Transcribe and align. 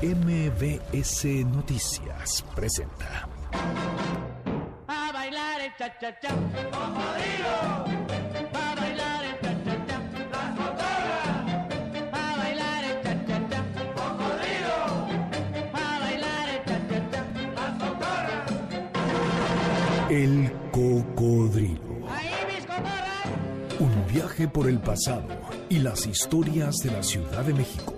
MBS 0.00 1.24
Noticias 1.44 2.44
presenta. 2.54 3.28
A 4.86 5.12
bailar 5.12 5.60
el 5.60 5.72
cha 5.76 5.98
cha 5.98 6.16
cha. 6.20 6.28
A 6.28 6.34
bailar 8.78 9.24
el 9.24 9.40
cha 9.40 9.52
cha 9.64 9.86
cha. 9.86 9.98
A 12.12 12.36
bailar 12.36 12.84
el 12.84 13.02
cha 13.02 13.26
cha 13.26 13.48
cha. 13.50 13.60
A 15.72 15.98
bailar 16.00 16.48
el 16.48 16.64
cha 16.64 16.78
cha 16.88 17.00
cha. 17.10 17.24
El 20.10 20.52
cocodrilo. 20.70 22.08
Ahí 22.08 22.30
mis 22.54 22.64
cotorras. 22.66 23.26
Un 23.80 24.06
viaje 24.14 24.46
por 24.46 24.68
el 24.68 24.78
pasado 24.78 25.26
y 25.68 25.80
las 25.80 26.06
historias 26.06 26.76
de 26.76 26.92
la 26.92 27.02
Ciudad 27.02 27.44
de 27.44 27.54
México. 27.54 27.97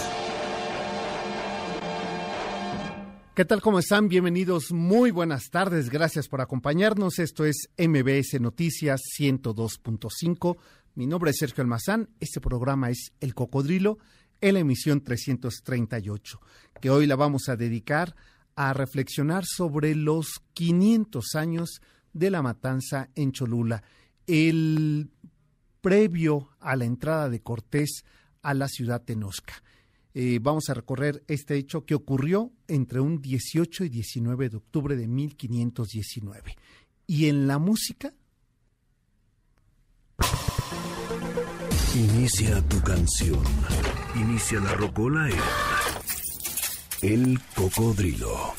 ¿Qué 3.33 3.45
tal? 3.45 3.61
¿Cómo 3.61 3.79
están? 3.79 4.09
Bienvenidos. 4.09 4.73
Muy 4.73 5.09
buenas 5.09 5.49
tardes. 5.51 5.89
Gracias 5.89 6.27
por 6.27 6.41
acompañarnos. 6.41 7.17
Esto 7.17 7.45
es 7.45 7.69
MBS 7.77 8.41
Noticias 8.41 8.99
102.5. 9.17 10.57
Mi 10.95 11.07
nombre 11.07 11.31
es 11.31 11.37
Sergio 11.37 11.61
Almazán. 11.61 12.09
Este 12.19 12.41
programa 12.41 12.89
es 12.89 13.13
El 13.21 13.33
Cocodrilo 13.33 13.99
en 14.41 14.55
la 14.55 14.59
emisión 14.59 15.01
338, 15.01 16.41
que 16.81 16.89
hoy 16.89 17.07
la 17.07 17.15
vamos 17.15 17.47
a 17.47 17.55
dedicar 17.55 18.17
a 18.57 18.73
reflexionar 18.73 19.45
sobre 19.45 19.95
los 19.95 20.41
500 20.53 21.35
años 21.35 21.81
de 22.11 22.31
la 22.31 22.41
matanza 22.41 23.11
en 23.15 23.31
Cholula, 23.31 23.81
el 24.27 25.09
previo 25.79 26.49
a 26.59 26.75
la 26.75 26.83
entrada 26.83 27.29
de 27.29 27.39
Cortés 27.39 28.03
a 28.41 28.53
la 28.53 28.67
ciudad 28.67 29.01
de 29.01 29.15
Nosca. 29.15 29.63
Eh, 30.13 30.39
vamos 30.41 30.69
a 30.69 30.73
recorrer 30.73 31.23
este 31.27 31.55
hecho 31.55 31.85
que 31.85 31.95
ocurrió 31.95 32.51
entre 32.67 32.99
un 32.99 33.21
18 33.21 33.85
y 33.85 33.89
19 33.89 34.49
de 34.49 34.57
octubre 34.57 34.95
de 34.95 35.07
1519. 35.07 36.55
Y 37.07 37.27
en 37.27 37.47
la 37.47 37.59
música, 37.59 38.13
Inicia 41.93 42.61
tu 42.69 42.79
canción. 42.81 43.43
Inicia 44.15 44.61
la 44.61 44.73
rocola 44.75 45.29
en 45.29 47.09
El 47.09 47.39
Cocodrilo. 47.53 48.53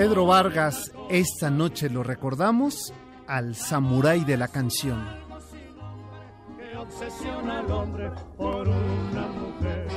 Pedro 0.00 0.24
Vargas, 0.24 0.92
esta 1.10 1.50
noche 1.50 1.90
lo 1.90 2.02
recordamos 2.02 2.94
al 3.26 3.54
samurái 3.54 4.24
de 4.24 4.38
la 4.38 4.48
canción. 4.48 5.06
que 6.56 6.74
obsesiona 6.74 7.58
al 7.58 7.70
hombre 7.70 8.10
por 8.34 8.66
una 8.66 9.28
mujer. 9.28 9.88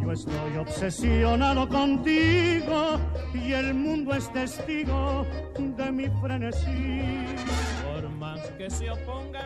Yo 0.00 0.12
estoy 0.12 0.56
obsesionado 0.56 1.68
contigo 1.68 2.98
y 3.34 3.52
el 3.52 3.74
mundo 3.74 4.14
es 4.14 4.32
testigo 4.32 5.26
de 5.58 5.92
mi 5.92 6.08
frenesí. 6.22 7.26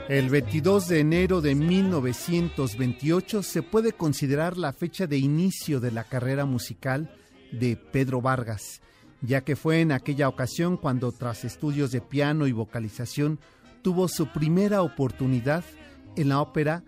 El 0.08 0.30
22 0.30 0.86
de 0.86 1.00
enero 1.00 1.40
de 1.40 1.56
1928 1.56 3.42
se 3.42 3.62
puede 3.64 3.92
considerar 3.92 4.56
la 4.56 4.72
fecha 4.72 5.08
de 5.08 5.18
inicio 5.18 5.80
de 5.80 5.90
la 5.90 6.04
carrera 6.04 6.44
musical 6.44 7.10
de 7.50 7.76
Pedro 7.76 8.20
Vargas, 8.20 8.82
ya 9.22 9.42
que 9.42 9.56
fue 9.56 9.80
en 9.80 9.92
aquella 9.92 10.28
ocasión 10.28 10.76
cuando 10.76 11.12
tras 11.12 11.44
estudios 11.44 11.90
de 11.90 12.00
piano 12.00 12.46
y 12.46 12.52
vocalización 12.52 13.38
tuvo 13.82 14.08
su 14.08 14.26
primera 14.28 14.82
oportunidad 14.82 15.64
en 16.16 16.28
la 16.30 16.40
ópera 16.40 16.82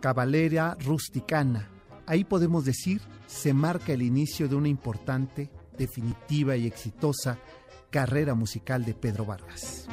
Caballeria 0.00 0.76
Rusticana. 0.80 1.68
Ahí 2.06 2.24
podemos 2.24 2.64
decir 2.64 3.00
se 3.26 3.52
marca 3.52 3.92
el 3.92 4.02
inicio 4.02 4.48
de 4.48 4.56
una 4.56 4.68
importante, 4.68 5.50
definitiva 5.76 6.56
y 6.56 6.66
exitosa 6.66 7.38
carrera 7.90 8.34
musical 8.34 8.84
de 8.84 8.94
Pedro 8.94 9.24
Vargas. 9.26 9.86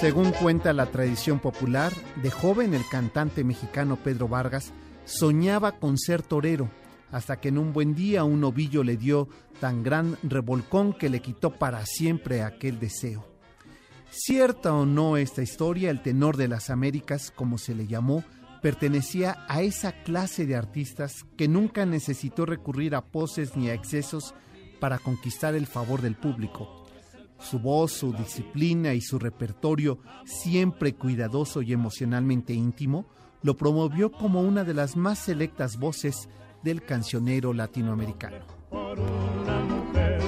Según 0.00 0.30
cuenta 0.30 0.72
la 0.72 0.86
tradición 0.86 1.40
popular, 1.40 1.92
de 2.22 2.30
joven 2.30 2.72
el 2.72 2.86
cantante 2.88 3.42
mexicano 3.42 3.96
Pedro 3.96 4.28
Vargas 4.28 4.72
soñaba 5.08 5.78
con 5.78 5.96
ser 5.98 6.22
torero, 6.22 6.70
hasta 7.10 7.40
que 7.40 7.48
en 7.48 7.58
un 7.58 7.72
buen 7.72 7.94
día 7.94 8.24
un 8.24 8.44
ovillo 8.44 8.84
le 8.84 8.96
dio 8.96 9.28
tan 9.58 9.82
gran 9.82 10.18
revolcón 10.22 10.92
que 10.92 11.08
le 11.08 11.20
quitó 11.20 11.50
para 11.50 11.84
siempre 11.86 12.42
aquel 12.42 12.78
deseo. 12.78 13.26
Cierta 14.10 14.74
o 14.74 14.84
no 14.86 15.16
esta 15.16 15.42
historia, 15.42 15.90
el 15.90 16.02
tenor 16.02 16.36
de 16.36 16.48
las 16.48 16.70
Américas, 16.70 17.32
como 17.34 17.58
se 17.58 17.74
le 17.74 17.86
llamó, 17.86 18.22
pertenecía 18.62 19.44
a 19.48 19.62
esa 19.62 19.92
clase 20.02 20.46
de 20.46 20.56
artistas 20.56 21.24
que 21.36 21.48
nunca 21.48 21.86
necesitó 21.86 22.44
recurrir 22.44 22.94
a 22.94 23.04
poses 23.04 23.56
ni 23.56 23.70
a 23.70 23.74
excesos 23.74 24.34
para 24.78 24.98
conquistar 24.98 25.54
el 25.54 25.66
favor 25.66 26.02
del 26.02 26.16
público. 26.16 26.86
Su 27.38 27.60
voz, 27.60 27.92
su 27.92 28.12
disciplina 28.12 28.94
y 28.94 29.00
su 29.00 29.18
repertorio, 29.18 30.00
siempre 30.24 30.94
cuidadoso 30.94 31.62
y 31.62 31.72
emocionalmente 31.72 32.52
íntimo, 32.52 33.06
lo 33.42 33.56
promovió 33.56 34.10
como 34.10 34.42
una 34.42 34.64
de 34.64 34.74
las 34.74 34.96
más 34.96 35.18
selectas 35.18 35.78
voces 35.78 36.28
del 36.62 36.82
cancionero 36.82 37.52
latinoamericano. 37.52 38.38
por 38.70 38.98
una 38.98 39.60
mujer. 39.64 40.20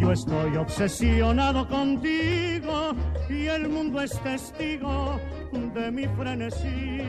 Yo 0.00 0.12
estoy 0.12 0.56
obsesionado 0.56 1.68
contigo 1.68 2.92
y 3.28 3.46
el 3.46 3.68
mundo 3.68 4.00
es 4.00 4.20
testigo 4.22 5.20
de 5.74 5.90
mi 5.90 6.06
frenesí. 6.08 7.00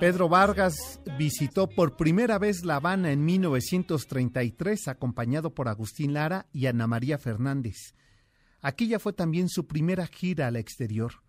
Pedro 0.00 0.28
Vargas 0.28 1.00
visitó 1.16 1.68
por 1.68 1.96
primera 1.96 2.38
vez 2.38 2.64
La 2.64 2.76
Habana 2.76 3.12
en 3.12 3.24
1933, 3.24 4.88
acompañado 4.88 5.54
por 5.54 5.68
Agustín 5.68 6.12
Lara 6.12 6.46
y 6.52 6.66
Ana 6.66 6.86
María 6.86 7.16
Fernández. 7.16 7.94
Aquella 8.60 8.98
fue 8.98 9.12
también 9.12 9.48
su 9.48 9.66
primera 9.66 10.06
gira 10.06 10.48
al 10.48 10.56
exterior. 10.56 11.23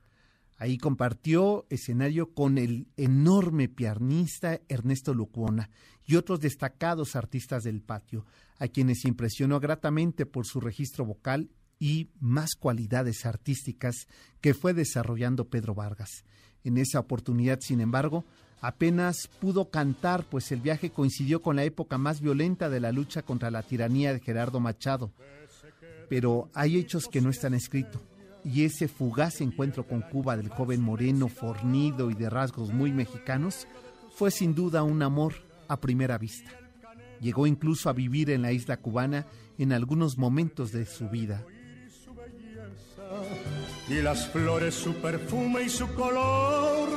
Ahí 0.58 0.78
compartió 0.78 1.66
escenario 1.70 2.34
con 2.34 2.58
el 2.58 2.88
enorme 2.96 3.68
pianista 3.68 4.62
Ernesto 4.70 5.14
Lucuona 5.14 5.70
y 6.06 6.16
otros 6.16 6.40
destacados 6.40 7.16
artistas 7.16 7.64
del 7.64 7.82
patio, 7.82 8.26
a 8.58 8.68
quienes 8.68 9.04
impresionó 9.06 9.60
gratamente 9.60 10.26
por 10.26 10.46
su 10.46 10.62
registro 10.62 11.06
vocal 11.06 11.50
y 11.80 12.10
más 12.20 12.56
cualidades 12.56 13.26
artísticas 13.26 14.08
que 14.40 14.54
fue 14.54 14.74
desarrollando 14.74 15.50
Pedro 15.50 15.76
Vargas. 15.76 16.24
En 16.64 16.78
esa 16.78 17.00
oportunidad, 17.00 17.60
sin 17.60 17.82
embargo, 17.82 18.24
apenas 18.62 19.28
pudo 19.40 19.70
cantar, 19.70 20.24
pues 20.24 20.52
el 20.52 20.62
viaje 20.62 20.90
coincidió 20.90 21.42
con 21.42 21.58
la 21.58 21.64
época 21.64 21.98
más 21.98 22.22
violenta 22.22 22.70
de 22.70 22.80
la 22.80 22.92
lucha 22.92 23.24
contra 23.24 23.52
la 23.52 23.62
tiranía 23.62 24.14
de 24.14 24.20
Gerardo 24.20 24.60
Machado. 24.60 25.12
Pero 26.08 26.50
hay 26.54 26.78
hechos 26.78 27.08
que 27.08 27.22
no 27.22 27.30
están 27.30 27.54
escritos, 27.54 28.02
y 28.46 28.64
ese 28.64 28.88
fugaz 28.88 29.42
encuentro 29.42 29.88
con 29.88 30.02
Cuba 30.02 30.38
del 30.38 30.50
joven 30.50 30.80
moreno, 30.80 31.28
fornido 31.28 32.12
y 32.12 32.14
de 32.14 32.30
rasgos 32.30 32.72
muy 32.72 32.94
mexicanos, 32.94 33.68
fue 34.16 34.30
sin 34.30 34.54
duda 34.54 34.84
un 34.84 35.02
amor 35.02 35.34
a 35.68 35.82
primera 35.82 36.20
vista. 36.20 36.52
Llegó 37.20 37.48
incluso 37.48 37.90
a 37.90 37.94
vivir 37.94 38.30
en 38.30 38.44
la 38.44 38.52
isla 38.52 38.78
cubana 38.78 39.26
en 39.58 39.74
algunos 39.74 40.20
momentos 40.20 40.72
de 40.72 40.86
su 40.86 41.10
vida. 41.10 41.44
Y 43.90 44.02
las 44.02 44.28
flores, 44.28 44.76
su 44.76 44.94
perfume 44.96 45.64
y 45.64 45.70
su 45.70 45.88
color, 45.96 46.90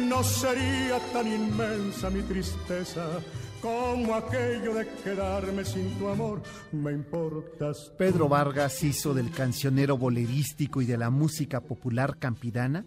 no 0.00 0.24
sería 0.24 0.98
tan 1.12 1.26
inmensa 1.26 2.10
mi 2.10 2.22
tristeza 2.22 3.20
como 3.60 4.14
aquello 4.14 4.74
de 4.74 4.86
quedarme 5.02 5.64
sin 5.64 5.90
tu 5.98 6.08
amor, 6.08 6.42
me 6.72 6.92
importas. 6.92 7.92
Pedro 7.98 8.28
Vargas 8.28 8.82
hizo 8.82 9.14
del 9.14 9.30
cancionero 9.30 9.96
bolerístico 9.96 10.80
y 10.82 10.86
de 10.86 10.96
la 10.96 11.10
música 11.10 11.60
popular 11.60 12.18
campirana 12.18 12.84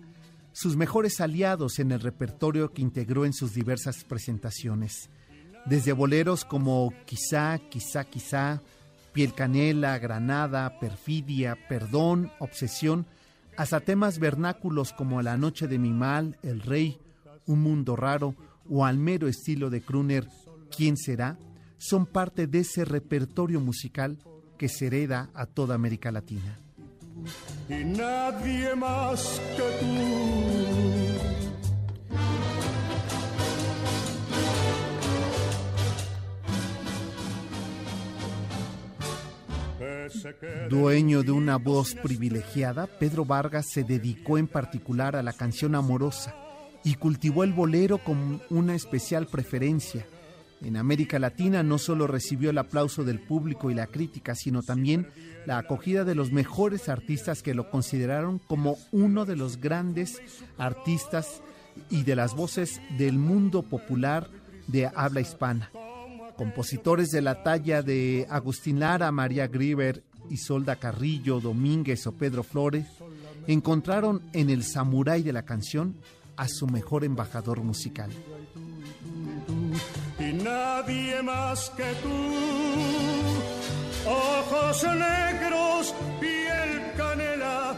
sus 0.53 0.75
mejores 0.75 1.21
aliados 1.21 1.79
en 1.79 1.91
el 1.91 2.01
repertorio 2.01 2.73
que 2.73 2.81
integró 2.81 3.25
en 3.25 3.33
sus 3.33 3.53
diversas 3.53 4.03
presentaciones. 4.03 5.09
Desde 5.65 5.94
boleros 5.94 6.44
como 6.44 6.94
Quizá, 7.06 7.59
Quizá, 7.69 8.03
Quizá, 8.03 8.62
Piel 9.13 9.33
Canela, 9.33 9.97
Granada, 10.00 10.79
Perfidia, 10.79 11.57
Perdón, 11.69 12.31
Obsesión, 12.39 13.06
hasta 13.57 13.79
temas 13.79 14.19
vernáculos 14.19 14.94
como 14.94 15.21
La 15.21 15.38
Noche 15.38 15.67
de 15.67 15.77
mi 15.77 15.91
Mal, 15.91 16.38
El 16.41 16.62
Rey, 16.62 17.00
Un 17.45 17.62
Mundo 17.62 17.95
Raro 17.95 18.35
o 18.69 18.85
al 18.85 18.97
mero 18.97 19.27
estilo 19.27 19.69
de 19.69 19.81
Kruner, 19.81 20.27
¿Quién 20.75 20.97
será? 20.97 21.38
son 21.81 22.06
parte 22.06 22.45
de 22.45 22.59
ese 22.59 22.85
repertorio 22.85 23.59
musical 23.59 24.19
que 24.59 24.69
se 24.69 24.85
hereda 24.85 25.31
a 25.33 25.47
toda 25.47 25.73
América 25.73 26.12
Latina. 26.12 26.59
Y 27.68 27.83
nadie 27.83 28.75
más 28.75 29.41
que 29.57 29.63
tú. 29.79 29.88
Dueño 40.69 41.24
de 41.24 41.31
una 41.31 41.57
voz 41.57 41.95
privilegiada, 41.95 42.85
Pedro 42.85 43.25
Vargas 43.25 43.65
se 43.71 43.83
dedicó 43.83 44.38
en 44.38 44.47
particular 44.47 45.15
a 45.15 45.24
la 45.24 45.33
canción 45.33 45.74
amorosa 45.74 46.35
y 46.83 46.94
cultivó 46.94 47.44
el 47.44 47.53
bolero 47.53 47.97
con 47.97 48.39
una 48.51 48.75
especial 48.75 49.25
preferencia 49.25 50.06
en 50.63 50.78
América 50.78 51.18
Latina 51.18 51.63
no 51.63 51.78
solo 51.78 52.08
recibió 52.08 52.52
el 52.52 52.58
aplauso 52.58 53.04
del 53.04 53.19
público 53.19 53.72
y 53.72 53.74
la 53.74 53.88
crítica, 53.88 54.36
sino 54.36 54.62
también 54.62 55.08
la 55.46 55.58
acogida 55.58 56.04
de 56.06 56.16
los 56.16 56.31
mejores 56.31 56.88
artistas 56.88 57.42
que 57.42 57.56
lo 57.56 57.69
consideraron 57.69 58.40
como 58.40 58.78
uno 58.92 59.25
de 59.25 59.36
los 59.36 59.60
grandes 59.60 60.22
artistas 60.58 61.42
y 61.90 62.04
de 62.04 62.16
las 62.16 62.36
voces 62.36 62.80
del 62.98 63.18
mundo 63.18 63.63
popular 63.63 64.30
de 64.68 64.90
habla 64.94 65.22
hispana. 65.22 65.72
Compositores 66.38 67.10
de 67.10 67.22
la 67.22 67.44
talla 67.44 67.81
de 67.81 68.28
Agustín 68.30 68.80
Lara, 68.80 69.12
María 69.12 69.48
Grieber, 69.48 70.04
Isolda 70.30 70.75
Carrillo, 70.75 71.40
Domínguez 71.40 72.06
o 72.06 72.13
Pedro 72.13 72.44
Flores 72.44 72.86
encontraron 73.48 74.22
en 74.34 74.50
el 74.52 74.63
samurái 74.63 75.24
de 75.24 75.34
la 75.34 75.44
canción 75.44 75.96
a 76.38 76.48
su 76.48 76.68
mejor 76.68 77.04
embajador 77.04 77.62
musical 77.63 78.12
nadie 80.51 81.21
más 81.24 81.69
que 81.77 81.89
tú. 82.03 82.18
Ojos 84.07 84.83
negros, 84.83 85.95
piel 86.19 86.71
canela, 86.98 87.75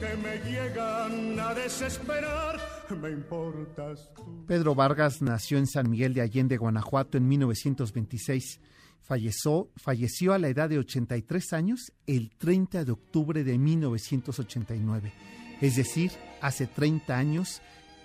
que 0.00 0.16
me 0.24 0.34
llegan 0.48 1.40
a 1.40 1.54
desesperar, 1.54 2.60
me 3.00 3.10
importas. 3.10 4.08
Pedro 4.46 4.74
Vargas 4.74 5.20
nació 5.22 5.58
en 5.58 5.66
San 5.66 5.90
Miguel 5.90 6.14
de 6.14 6.22
Allende, 6.22 6.56
Guanajuato, 6.56 7.18
en 7.18 7.28
1926. 7.28 8.60
Falleció, 9.02 9.68
falleció 9.76 10.32
a 10.32 10.38
la 10.38 10.48
edad 10.48 10.68
de 10.68 10.78
83 10.78 11.52
años 11.52 11.92
el 12.06 12.30
30 12.38 12.84
de 12.84 12.92
octubre 12.92 13.44
de 13.44 13.58
1989. 13.58 15.12
Es 15.60 15.76
decir, 15.76 16.12
hace 16.40 16.66
30 16.66 17.16
años 17.16 17.60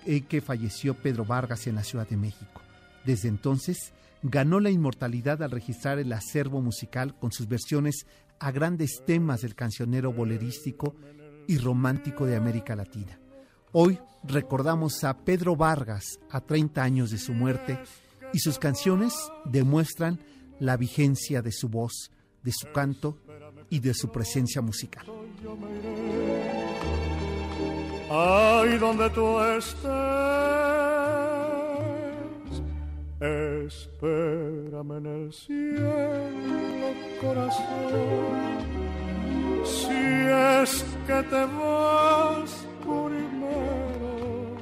eh, 0.05 0.21
que 0.21 0.41
falleció 0.41 0.95
Pedro 0.95 1.25
Vargas 1.25 1.67
en 1.67 1.75
la 1.75 1.83
Ciudad 1.83 2.07
de 2.07 2.17
México. 2.17 2.61
Desde 3.05 3.29
entonces, 3.29 3.93
ganó 4.23 4.59
la 4.59 4.69
inmortalidad 4.69 5.41
al 5.43 5.51
registrar 5.51 5.99
el 5.99 6.13
acervo 6.13 6.61
musical 6.61 7.17
con 7.19 7.31
sus 7.31 7.47
versiones 7.47 8.05
a 8.39 8.51
grandes 8.51 9.03
temas 9.05 9.41
del 9.41 9.55
cancionero 9.55 10.13
bolerístico 10.13 10.95
y 11.47 11.57
romántico 11.57 12.25
de 12.25 12.35
América 12.35 12.75
Latina. 12.75 13.19
Hoy 13.71 13.99
recordamos 14.23 15.03
a 15.03 15.17
Pedro 15.17 15.55
Vargas 15.55 16.19
a 16.29 16.41
30 16.41 16.83
años 16.83 17.11
de 17.11 17.17
su 17.17 17.33
muerte 17.33 17.79
y 18.33 18.39
sus 18.39 18.59
canciones 18.59 19.13
demuestran 19.45 20.19
la 20.59 20.77
vigencia 20.77 21.41
de 21.41 21.51
su 21.51 21.69
voz, 21.69 22.11
de 22.43 22.51
su 22.51 22.71
canto 22.71 23.17
y 23.69 23.79
de 23.79 23.93
su 23.93 24.11
presencia 24.11 24.61
musical. 24.61 25.05
Donde 28.79 29.09
tú 29.11 29.39
Espérame 33.21 34.97
en 34.97 35.05
el 35.05 35.31
cielo, 35.31 35.91
corazón. 37.21 37.61
Si 39.63 39.93
es 39.93 40.83
que 41.05 41.21
te 41.29 41.45
vas 41.45 42.65
primero, 42.81 44.57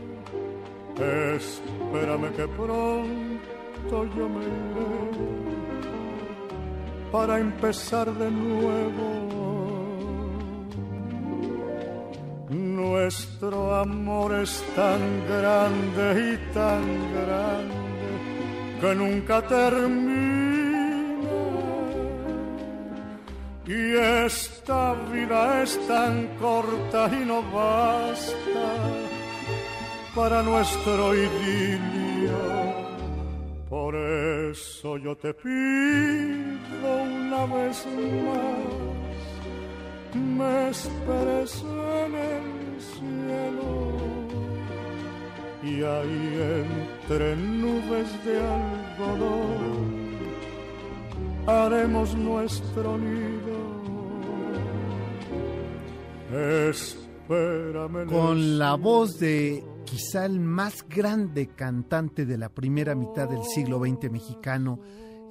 espérame 1.38 2.34
que 2.36 2.48
pronto 2.50 4.06
yo 4.18 4.28
me 4.28 4.44
iré 4.44 5.10
para 7.14 7.40
empezar 7.40 8.14
de 8.14 8.30
nuevo. 8.30 9.30
Nuestro 12.50 13.76
amor 13.76 14.34
es 14.34 14.62
tan 14.76 15.00
grande 15.30 16.34
y 16.34 16.54
tan 16.54 16.84
grande 17.14 17.89
que 18.80 18.96
nunca 18.96 19.42
termina. 19.42 20.70
Y 23.68 23.96
esta 24.26 24.94
vida 25.12 25.62
es 25.64 25.80
tan 25.88 26.28
corta 26.40 27.10
y 27.14 27.26
no 27.26 27.44
basta 27.52 28.66
para 30.16 30.42
nuestro 30.42 31.14
idilio. 31.14 32.40
Por 33.70 33.96
eso 33.96 34.98
yo 34.98 35.16
te 35.16 35.34
pido 35.36 36.90
una 37.04 37.46
vez 37.46 37.86
más, 38.26 38.58
me 40.16 40.70
esperes 40.70 41.64
en 41.64 42.16
el 42.16 42.82
cielo 42.82 44.20
y 45.62 45.84
ahí 45.84 46.66
entre 47.10 47.36
nubes 47.36 48.26
de 48.26 48.40
algodón 49.00 50.00
haremos 51.48 52.16
nuestro 52.16 52.98
nido. 52.98 53.80
Espérame. 56.70 58.06
Con 58.08 58.60
la 58.60 58.76
voz 58.76 59.20
de 59.20 59.64
quizá 59.86 60.26
el 60.26 60.40
más 60.40 60.86
grande 60.88 61.48
cantante 61.48 62.26
de 62.26 62.38
la 62.38 62.50
primera 62.50 62.94
mitad 62.94 63.28
del 63.28 63.44
siglo 63.44 63.80
XX 63.80 64.12
mexicano 64.12 64.80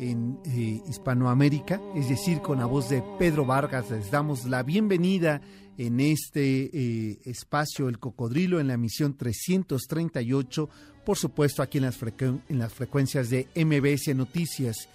en 0.00 0.38
eh, 0.44 0.82
Hispanoamérica, 0.88 1.80
es 1.94 2.08
decir, 2.08 2.40
con 2.40 2.58
la 2.58 2.66
voz 2.66 2.88
de 2.88 3.02
Pedro 3.18 3.44
Vargas, 3.44 3.90
les 3.90 4.10
damos 4.10 4.44
la 4.44 4.62
bienvenida 4.62 5.40
en 5.76 6.00
este 6.00 6.70
eh, 6.72 7.20
espacio 7.24 7.88
El 7.88 7.98
Cocodrilo 8.00 8.58
en 8.58 8.68
la 8.68 8.74
emisión 8.74 9.16
338, 9.16 10.68
por 11.08 11.16
supuesto 11.16 11.62
aquí 11.62 11.78
en 11.78 11.84
las, 11.84 11.98
en 12.02 12.58
las 12.58 12.74
frecuencias 12.74 13.30
de 13.30 13.48
MBS 13.56 14.14
Noticias 14.14 14.90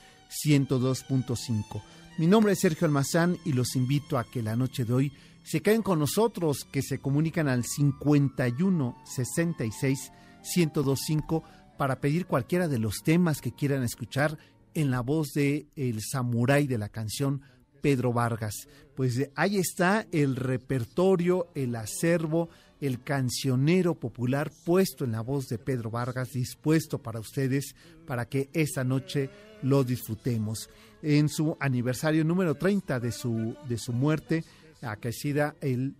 102.5. 0.46 1.82
Mi 2.20 2.27
nombre 2.27 2.53
es 2.53 2.60
Sergio 2.60 2.86
Almazán 2.86 3.39
y 3.46 3.53
los 3.53 3.75
invito 3.75 4.20
a 4.20 4.24
que 4.24 4.43
la 4.43 4.55
noche 4.55 4.86
de 4.86 4.93
hoy 4.93 5.12
se 5.41 5.63
queden 5.63 5.82
con 5.82 5.98
nosotros, 5.98 6.67
que 6.72 6.84
se 6.84 7.00
comunican 7.00 7.48
al 7.48 7.63
51 7.63 8.96
66 9.05 10.12
1025 10.55 11.43
para 11.79 12.00
pedir 12.00 12.27
cualquiera 12.27 12.67
de 12.67 12.77
los 12.77 13.01
temas 13.03 13.41
que 13.41 13.51
quieran 13.51 13.82
escuchar 13.82 14.38
en 14.75 14.91
la 14.91 15.01
voz 15.01 15.29
de 15.34 15.65
el 15.75 16.00
samurái 16.03 16.67
de 16.67 16.77
la 16.77 16.89
canción 16.89 17.41
Pedro 17.82 18.13
Vargas. 18.13 18.67
Pues 18.96 19.32
ahí 19.34 19.58
está 19.58 20.05
el 20.12 20.36
repertorio, 20.36 21.48
el 21.55 21.75
acervo, 21.75 22.50
el 22.82 23.01
cancionero 23.03 23.96
popular 23.96 24.51
puesto 24.65 25.06
en 25.06 25.13
la 25.13 25.22
voz 25.22 25.48
de 25.48 25.58
Pedro 25.58 25.89
Vargas, 25.89 26.32
dispuesto 26.32 27.01
para 27.01 27.20
ustedes 27.20 27.75
para 28.06 28.25
que 28.25 28.50
esta 28.53 28.84
noche 28.84 29.30
lo 29.62 29.84
disfrutemos. 29.84 30.70
En 31.01 31.30
su 31.30 31.58
aniversario 31.60 32.24
número 32.24 32.56
30 32.56 33.00
de 33.00 33.12
su, 33.12 33.56
de 33.68 33.77
su 33.77 33.94
muerte, 33.94 34.44
acaecida 34.82 35.56
el 35.62 35.96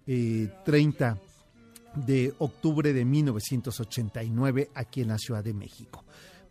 30 0.66 1.12
eh, 1.12 1.34
de 2.06 2.34
octubre 2.40 2.94
de 2.94 3.06
1989 3.06 4.70
aquí 4.74 5.02
en 5.02 5.10
la 5.10 5.18
Ciudad 5.18 5.44
de 5.44 5.54
México. 5.54 6.04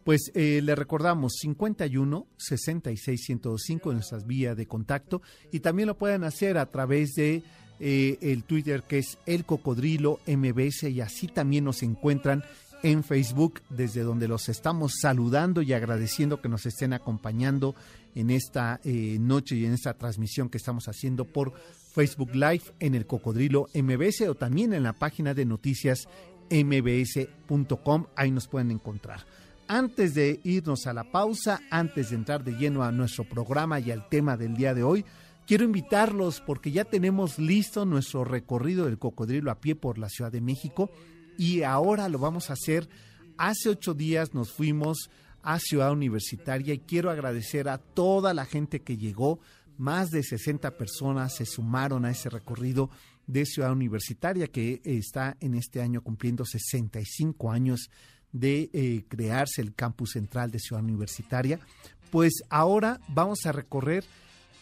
Pues 0.04 0.32
eh, 0.34 0.60
le 0.62 0.74
recordamos 0.74 1.34
51 1.40 2.26
66 2.36 3.24
105 3.24 3.90
en 3.90 3.96
nuestras 3.96 4.26
vías 4.26 4.56
de 4.56 4.66
contacto 4.66 5.22
y 5.52 5.60
también 5.60 5.86
lo 5.86 5.96
pueden 5.96 6.24
hacer 6.24 6.58
a 6.58 6.66
través 6.66 7.12
de 7.14 7.42
eh, 7.84 8.16
el 8.20 8.44
Twitter 8.44 8.84
que 8.84 8.98
es 8.98 9.18
el 9.26 9.44
cocodrilo 9.44 10.20
MBS 10.28 10.84
y 10.84 11.00
así 11.00 11.26
también 11.26 11.64
nos 11.64 11.82
encuentran 11.82 12.44
en 12.84 13.02
Facebook 13.02 13.60
desde 13.70 14.02
donde 14.02 14.28
los 14.28 14.48
estamos 14.48 14.92
saludando 15.00 15.62
y 15.62 15.72
agradeciendo 15.72 16.40
que 16.40 16.48
nos 16.48 16.64
estén 16.64 16.92
acompañando 16.92 17.74
en 18.14 18.30
esta 18.30 18.80
eh, 18.84 19.16
noche 19.18 19.56
y 19.56 19.64
en 19.64 19.72
esta 19.72 19.94
transmisión 19.94 20.48
que 20.48 20.58
estamos 20.58 20.86
haciendo 20.86 21.24
por 21.24 21.54
Facebook 21.92 22.32
Live 22.36 22.62
en 22.78 22.94
el 22.94 23.04
Cocodrilo 23.04 23.66
MBS 23.74 24.28
o 24.28 24.36
también 24.36 24.74
en 24.74 24.84
la 24.84 24.92
página 24.92 25.34
de 25.34 25.44
noticias 25.44 26.06
mbs.com, 26.50 28.06
ahí 28.14 28.30
nos 28.30 28.46
pueden 28.46 28.70
encontrar. 28.70 29.26
Antes 29.66 30.14
de 30.14 30.38
irnos 30.44 30.86
a 30.86 30.92
la 30.92 31.10
pausa, 31.10 31.62
antes 31.68 32.10
de 32.10 32.16
entrar 32.16 32.44
de 32.44 32.52
lleno 32.52 32.84
a 32.84 32.92
nuestro 32.92 33.24
programa 33.24 33.80
y 33.80 33.90
al 33.90 34.08
tema 34.08 34.36
del 34.36 34.54
día 34.54 34.72
de 34.72 34.84
hoy, 34.84 35.04
quiero 35.46 35.64
invitarlos 35.64 36.40
porque 36.40 36.72
ya 36.72 36.84
tenemos 36.84 37.38
listo 37.38 37.84
nuestro 37.84 38.24
recorrido 38.24 38.86
del 38.86 38.98
cocodrilo 38.98 39.50
a 39.50 39.60
pie 39.60 39.74
por 39.74 39.98
la 39.98 40.08
Ciudad 40.08 40.32
de 40.32 40.40
México 40.40 40.90
y 41.38 41.62
ahora 41.62 42.08
lo 42.08 42.18
vamos 42.18 42.50
a 42.50 42.54
hacer. 42.54 42.88
Hace 43.38 43.70
ocho 43.70 43.94
días 43.94 44.34
nos 44.34 44.52
fuimos 44.52 45.10
a 45.42 45.58
Ciudad 45.58 45.92
Universitaria 45.92 46.74
y 46.74 46.78
quiero 46.78 47.10
agradecer 47.10 47.68
a 47.68 47.78
toda 47.78 48.34
la 48.34 48.44
gente 48.44 48.82
que 48.82 48.96
llegó. 48.96 49.40
Más 49.78 50.10
de 50.10 50.22
60 50.22 50.76
personas 50.76 51.34
se 51.34 51.46
sumaron 51.46 52.04
a 52.04 52.10
ese 52.10 52.30
recorrido 52.30 52.90
de 53.26 53.46
Ciudad 53.46 53.72
Universitaria 53.72 54.46
que 54.46 54.80
está 54.84 55.36
en 55.40 55.54
este 55.54 55.80
año 55.80 56.02
cumpliendo 56.02 56.44
65 56.44 57.50
años 57.50 57.90
de 58.32 58.70
eh, 58.72 59.04
crearse 59.08 59.60
el 59.60 59.74
campus 59.74 60.12
central 60.12 60.50
de 60.50 60.58
Ciudad 60.58 60.82
Universitaria. 60.82 61.58
Pues 62.10 62.42
ahora 62.50 63.00
vamos 63.08 63.46
a 63.46 63.52
recorrer 63.52 64.04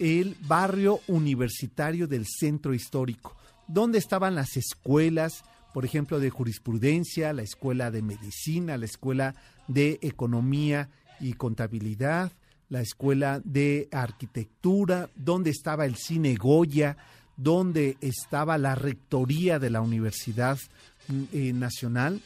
el 0.01 0.35
barrio 0.41 1.01
universitario 1.07 2.09
del 2.09 2.27
centro 2.27 2.75
histórico, 2.75 3.37
donde 3.69 3.99
estaban 3.99 4.35
las 4.35 4.57
escuelas, 4.57 5.45
por 5.73 5.85
ejemplo, 5.85 6.19
de 6.19 6.31
jurisprudencia, 6.31 7.33
la 7.33 7.43
escuela 7.43 7.91
de 7.91 8.03
medicina, 8.03 8.77
la 8.77 8.87
escuela 8.87 9.35
de 9.69 9.99
economía 10.03 10.89
y 11.21 11.35
contabilidad, 11.35 12.33
la 12.71 12.81
escuela 12.81 13.41
de 13.45 13.89
arquitectura, 13.93 15.11
donde 15.15 15.51
estaba 15.51 15.85
el 15.85 15.97
cine 15.97 16.35
Goya, 16.35 16.97
donde 17.37 17.97
estaba 18.01 18.59
la 18.59 18.75
rectoría 18.75 19.59
de 19.59 19.71
la 19.71 19.81
Universidad 19.81 20.59
mm, 21.09 21.23
eh, 21.33 21.53
Nacional. 21.53 22.21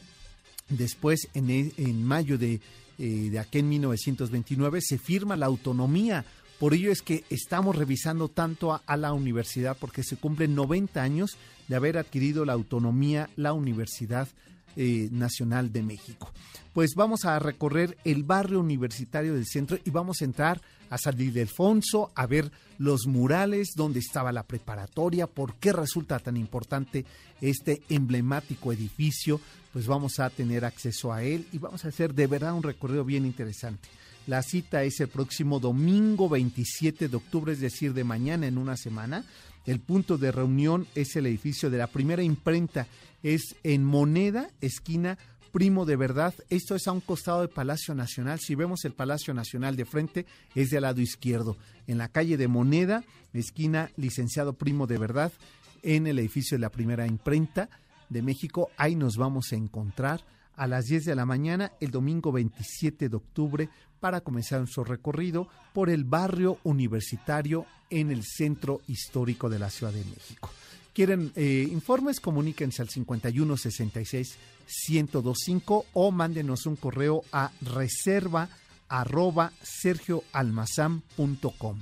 Después, 0.69 1.27
en, 1.33 1.49
e, 1.49 1.71
en 1.77 2.03
mayo 2.03 2.37
de, 2.37 2.61
eh, 2.97 3.29
de 3.29 3.39
aquel 3.39 3.63
1929, 3.63 4.79
se 4.81 4.97
firma 4.97 5.35
la 5.35 5.45
autonomía. 5.45 6.25
Por 6.59 6.73
ello 6.73 6.91
es 6.91 7.01
que 7.01 7.23
estamos 7.29 7.75
revisando 7.75 8.29
tanto 8.29 8.73
a, 8.73 8.97
la 8.97 9.11
universidad, 9.11 9.75
porque 9.77 10.03
se 10.03 10.15
cumplen 10.15 10.55
90 10.55 11.01
años 11.01 11.37
de 11.67 11.75
haber 11.75 11.97
adquirido 11.97 12.45
la 12.45 12.53
autonomía 12.53 13.29
la 13.35 13.53
Universidad 13.53 14.29
eh, 14.77 15.09
Nacional 15.11 15.73
de 15.73 15.83
México. 15.83 16.31
Pues 16.73 16.95
vamos 16.95 17.25
a 17.25 17.39
recorrer 17.39 17.97
el 18.05 18.23
barrio 18.23 18.59
universitario 18.59 19.33
del 19.33 19.45
centro 19.45 19.77
y 19.83 19.89
vamos 19.89 20.21
a 20.21 20.25
entrar 20.25 20.61
a 20.89 20.97
salir 20.97 21.33
de 21.33 21.41
Alfonso, 21.41 22.11
a 22.15 22.25
ver 22.25 22.51
los 22.77 23.07
murales, 23.07 23.73
donde 23.75 23.99
estaba 23.99 24.31
la 24.31 24.43
preparatoria, 24.43 25.27
por 25.27 25.55
qué 25.55 25.73
resulta 25.73 26.19
tan 26.19 26.37
importante 26.37 27.05
este 27.41 27.81
emblemático 27.89 28.71
edificio, 28.71 29.39
pues 29.73 29.87
vamos 29.87 30.19
a 30.19 30.29
tener 30.29 30.63
acceso 30.63 31.11
a 31.11 31.23
él 31.23 31.47
y 31.51 31.57
vamos 31.57 31.85
a 31.85 31.89
hacer 31.89 32.13
de 32.13 32.27
verdad 32.27 32.53
un 32.53 32.63
recorrido 32.63 33.03
bien 33.03 33.25
interesante. 33.25 33.89
La 34.27 34.41
cita 34.41 34.83
es 34.83 34.99
el 34.99 35.07
próximo 35.07 35.59
domingo 35.59 36.27
27 36.29 37.09
de 37.09 37.15
octubre, 37.15 37.53
es 37.53 37.59
decir, 37.59 37.93
de 37.93 38.03
mañana 38.03 38.47
en 38.47 38.57
una 38.57 38.75
semana. 38.75 39.23
El 39.65 39.79
punto 39.79 40.17
de 40.17 40.31
reunión 40.31 40.87
es 40.95 41.15
el 41.15 41.27
edificio 41.27 41.69
de 41.69 41.77
la 41.77 41.87
primera 41.87 42.23
imprenta, 42.23 42.87
es 43.21 43.55
en 43.63 43.83
Moneda, 43.83 44.49
esquina 44.61 45.17
primo 45.51 45.85
de 45.85 45.95
verdad. 45.95 46.33
Esto 46.49 46.75
es 46.75 46.87
a 46.87 46.91
un 46.91 47.01
costado 47.01 47.39
del 47.39 47.49
Palacio 47.49 47.95
Nacional. 47.95 48.39
Si 48.39 48.55
vemos 48.55 48.83
el 48.83 48.93
Palacio 48.93 49.33
Nacional 49.33 49.75
de 49.75 49.85
frente, 49.85 50.25
es 50.53 50.69
del 50.69 50.81
lado 50.81 51.01
izquierdo. 51.01 51.55
En 51.87 51.97
la 51.97 52.09
calle 52.09 52.35
de 52.35 52.47
Moneda, 52.47 53.03
esquina 53.31 53.89
Licenciado 53.95 54.53
Primo 54.53 54.85
de 54.85 54.97
Verdad, 54.97 55.31
en 55.81 56.07
el 56.07 56.19
edificio 56.19 56.57
de 56.57 56.61
la 56.61 56.71
primera 56.71 57.07
imprenta 57.07 57.69
de 58.09 58.21
México. 58.21 58.69
Ahí 58.75 58.95
nos 58.95 59.17
vamos 59.17 59.53
a 59.53 59.55
encontrar 59.55 60.25
a 60.55 60.67
las 60.67 60.85
10 60.85 61.05
de 61.05 61.15
la 61.15 61.25
mañana 61.25 61.71
el 61.79 61.89
domingo 61.91 62.31
27 62.31 63.09
de 63.09 63.15
octubre 63.15 63.69
para 63.99 64.21
comenzar 64.21 64.59
nuestro 64.59 64.83
recorrido 64.83 65.47
por 65.73 65.89
el 65.89 66.03
barrio 66.03 66.59
universitario 66.63 67.65
en 67.89 68.11
el 68.11 68.23
centro 68.23 68.81
histórico 68.87 69.49
de 69.49 69.59
la 69.59 69.69
Ciudad 69.69 69.93
de 69.93 70.03
México. 70.05 70.49
¿Quieren 70.93 71.31
eh, 71.35 71.67
informes? 71.71 72.19
Comuníquense 72.19 72.81
al 72.81 72.89
5166 72.89 74.37
1025 74.89 75.85
o 75.93 76.11
mándenos 76.11 76.65
un 76.65 76.75
correo 76.75 77.23
a 77.31 77.51
reserva 77.61 78.49
arroba 78.87 79.51
sergioalmazán.com 79.61 81.79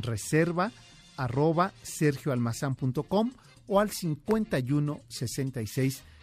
reserva 0.00 0.72
arroba 1.16 1.72
sergioalmazán.com 1.82 3.32
o 3.68 3.80
al 3.80 3.90
51 3.90 5.00
66 5.08 5.94
1025 5.94 6.17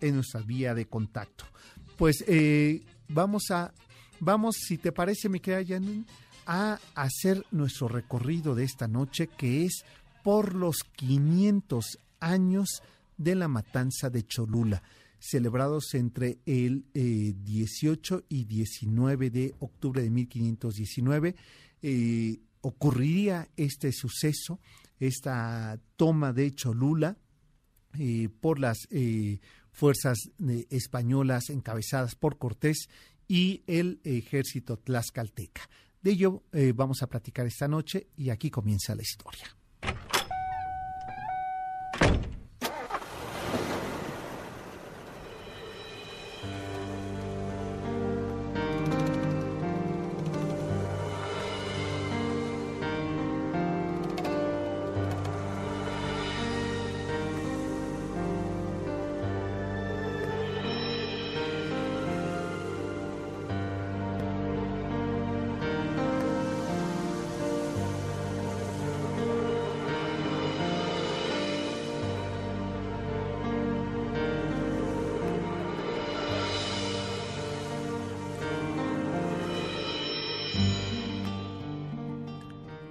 en 0.00 0.14
nuestra 0.14 0.40
vía 0.42 0.74
de 0.74 0.86
contacto. 0.86 1.44
Pues 1.96 2.24
eh, 2.28 2.82
vamos 3.08 3.50
a, 3.50 3.72
vamos, 4.20 4.56
si 4.56 4.78
te 4.78 4.92
parece, 4.92 5.28
me 5.28 5.40
queda 5.40 5.64
Janine, 5.66 6.04
a 6.46 6.78
hacer 6.94 7.44
nuestro 7.50 7.88
recorrido 7.88 8.54
de 8.54 8.64
esta 8.64 8.88
noche 8.88 9.26
que 9.26 9.64
es 9.64 9.84
por 10.22 10.54
los 10.54 10.84
500 10.96 11.98
años 12.20 12.82
de 13.16 13.34
la 13.34 13.48
matanza 13.48 14.10
de 14.10 14.24
Cholula, 14.26 14.82
celebrados 15.18 15.94
entre 15.94 16.38
el 16.46 16.84
18 16.92 18.18
eh, 18.18 18.24
y 18.28 18.44
19 18.44 19.30
de 19.30 19.54
octubre 19.58 20.02
de 20.02 20.10
1519. 20.10 21.34
Eh, 21.82 22.40
ocurriría 22.60 23.48
este 23.56 23.92
suceso, 23.92 24.60
esta 25.00 25.78
toma 25.96 26.32
de 26.32 26.54
Cholula 26.54 27.16
eh, 27.98 28.28
por 28.40 28.58
las 28.58 28.78
fuerzas 29.72 30.18
españolas 30.70 31.50
encabezadas 31.50 32.14
por 32.14 32.38
Cortés 32.38 32.88
y 33.28 33.62
el 33.66 34.00
ejército 34.04 34.76
tlaxcalteca. 34.78 35.68
De 36.02 36.12
ello 36.12 36.42
vamos 36.74 37.02
a 37.02 37.06
platicar 37.06 37.46
esta 37.46 37.68
noche 37.68 38.08
y 38.16 38.30
aquí 38.30 38.50
comienza 38.50 38.94
la 38.94 39.02
historia. 39.02 39.57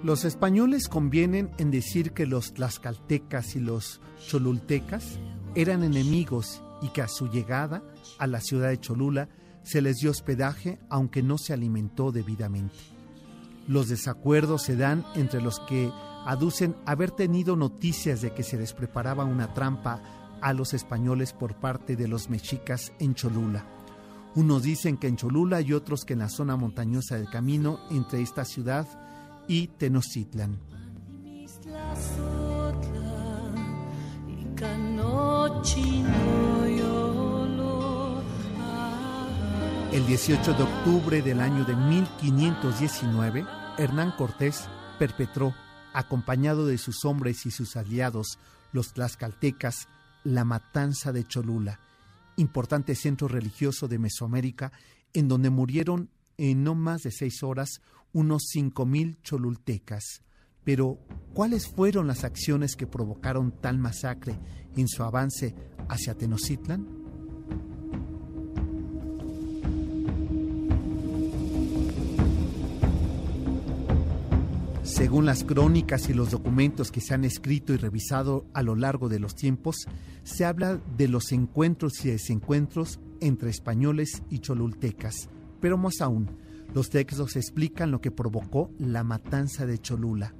Los 0.08 0.24
españoles 0.24 0.88
convienen 0.88 1.50
en 1.58 1.70
decir 1.70 2.12
que 2.12 2.24
los 2.24 2.54
tlaxcaltecas 2.54 3.54
y 3.56 3.60
los 3.60 4.00
cholultecas 4.26 5.18
eran 5.54 5.84
enemigos 5.84 6.62
y 6.80 6.88
que 6.88 7.02
a 7.02 7.08
su 7.08 7.28
llegada 7.28 7.82
a 8.18 8.26
la 8.26 8.40
ciudad 8.40 8.70
de 8.70 8.80
Cholula 8.80 9.28
se 9.64 9.82
les 9.82 9.98
dio 9.98 10.10
hospedaje 10.10 10.78
aunque 10.88 11.22
no 11.22 11.36
se 11.36 11.52
alimentó 11.52 12.10
debidamente. 12.10 12.74
Los 13.66 13.90
desacuerdos 13.90 14.62
se 14.62 14.76
dan 14.76 15.04
entre 15.14 15.42
los 15.42 15.60
que 15.68 15.92
aducen 16.24 16.74
haber 16.86 17.10
tenido 17.10 17.54
noticias 17.54 18.22
de 18.22 18.32
que 18.32 18.44
se 18.44 18.56
les 18.56 18.72
preparaba 18.72 19.26
una 19.26 19.52
trampa 19.52 20.00
a 20.40 20.54
los 20.54 20.72
españoles 20.72 21.34
por 21.34 21.56
parte 21.56 21.96
de 21.96 22.08
los 22.08 22.30
mexicas 22.30 22.94
en 22.98 23.14
Cholula. 23.14 23.66
Unos 24.34 24.62
dicen 24.62 24.96
que 24.96 25.08
en 25.08 25.16
Cholula 25.16 25.60
y 25.60 25.74
otros 25.74 26.06
que 26.06 26.14
en 26.14 26.20
la 26.20 26.30
zona 26.30 26.56
montañosa 26.56 27.16
del 27.16 27.28
camino 27.28 27.78
entre 27.90 28.22
esta 28.22 28.46
ciudad 28.46 28.86
y 29.48 29.68
Tenochtitlan. 29.68 30.58
El 39.92 40.06
18 40.06 40.54
de 40.54 40.62
octubre 40.62 41.22
del 41.22 41.40
año 41.40 41.64
de 41.64 41.74
1519, 41.74 43.44
Hernán 43.78 44.12
Cortés 44.12 44.68
perpetró, 44.98 45.54
acompañado 45.94 46.66
de 46.66 46.76
sus 46.78 47.04
hombres 47.04 47.46
y 47.46 47.50
sus 47.50 47.76
aliados, 47.76 48.38
los 48.72 48.92
tlaxcaltecas, 48.92 49.88
la 50.24 50.44
matanza 50.44 51.12
de 51.12 51.26
Cholula, 51.26 51.80
importante 52.36 52.94
centro 52.94 53.28
religioso 53.28 53.88
de 53.88 53.98
Mesoamérica, 53.98 54.72
en 55.14 55.26
donde 55.26 55.50
murieron 55.50 56.10
en 56.38 56.64
no 56.64 56.74
más 56.74 57.02
de 57.02 57.10
seis 57.10 57.42
horas 57.42 57.82
unos 58.12 58.44
cinco 58.48 58.86
mil 58.86 59.20
cholultecas. 59.22 60.22
Pero, 60.64 60.98
¿cuáles 61.34 61.66
fueron 61.68 62.06
las 62.06 62.24
acciones 62.24 62.76
que 62.76 62.86
provocaron 62.86 63.52
tal 63.52 63.78
masacre 63.78 64.38
en 64.76 64.88
su 64.88 65.02
avance 65.02 65.54
hacia 65.88 66.14
Tenochtitlan? 66.14 66.98
Según 74.82 75.26
las 75.26 75.44
crónicas 75.44 76.08
y 76.08 76.12
los 76.12 76.30
documentos 76.30 76.90
que 76.90 77.00
se 77.00 77.14
han 77.14 77.24
escrito 77.24 77.72
y 77.72 77.76
revisado 77.76 78.46
a 78.52 78.62
lo 78.62 78.74
largo 78.74 79.08
de 79.08 79.20
los 79.20 79.34
tiempos, 79.34 79.86
se 80.24 80.44
habla 80.44 80.80
de 80.96 81.08
los 81.08 81.30
encuentros 81.30 82.04
y 82.04 82.10
desencuentros 82.10 82.98
entre 83.20 83.50
españoles 83.50 84.22
y 84.28 84.40
cholultecas. 84.40 85.28
Pero 85.60 85.76
más 85.76 86.00
aún, 86.00 86.28
los 86.74 86.90
textos 86.90 87.36
explican 87.36 87.90
lo 87.90 88.00
que 88.00 88.10
provocó 88.10 88.70
la 88.78 89.04
matanza 89.04 89.66
de 89.66 89.78
Cholula. 89.78 90.34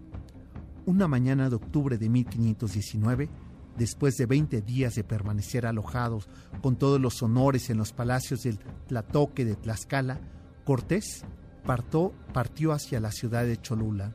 Una 0.87 1.09
mañana 1.09 1.49
de 1.49 1.57
octubre 1.57 1.99
de 1.99 2.09
1519, 2.09 3.29
después 3.77 4.17
de 4.17 4.27
20 4.27 4.63
días 4.63 4.95
de 4.95 5.05
permanecer 5.05 5.67
alojados 5.67 6.29
con 6.63 6.77
todos 6.77 7.01
los 7.01 7.23
honores 7.23 7.71
en 7.71 7.79
los 7.79 7.93
palacios 7.93 8.43
del 8.43 8.59
Tlatoque 8.87 9.45
de 9.45 9.57
Tlaxcala, 9.57 10.21
Cortés 10.65 11.25
partió, 11.65 12.13
partió 12.33 12.73
hacia 12.73 13.01
la 13.01 13.13
ciudad 13.13 13.45
de 13.45 13.61
Cholula 13.61 14.15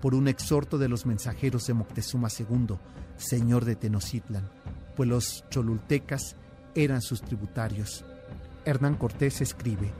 por 0.00 0.16
un 0.16 0.26
exhorto 0.26 0.78
de 0.78 0.88
los 0.88 1.06
mensajeros 1.06 1.66
de 1.66 1.74
Moctezuma 1.74 2.28
II, 2.36 2.76
señor 3.16 3.64
de 3.64 3.76
Tenochtitlan, 3.76 4.50
pues 4.96 5.08
los 5.08 5.44
cholultecas 5.48 6.34
eran 6.74 7.02
sus 7.02 7.22
tributarios. 7.22 8.04
Hernán 8.64 8.96
Cortés 8.96 9.40
escribe, 9.40 9.92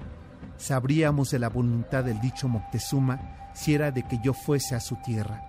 sabríamos 0.57 1.31
de 1.31 1.39
la 1.39 1.49
voluntad 1.49 2.05
del 2.05 2.21
dicho 2.21 2.49
Moctezuma 2.49 3.51
si 3.55 3.75
era 3.75 3.91
de 3.91 4.03
que 4.05 4.19
yo 4.23 4.33
fuese 4.33 4.75
a 4.75 4.81
su 4.81 4.97
tierra, 4.97 5.43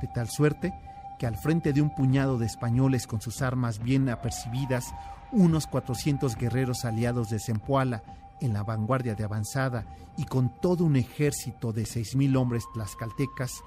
de 0.00 0.08
tal 0.08 0.28
suerte 0.28 0.74
que 1.18 1.26
al 1.26 1.36
frente 1.36 1.72
de 1.72 1.82
un 1.82 1.94
puñado 1.94 2.38
de 2.38 2.46
españoles 2.46 3.06
con 3.06 3.20
sus 3.20 3.42
armas 3.42 3.78
bien 3.78 4.08
apercibidas, 4.08 4.94
unos 5.32 5.66
400 5.66 6.34
guerreros 6.34 6.86
aliados 6.86 7.28
de 7.28 7.38
Zempoala 7.38 8.02
en 8.40 8.54
la 8.54 8.62
vanguardia 8.62 9.14
de 9.14 9.24
avanzada 9.24 9.84
y 10.16 10.24
con 10.24 10.60
todo 10.60 10.84
un 10.84 10.96
ejército 10.96 11.72
de 11.72 11.84
seis 11.84 12.16
mil 12.16 12.36
hombres 12.36 12.64
tlaxcaltecas 12.72 13.62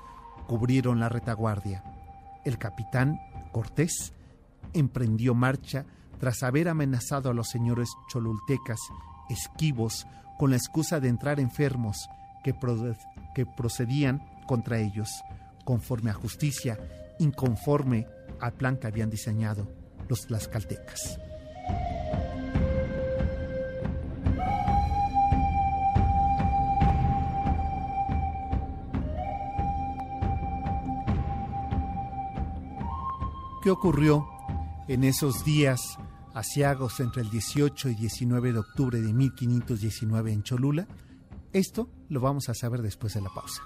cubrieron 0.48 1.00
la 1.00 1.10
retaguardia. 1.10 1.84
El 2.44 2.58
capitán 2.58 3.20
Cortés 3.52 4.14
emprendió 4.74 5.36
marcha 5.36 5.86
tras 6.20 6.42
haber 6.44 6.70
amenazado 6.70 7.30
a 7.30 7.34
los 7.34 7.50
señores 7.50 7.90
cholultecas 8.10 8.80
esquivos 9.30 10.08
con 10.38 10.52
la 10.52 10.58
excusa 10.58 11.00
de 11.00 11.10
entrar 11.10 11.40
enfermos 11.40 12.10
que, 12.44 12.54
que 13.34 13.46
procedían 13.46 14.22
contra 14.46 14.80
ellos, 14.80 15.24
conforme 15.64 16.10
a 16.10 16.14
justicia, 16.14 16.78
inconforme 17.20 18.08
al 18.40 18.54
plan 18.54 18.78
que 18.78 18.88
habían 18.88 19.10
diseñado 19.10 19.68
los 20.10 20.28
tlaxcaltecas. 20.28 21.20
¿Qué 33.64 33.70
ocurrió 33.70 34.28
en 34.90 35.06
esos 35.06 35.46
días 35.46 35.98
asiagos 36.34 37.00
entre 37.00 37.22
el 37.22 37.30
18 37.30 37.90
y 37.90 37.96
19 37.96 38.54
de 38.54 38.60
octubre 38.60 39.02
de 39.02 39.14
1519 39.14 40.32
en 40.32 40.44
Cholula? 40.44 40.88
Esto 41.52 41.90
lo 42.10 42.20
vamos 42.20 42.50
a 42.50 42.54
saber 42.54 42.82
después 42.82 43.14
de 43.14 43.22
la 43.22 43.30
pausa. 43.30 43.62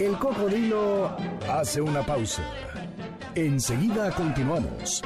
El 0.00 0.16
cocodrilo 0.16 1.14
hace 1.46 1.82
una 1.82 2.02
pausa. 2.02 2.42
Enseguida 3.34 4.10
continuamos. 4.12 5.02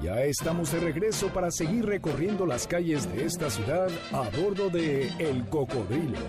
Ya 0.00 0.22
estamos 0.22 0.70
de 0.70 0.78
regreso 0.78 1.26
para 1.30 1.50
seguir 1.50 1.86
recorriendo 1.86 2.46
las 2.46 2.68
calles 2.68 3.12
de 3.12 3.24
esta 3.24 3.50
ciudad 3.50 3.88
a 4.12 4.30
bordo 4.38 4.70
de 4.70 5.08
El 5.18 5.44
Cocodrilo. 5.48 6.20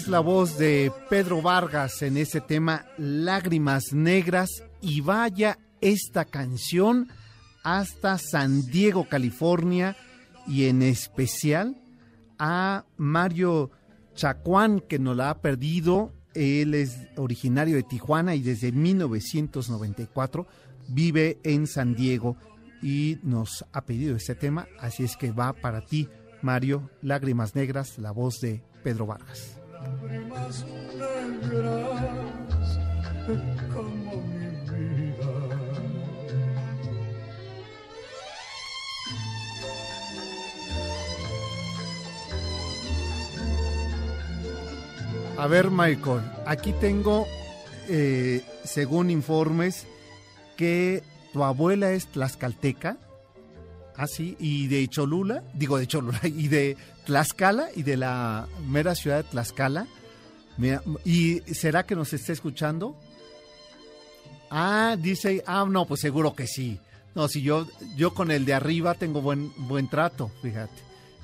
Es 0.00 0.08
la 0.08 0.20
voz 0.20 0.56
de 0.56 0.90
Pedro 1.10 1.42
Vargas 1.42 2.00
en 2.00 2.16
ese 2.16 2.40
tema 2.40 2.86
Lágrimas 2.96 3.92
Negras 3.92 4.48
y 4.80 5.02
vaya 5.02 5.58
esta 5.82 6.24
canción 6.24 7.08
hasta 7.64 8.16
San 8.16 8.66
Diego, 8.66 9.06
California 9.10 9.98
y 10.46 10.64
en 10.64 10.80
especial 10.80 11.76
a 12.38 12.86
Mario 12.96 13.72
Chacuán 14.14 14.80
que 14.80 14.98
nos 14.98 15.18
la 15.18 15.28
ha 15.28 15.42
perdido. 15.42 16.14
Él 16.32 16.72
es 16.72 16.96
originario 17.18 17.76
de 17.76 17.82
Tijuana 17.82 18.34
y 18.34 18.40
desde 18.40 18.72
1994 18.72 20.46
vive 20.88 21.40
en 21.42 21.66
San 21.66 21.94
Diego 21.94 22.38
y 22.80 23.18
nos 23.22 23.66
ha 23.72 23.84
pedido 23.84 24.16
este 24.16 24.34
tema, 24.34 24.66
así 24.78 25.04
es 25.04 25.18
que 25.18 25.30
va 25.30 25.52
para 25.52 25.84
ti, 25.84 26.08
Mario, 26.40 26.88
Lágrimas 27.02 27.54
Negras, 27.54 27.98
la 27.98 28.12
voz 28.12 28.40
de 28.40 28.62
Pedro 28.82 29.04
Vargas 29.04 29.59
lágrimas 29.82 30.64
negras 30.96 32.20
como 33.72 34.22
mi 34.22 34.46
vida. 34.94 35.34
A 45.38 45.46
ver, 45.46 45.70
Michael, 45.70 46.20
aquí 46.44 46.72
tengo, 46.74 47.26
eh, 47.88 48.42
según 48.64 49.10
informes, 49.10 49.86
que 50.56 51.02
tu 51.32 51.42
abuela 51.44 51.92
es 51.92 52.06
tlaxcalteca. 52.08 52.98
Ah, 53.96 54.06
sí, 54.06 54.36
y 54.38 54.66
de 54.66 54.86
Cholula, 54.88 55.42
digo 55.54 55.78
de 55.78 55.86
Cholula, 55.86 56.20
y 56.24 56.48
de 56.48 56.76
Tlaxcala, 57.10 57.70
y 57.74 57.82
de 57.82 57.96
la 57.96 58.46
mera 58.68 58.94
ciudad 58.94 59.16
de 59.24 59.30
Tlaxcala. 59.30 59.88
Me- 60.58 60.78
¿Y 61.04 61.40
será 61.54 61.84
que 61.84 61.96
nos 61.96 62.12
está 62.12 62.32
escuchando? 62.32 62.94
Ah, 64.48 64.96
dice, 64.96 65.42
ah, 65.44 65.66
no, 65.68 65.86
pues 65.86 66.00
seguro 66.00 66.34
que 66.36 66.46
sí. 66.46 66.78
No, 67.16 67.26
si 67.26 67.42
yo, 67.42 67.66
yo 67.96 68.14
con 68.14 68.30
el 68.30 68.44
de 68.44 68.54
arriba 68.54 68.94
tengo 68.94 69.20
buen, 69.22 69.52
buen 69.66 69.88
trato, 69.88 70.30
fíjate. 70.40 70.72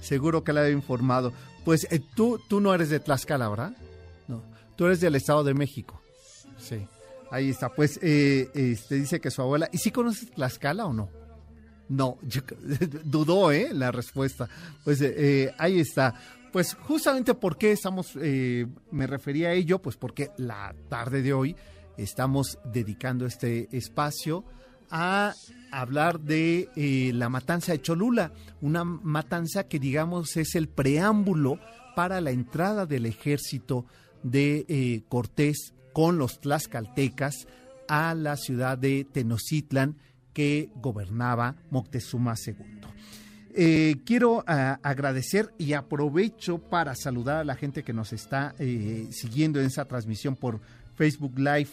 Seguro 0.00 0.42
que 0.42 0.52
la 0.52 0.66
he 0.66 0.72
informado. 0.72 1.32
Pues 1.64 1.86
eh, 1.92 2.00
tú, 2.16 2.40
tú 2.48 2.60
no 2.60 2.74
eres 2.74 2.90
de 2.90 2.98
Tlaxcala, 2.98 3.48
¿verdad? 3.48 3.72
No, 4.26 4.42
tú 4.74 4.86
eres 4.86 5.00
del 5.00 5.14
Estado 5.14 5.44
de 5.44 5.54
México. 5.54 6.02
Sí, 6.58 6.84
ahí 7.30 7.50
está. 7.50 7.68
Pues 7.68 8.00
eh, 8.02 8.50
este, 8.54 8.96
dice 8.96 9.20
que 9.20 9.30
su 9.30 9.40
abuela. 9.40 9.68
¿Y 9.72 9.78
si 9.78 9.92
conoces 9.92 10.32
Tlaxcala 10.32 10.84
o 10.86 10.92
no? 10.92 11.08
No, 11.88 12.18
yo- 12.22 12.42
dudó, 13.04 13.52
¿eh? 13.52 13.68
La 13.72 13.92
respuesta. 13.92 14.48
Pues 14.84 15.00
eh, 15.00 15.14
eh, 15.16 15.54
ahí 15.58 15.80
está. 15.80 16.14
Pues 16.52 16.74
justamente 16.74 17.34
por 17.34 17.58
qué 17.58 17.72
estamos, 17.72 18.12
eh, 18.20 18.66
me 18.90 19.06
refería 19.06 19.48
a 19.48 19.52
ello, 19.52 19.80
pues 19.80 19.96
porque 19.96 20.30
la 20.38 20.74
tarde 20.88 21.22
de 21.22 21.32
hoy 21.32 21.54
estamos 21.98 22.58
dedicando 22.64 23.26
este 23.26 23.68
espacio 23.76 24.44
a 24.90 25.34
hablar 25.72 26.20
de 26.20 26.68
la 27.14 27.28
matanza 27.28 27.72
de 27.72 27.82
Cholula, 27.82 28.32
una 28.60 28.84
matanza 28.84 29.64
que 29.68 29.78
digamos 29.80 30.36
es 30.36 30.54
el 30.54 30.68
preámbulo 30.68 31.58
para 31.96 32.20
la 32.20 32.30
entrada 32.30 32.86
del 32.86 33.06
ejército 33.06 33.84
de 34.22 35.02
Cortés 35.08 35.74
con 35.92 36.18
los 36.18 36.40
tlaxcaltecas 36.40 37.46
a 37.88 38.14
la 38.14 38.36
ciudad 38.36 38.78
de 38.78 39.04
Tenochtitlan 39.04 39.96
que 40.36 40.68
gobernaba 40.82 41.56
Moctezuma 41.70 42.34
II. 42.46 42.54
Eh, 43.54 43.96
quiero 44.04 44.44
ah, 44.46 44.78
agradecer 44.82 45.50
y 45.56 45.72
aprovecho 45.72 46.58
para 46.58 46.94
saludar 46.94 47.38
a 47.38 47.44
la 47.44 47.56
gente 47.56 47.82
que 47.82 47.94
nos 47.94 48.12
está 48.12 48.54
eh, 48.58 49.08
siguiendo 49.12 49.60
en 49.60 49.64
esa 49.64 49.86
transmisión 49.86 50.36
por 50.36 50.60
Facebook 50.94 51.38
Live 51.38 51.70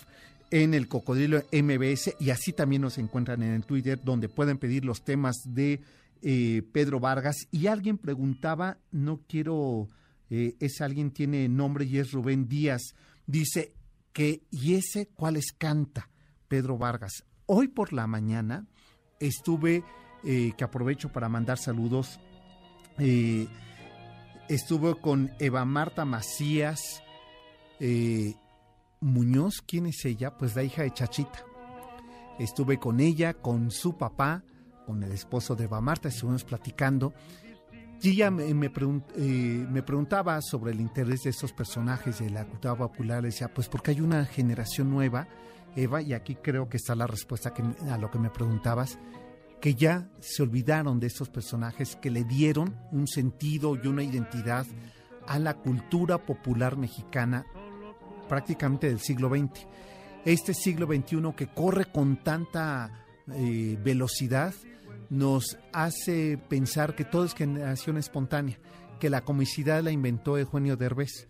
en 0.50 0.74
el 0.74 0.88
Cocodrilo 0.88 1.44
MBS 1.52 2.16
y 2.22 2.30
así 2.30 2.54
también 2.54 2.84
nos 2.84 2.98
encuentran 2.98 3.44
en 3.44 3.52
el 3.52 3.66
Twitter 3.66 4.00
donde 4.02 4.30
pueden 4.30 4.58
pedir 4.58 4.86
los 4.86 5.04
temas 5.04 5.36
de 5.46 5.82
eh, 6.22 6.64
Pedro 6.72 7.02
Vargas 7.02 7.36
y 7.52 7.68
alguien 7.68 7.98
preguntaba, 7.98 8.78
no 8.94 9.20
quiero, 9.28 9.90
eh, 10.30 10.56
ese 10.62 10.86
alguien 10.86 11.12
tiene 11.12 11.50
nombre 11.50 11.84
y 11.84 11.98
es 11.98 12.14
Rubén 12.14 12.48
Díaz, 12.48 12.96
dice 13.28 13.74
que 14.14 14.44
y 14.52 14.76
ese 14.76 15.08
cuáles 15.08 15.52
canta 15.52 16.10
Pedro 16.48 16.78
Vargas. 16.78 17.26
Hoy 17.46 17.68
por 17.68 17.94
la 17.94 18.08
mañana 18.08 18.66
estuve, 19.20 19.84
eh, 20.24 20.54
que 20.58 20.64
aprovecho 20.64 21.12
para 21.12 21.30
mandar 21.30 21.58
saludos, 21.58 22.20
eh, 22.98 23.48
estuve 24.50 25.00
con 25.00 25.32
Eva 25.40 25.66
Marta 25.66 26.06
Macías 26.06 27.04
eh, 27.80 28.36
Muñoz, 29.02 29.62
¿quién 29.66 29.88
es 29.88 30.06
ella? 30.06 30.38
Pues 30.38 30.56
la 30.56 30.64
hija 30.64 30.84
de 30.84 30.94
Chachita. 30.94 31.44
Estuve 32.40 32.80
con 32.80 33.00
ella, 33.00 33.34
con 33.34 33.72
su 33.72 33.98
papá, 33.98 34.44
con 34.86 35.04
el 35.04 35.12
esposo 35.12 35.56
de 35.56 35.66
Eva 35.66 35.82
Marta, 35.82 36.08
estuvimos 36.08 36.46
platicando. 36.46 37.14
Y 38.02 38.12
ella 38.12 38.32
me, 38.32 38.54
me 38.54 38.72
eh, 39.18 39.68
me 39.70 39.84
preguntaba 39.84 40.42
sobre 40.42 40.72
el 40.72 40.82
interés 40.82 41.24
de 41.24 41.30
estos 41.30 41.52
personajes 41.54 42.20
de 42.20 42.30
la 42.30 42.46
cultura 42.46 42.76
popular. 42.76 43.22
Le 43.22 43.30
decía, 43.30 43.54
pues 43.54 43.68
porque 43.68 43.92
hay 43.92 44.02
una 44.02 44.26
generación 44.26 44.90
nueva, 44.90 45.28
Eva, 45.76 46.02
y 46.02 46.14
aquí 46.14 46.36
creo 46.36 46.70
que 46.70 46.78
está 46.78 46.96
la 46.96 47.08
respuesta 47.08 47.54
a 47.90 47.98
lo 47.98 48.12
que 48.12 48.20
me 48.20 48.30
preguntabas, 48.30 49.00
que 49.60 49.76
ya 49.76 50.10
se 50.20 50.44
olvidaron 50.44 51.00
de 51.00 51.08
estos 51.08 51.30
personajes 51.30 51.96
que 51.96 52.12
le 52.12 52.24
dieron 52.24 52.76
un 52.92 53.08
sentido 53.08 53.78
y 53.82 53.88
una 53.88 54.04
identidad 54.04 54.66
a 55.28 55.40
la 55.40 55.54
cultura 55.54 56.26
popular 56.26 56.78
mexicana 56.78 57.46
prácticamente 58.28 58.88
del 58.88 59.00
siglo 59.00 59.30
XX. 59.30 59.66
Este 60.26 60.54
siglo 60.54 60.86
XXI 60.88 61.34
que 61.36 61.48
corre 61.48 61.86
con 61.86 62.24
tanta 62.24 63.06
eh, 63.32 63.78
velocidad 63.82 64.54
nos 65.10 65.58
hace 65.72 66.38
pensar 66.38 66.96
que 66.96 67.06
todo 67.06 67.26
es 67.26 67.34
generación 67.34 67.98
espontánea, 67.98 68.60
que 69.00 69.10
la 69.10 69.22
comicidad 69.22 69.84
la 69.84 69.92
inventó 69.92 70.38
Eugenio 70.38 70.76
Derbez 70.76 71.28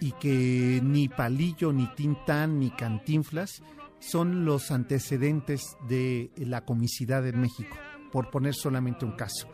y 0.00 0.12
que 0.12 0.80
ni 0.82 1.08
Palillo, 1.08 1.72
ni 1.72 1.86
Tintán, 1.94 2.58
ni 2.58 2.70
Cantinflas 2.70 3.62
son 4.00 4.44
los 4.44 4.70
antecedentes 4.70 5.76
de 5.88 6.30
la 6.36 6.64
comicidad 6.64 7.26
en 7.26 7.40
México, 7.40 7.76
por 8.10 8.30
poner 8.30 8.54
solamente 8.54 9.04
un 9.04 9.12
caso. 9.12 9.48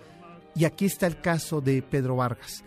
Y 0.55 0.65
aquí 0.65 0.87
está 0.87 1.07
el 1.07 1.21
caso 1.21 1.61
de 1.61 1.83
Pedro 1.83 2.17
Vargas. 2.17 2.65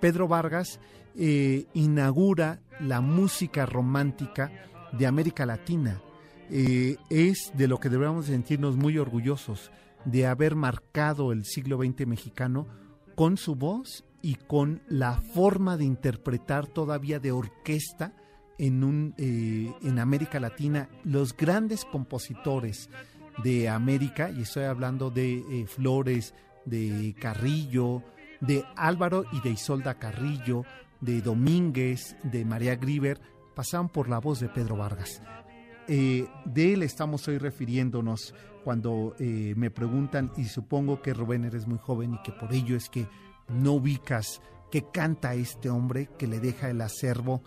Pedro 0.00 0.28
Vargas 0.28 0.78
eh, 1.16 1.66
inaugura 1.72 2.60
la 2.80 3.00
música 3.00 3.64
romántica 3.64 4.52
de 4.92 5.06
América 5.06 5.46
Latina. 5.46 6.02
Eh, 6.50 6.96
es 7.08 7.52
de 7.54 7.68
lo 7.68 7.78
que 7.78 7.88
debemos 7.88 8.26
sentirnos 8.26 8.76
muy 8.76 8.98
orgullosos 8.98 9.70
de 10.04 10.26
haber 10.26 10.54
marcado 10.54 11.32
el 11.32 11.44
siglo 11.44 11.78
XX 11.78 12.06
mexicano 12.06 12.66
con 13.14 13.36
su 13.36 13.54
voz 13.54 14.04
y 14.22 14.34
con 14.34 14.82
la 14.88 15.20
forma 15.20 15.76
de 15.76 15.84
interpretar 15.84 16.66
todavía 16.66 17.20
de 17.20 17.32
orquesta 17.32 18.14
en, 18.60 18.84
un, 18.84 19.14
eh, 19.16 19.72
en 19.82 19.98
América 19.98 20.38
Latina. 20.38 20.88
Los 21.02 21.34
grandes 21.34 21.84
compositores 21.86 22.90
de 23.42 23.70
América, 23.70 24.30
y 24.30 24.42
estoy 24.42 24.64
hablando 24.64 25.10
de 25.10 25.38
eh, 25.38 25.66
Flores, 25.66 26.34
de 26.66 27.14
Carrillo, 27.18 28.02
de 28.40 28.64
Álvaro 28.76 29.24
y 29.32 29.40
de 29.40 29.50
Isolda 29.50 29.94
Carrillo, 29.94 30.64
de 31.00 31.22
Domínguez, 31.22 32.16
de 32.22 32.44
María 32.44 32.76
Grieber, 32.76 33.18
pasaban 33.54 33.88
por 33.88 34.10
la 34.10 34.18
voz 34.18 34.40
de 34.40 34.50
Pedro 34.50 34.76
Vargas. 34.76 35.22
Eh, 35.88 36.28
de 36.44 36.74
él 36.74 36.82
estamos 36.82 37.26
hoy 37.28 37.38
refiriéndonos 37.38 38.34
cuando 38.62 39.14
me 39.18 39.70
preguntan, 39.70 40.32
y 40.36 40.44
supongo 40.44 41.00
que 41.00 41.14
Rubén 41.14 41.46
eres 41.46 41.66
muy 41.66 41.78
joven 41.78 42.12
y 42.12 42.22
que 42.22 42.30
por 42.30 42.52
ello 42.52 42.76
es 42.76 42.90
que 42.90 43.08
no 43.48 43.72
ubicas 43.72 44.42
que 44.70 44.84
canta 44.90 45.34
este 45.34 45.68
hombre 45.68 46.08
que 46.18 46.26
le 46.26 46.40
deja 46.40 46.70
el 46.70 46.80
acervo 46.80 47.42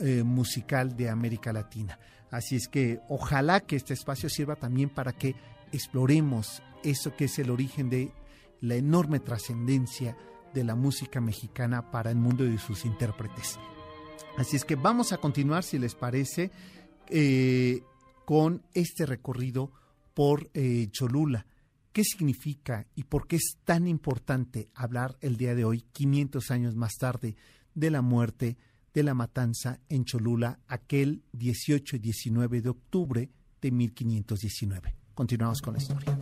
eh, 0.00 0.22
musical 0.24 0.96
de 0.96 1.10
América 1.10 1.52
Latina. 1.52 1.98
Así 2.30 2.56
es 2.56 2.68
que 2.68 3.00
ojalá 3.08 3.60
que 3.60 3.76
este 3.76 3.94
espacio 3.94 4.28
sirva 4.28 4.56
también 4.56 4.88
para 4.88 5.12
que 5.12 5.34
exploremos 5.72 6.62
eso 6.82 7.14
que 7.16 7.26
es 7.26 7.38
el 7.38 7.50
origen 7.50 7.90
de 7.90 8.12
la 8.60 8.76
enorme 8.76 9.20
trascendencia 9.20 10.16
de 10.52 10.64
la 10.64 10.74
música 10.74 11.20
mexicana 11.20 11.90
para 11.90 12.10
el 12.10 12.16
mundo 12.16 12.46
y 12.46 12.58
sus 12.58 12.84
intérpretes. 12.84 13.58
Así 14.36 14.56
es 14.56 14.64
que 14.64 14.76
vamos 14.76 15.12
a 15.12 15.18
continuar, 15.18 15.64
si 15.64 15.78
les 15.78 15.94
parece, 15.94 16.50
eh, 17.08 17.82
con 18.24 18.62
este 18.72 19.06
recorrido 19.06 19.70
por 20.14 20.50
eh, 20.54 20.88
Cholula. 20.90 21.46
¿Qué 21.94 22.02
significa 22.02 22.88
y 22.96 23.04
por 23.04 23.28
qué 23.28 23.36
es 23.36 23.58
tan 23.64 23.86
importante 23.86 24.68
hablar 24.74 25.16
el 25.20 25.36
día 25.36 25.54
de 25.54 25.64
hoy, 25.64 25.84
500 25.92 26.50
años 26.50 26.74
más 26.74 26.94
tarde, 26.98 27.36
de 27.72 27.88
la 27.88 28.02
muerte, 28.02 28.56
de 28.92 29.04
la 29.04 29.14
matanza 29.14 29.78
en 29.88 30.04
Cholula, 30.04 30.58
aquel 30.66 31.22
18 31.34 31.94
y 31.94 31.98
19 32.00 32.62
de 32.62 32.68
octubre 32.68 33.30
de 33.62 33.70
1519? 33.70 34.96
Continuamos 35.14 35.62
con 35.62 35.74
la 35.74 35.78
historia. 35.78 36.18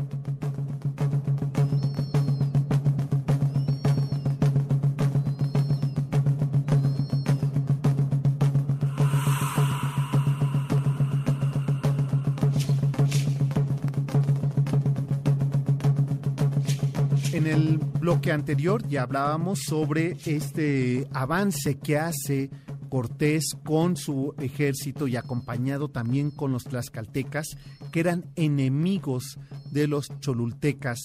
En 17.43 17.49
el 17.49 17.79
bloque 17.79 18.31
anterior 18.31 18.87
ya 18.87 19.03
hablábamos 19.03 19.63
sobre 19.67 20.17
este 20.27 21.09
avance 21.13 21.77
que 21.77 21.99
hace 21.99 22.51
Cortés 22.89 23.57
con 23.65 23.97
su 23.97 24.33
ejército 24.39 25.09
y 25.09 25.17
acompañado 25.17 25.89
también 25.89 26.31
con 26.31 26.53
los 26.53 26.63
tlaxcaltecas, 26.63 27.57
que 27.91 27.99
eran 27.99 28.27
enemigos 28.37 29.41
de 29.73 29.89
los 29.89 30.07
cholultecas, 30.21 31.01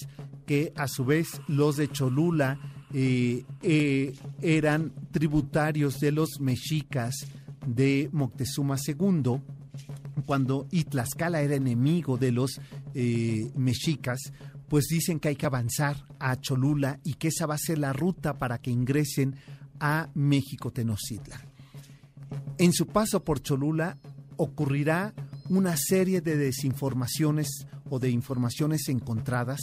que 0.45 0.73
a 0.75 0.87
su 0.87 1.05
vez 1.05 1.41
los 1.47 1.75
de 1.77 1.87
Cholula 1.87 2.59
eh, 2.93 3.43
eh, 3.63 4.13
eran 4.39 4.93
tributarios 5.09 5.99
de 5.99 6.11
los 6.11 6.39
mexicas 6.39 7.15
de 7.65 8.09
Moctezuma 8.11 8.75
II 8.85 9.41
cuando 10.25 10.67
y 10.71 10.83
Tlaxcala 10.83 11.41
era 11.41 11.55
enemigo 11.55 12.17
de 12.17 12.31
los 12.31 12.59
eh, 12.93 13.49
mexicas, 13.55 14.19
pues 14.69 14.87
dicen 14.87 15.19
que 15.19 15.29
hay 15.29 15.35
que 15.35 15.45
avanzar 15.45 16.05
a 16.19 16.35
Cholula 16.39 16.99
y 17.03 17.15
que 17.15 17.29
esa 17.29 17.45
va 17.45 17.55
a 17.55 17.59
ser 17.59 17.77
la 17.77 17.93
ruta 17.93 18.37
para 18.37 18.59
que 18.59 18.71
ingresen 18.71 19.35
a 19.79 20.09
México 20.13 20.71
Tenochtitlan. 20.71 21.41
En 22.57 22.73
su 22.73 22.87
paso 22.87 23.23
por 23.23 23.41
Cholula 23.41 23.97
ocurrirá 24.35 25.13
una 25.49 25.77
serie 25.77 26.21
de 26.21 26.37
desinformaciones 26.37 27.67
o 27.89 27.99
de 27.99 28.09
informaciones 28.09 28.89
encontradas 28.89 29.59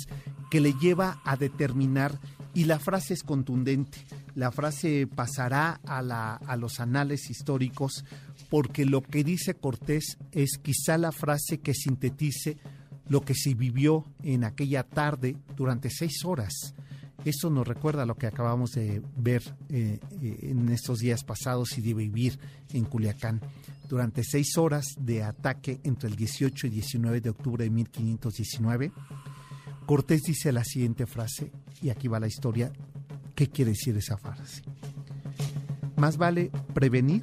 que 0.50 0.60
le 0.60 0.72
lleva 0.74 1.20
a 1.24 1.36
determinar, 1.36 2.18
y 2.54 2.64
la 2.64 2.78
frase 2.78 3.14
es 3.14 3.24
contundente, 3.24 3.98
la 4.36 4.52
frase 4.52 5.08
pasará 5.08 5.80
a, 5.84 6.00
la, 6.02 6.36
a 6.36 6.56
los 6.56 6.78
anales 6.78 7.28
históricos 7.28 8.04
porque 8.48 8.84
lo 8.84 9.02
que 9.02 9.24
dice 9.24 9.54
Cortés 9.54 10.18
es 10.30 10.58
quizá 10.58 10.96
la 10.96 11.10
frase 11.10 11.58
que 11.58 11.74
sintetice 11.74 12.56
lo 13.08 13.20
que 13.22 13.34
se 13.34 13.54
vivió 13.54 14.04
en 14.22 14.44
aquella 14.44 14.82
tarde 14.82 15.36
durante 15.56 15.90
seis 15.90 16.24
horas. 16.24 16.74
Eso 17.24 17.48
nos 17.48 17.66
recuerda 17.66 18.04
lo 18.04 18.16
que 18.16 18.26
acabamos 18.26 18.72
de 18.72 19.02
ver 19.16 19.42
eh, 19.70 19.98
eh, 20.20 20.38
en 20.42 20.68
estos 20.68 20.98
días 20.98 21.24
pasados 21.24 21.78
y 21.78 21.80
de 21.80 21.94
vivir 21.94 22.38
en 22.72 22.84
Culiacán. 22.84 23.40
Durante 23.88 24.22
seis 24.24 24.58
horas 24.58 24.86
de 24.98 25.22
ataque 25.22 25.80
entre 25.84 26.08
el 26.08 26.16
18 26.16 26.66
y 26.66 26.70
19 26.70 27.20
de 27.20 27.30
octubre 27.30 27.64
de 27.64 27.70
1519, 27.70 28.92
Cortés 29.86 30.22
dice 30.22 30.52
la 30.52 30.64
siguiente 30.64 31.06
frase, 31.06 31.50
y 31.82 31.90
aquí 31.90 32.08
va 32.08 32.20
la 32.20 32.26
historia. 32.26 32.72
¿Qué 33.34 33.48
quiere 33.48 33.72
decir 33.72 33.96
esa 33.96 34.16
frase? 34.16 34.62
Más 35.96 36.16
vale 36.16 36.50
prevenir 36.72 37.22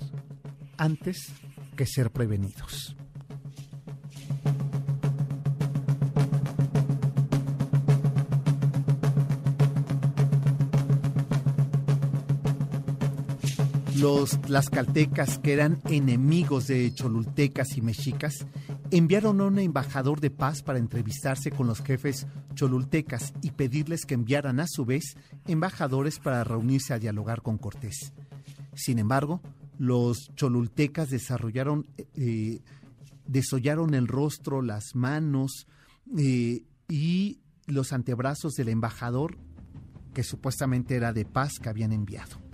antes 0.78 1.32
que 1.76 1.86
ser 1.86 2.12
prevenidos. 2.12 2.96
Los 14.02 14.42
tlaxcaltecas, 14.42 15.38
que 15.38 15.54
eran 15.54 15.80
enemigos 15.86 16.66
de 16.66 16.92
cholultecas 16.92 17.78
y 17.78 17.82
mexicas, 17.82 18.48
enviaron 18.90 19.40
a 19.40 19.44
un 19.44 19.60
embajador 19.60 20.20
de 20.20 20.32
paz 20.32 20.64
para 20.64 20.80
entrevistarse 20.80 21.52
con 21.52 21.68
los 21.68 21.84
jefes 21.84 22.26
cholultecas 22.56 23.32
y 23.44 23.52
pedirles 23.52 24.08
que 24.08 24.16
enviaran 24.16 24.60
a 24.60 24.66
su 24.68 24.86
vez 24.86 25.16
embajadores 25.46 26.18
para 26.18 26.44
reunirse 26.44 26.96
a 26.96 27.00
dialogar 27.00 27.44
con 27.44 27.60
Cortés. 27.60 28.12
Sin 28.74 28.98
embargo, 28.98 29.40
los 29.78 30.32
cholultecas 30.34 31.12
desarrollaron, 31.12 31.86
eh, 32.16 32.62
desollaron 33.28 33.94
el 33.94 34.08
rostro, 34.08 34.64
las 34.64 34.96
manos 34.96 35.68
eh, 36.18 36.64
y 36.90 37.40
los 37.68 37.94
antebrazos 37.94 38.54
del 38.54 38.70
embajador 38.70 39.38
que 40.16 40.24
supuestamente 40.24 40.96
era 40.96 41.14
de 41.14 41.24
paz 41.24 41.60
que 41.62 41.70
habían 41.70 41.92
enviado. 41.92 42.51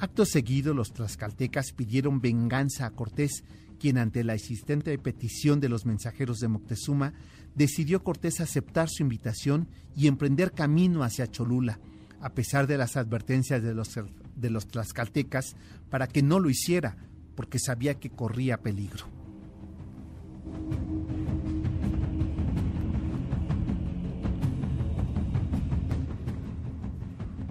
Acto 0.00 0.24
seguido, 0.24 0.72
los 0.72 0.94
tlaxcaltecas 0.94 1.72
pidieron 1.72 2.22
venganza 2.22 2.86
a 2.86 2.90
Cortés, 2.90 3.44
quien 3.78 3.98
ante 3.98 4.24
la 4.24 4.32
existente 4.32 4.96
petición 4.96 5.60
de 5.60 5.68
los 5.68 5.84
mensajeros 5.84 6.38
de 6.38 6.48
Moctezuma, 6.48 7.12
decidió 7.54 8.02
Cortés 8.02 8.40
aceptar 8.40 8.88
su 8.88 9.02
invitación 9.02 9.68
y 9.94 10.06
emprender 10.06 10.52
camino 10.52 11.02
hacia 11.02 11.30
Cholula, 11.30 11.80
a 12.22 12.30
pesar 12.30 12.66
de 12.66 12.78
las 12.78 12.96
advertencias 12.96 13.62
de 13.62 13.74
los, 13.74 13.90
de 14.36 14.50
los 14.50 14.68
tlaxcaltecas 14.68 15.54
para 15.90 16.06
que 16.06 16.22
no 16.22 16.40
lo 16.40 16.48
hiciera, 16.48 16.96
porque 17.34 17.58
sabía 17.58 18.00
que 18.00 18.08
corría 18.08 18.62
peligro. 18.62 19.19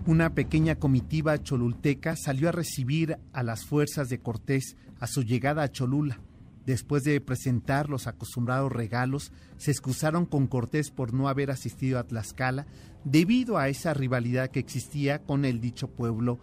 Una 0.10 0.34
pequeña 0.34 0.74
comitiva 0.74 1.38
cholulteca 1.38 2.15
salió 2.15 2.50
a 2.50 2.52
recibir 2.52 3.19
a 3.32 3.43
las 3.43 3.63
fuerzas 3.63 4.10
de 4.10 4.17
Cortés 4.17 4.76
a 5.00 5.06
su 5.06 5.22
llegada 5.22 5.62
a 5.62 5.72
Cholula. 5.72 6.19
Después 6.65 7.04
de 7.04 7.22
presentar 7.22 7.91
los 7.91 8.08
acostumbrados 8.08 8.72
regalos, 8.72 9.32
se 9.58 9.69
excusaron 9.69 10.26
con 10.26 10.48
Cortés 10.48 10.89
por 10.89 11.13
no 11.13 11.30
haber 11.30 11.52
asistido 11.52 12.00
a 12.00 12.06
Tlaxcala 12.06 12.65
debido 13.04 13.60
a 13.60 13.69
esa 13.69 13.93
rivalidad 13.93 14.50
que 14.50 14.60
existía 14.60 15.22
con 15.22 15.45
el 15.45 15.62
dicho 15.62 15.91
pueblo 15.91 16.39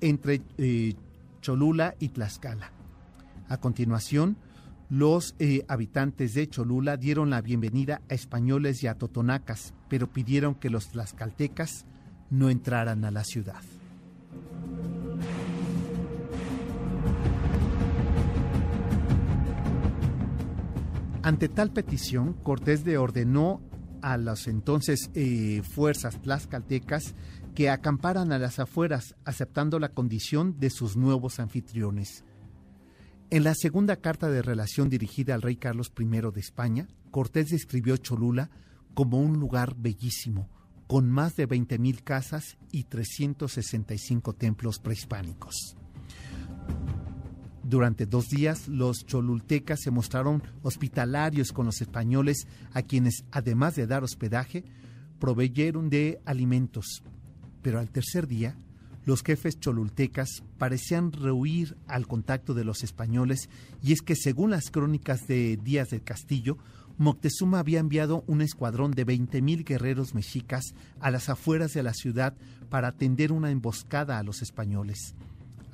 entre 0.00 0.40
eh, 0.56 0.94
Cholula 1.42 1.96
y 1.98 2.08
Tlaxcala. 2.08 2.72
A 3.50 3.58
continuación, 3.58 4.38
los 4.88 5.34
eh, 5.38 5.66
habitantes 5.68 6.32
de 6.32 6.48
Cholula 6.48 6.96
dieron 6.96 7.28
la 7.28 7.42
bienvenida 7.42 8.00
a 8.08 8.14
españoles 8.14 8.82
y 8.82 8.86
a 8.86 8.94
totonacas, 8.94 9.74
pero 9.90 10.10
pidieron 10.10 10.54
que 10.54 10.70
los 10.70 10.88
tlaxcaltecas 10.88 11.84
no 12.30 12.48
entraran 12.48 13.04
a 13.04 13.10
la 13.10 13.24
ciudad. 13.24 13.60
Ante 21.22 21.48
tal 21.48 21.70
petición, 21.70 22.32
Cortés 22.32 22.86
le 22.86 22.96
ordenó 22.96 23.60
a 24.00 24.16
las 24.16 24.46
entonces 24.46 25.10
eh, 25.14 25.62
fuerzas 25.62 26.20
tlaxcaltecas 26.22 27.14
que 27.54 27.68
acamparan 27.68 28.32
a 28.32 28.38
las 28.38 28.58
afueras, 28.58 29.16
aceptando 29.24 29.78
la 29.78 29.90
condición 29.90 30.58
de 30.58 30.70
sus 30.70 30.96
nuevos 30.96 31.38
anfitriones. 31.38 32.24
En 33.28 33.44
la 33.44 33.54
segunda 33.54 33.96
carta 33.96 34.30
de 34.30 34.42
relación 34.42 34.88
dirigida 34.88 35.34
al 35.34 35.42
rey 35.42 35.56
Carlos 35.56 35.92
I 35.98 36.04
de 36.04 36.40
España, 36.40 36.88
Cortés 37.10 37.48
describió 37.48 37.96
Cholula 37.96 38.50
como 38.94 39.20
un 39.20 39.38
lugar 39.38 39.74
bellísimo, 39.76 40.48
con 40.90 41.08
más 41.08 41.36
de 41.36 41.48
20.000 41.48 42.02
casas 42.02 42.58
y 42.72 42.82
365 42.82 44.32
templos 44.32 44.80
prehispánicos. 44.80 45.76
Durante 47.62 48.06
dos 48.06 48.28
días, 48.28 48.66
los 48.66 49.06
cholultecas 49.06 49.82
se 49.82 49.92
mostraron 49.92 50.42
hospitalarios 50.64 51.52
con 51.52 51.66
los 51.66 51.80
españoles, 51.80 52.48
a 52.72 52.82
quienes, 52.82 53.24
además 53.30 53.76
de 53.76 53.86
dar 53.86 54.02
hospedaje, 54.02 54.64
proveyeron 55.20 55.90
de 55.90 56.20
alimentos. 56.24 57.04
Pero 57.62 57.78
al 57.78 57.88
tercer 57.90 58.26
día, 58.26 58.56
los 59.04 59.22
jefes 59.22 59.60
cholultecas 59.60 60.42
parecían 60.58 61.12
rehuir 61.12 61.76
al 61.86 62.08
contacto 62.08 62.52
de 62.52 62.64
los 62.64 62.82
españoles, 62.82 63.48
y 63.80 63.92
es 63.92 64.02
que, 64.02 64.16
según 64.16 64.50
las 64.50 64.72
crónicas 64.72 65.28
de 65.28 65.56
Díaz 65.56 65.90
del 65.90 66.02
Castillo, 66.02 66.58
Moctezuma 67.00 67.60
había 67.60 67.80
enviado 67.80 68.24
un 68.26 68.42
escuadrón 68.42 68.90
de 68.90 69.06
20.000 69.06 69.64
guerreros 69.64 70.14
mexicas 70.14 70.74
a 71.00 71.10
las 71.10 71.30
afueras 71.30 71.72
de 71.72 71.82
la 71.82 71.94
ciudad 71.94 72.34
para 72.68 72.88
atender 72.88 73.32
una 73.32 73.50
emboscada 73.50 74.18
a 74.18 74.22
los 74.22 74.42
españoles. 74.42 75.14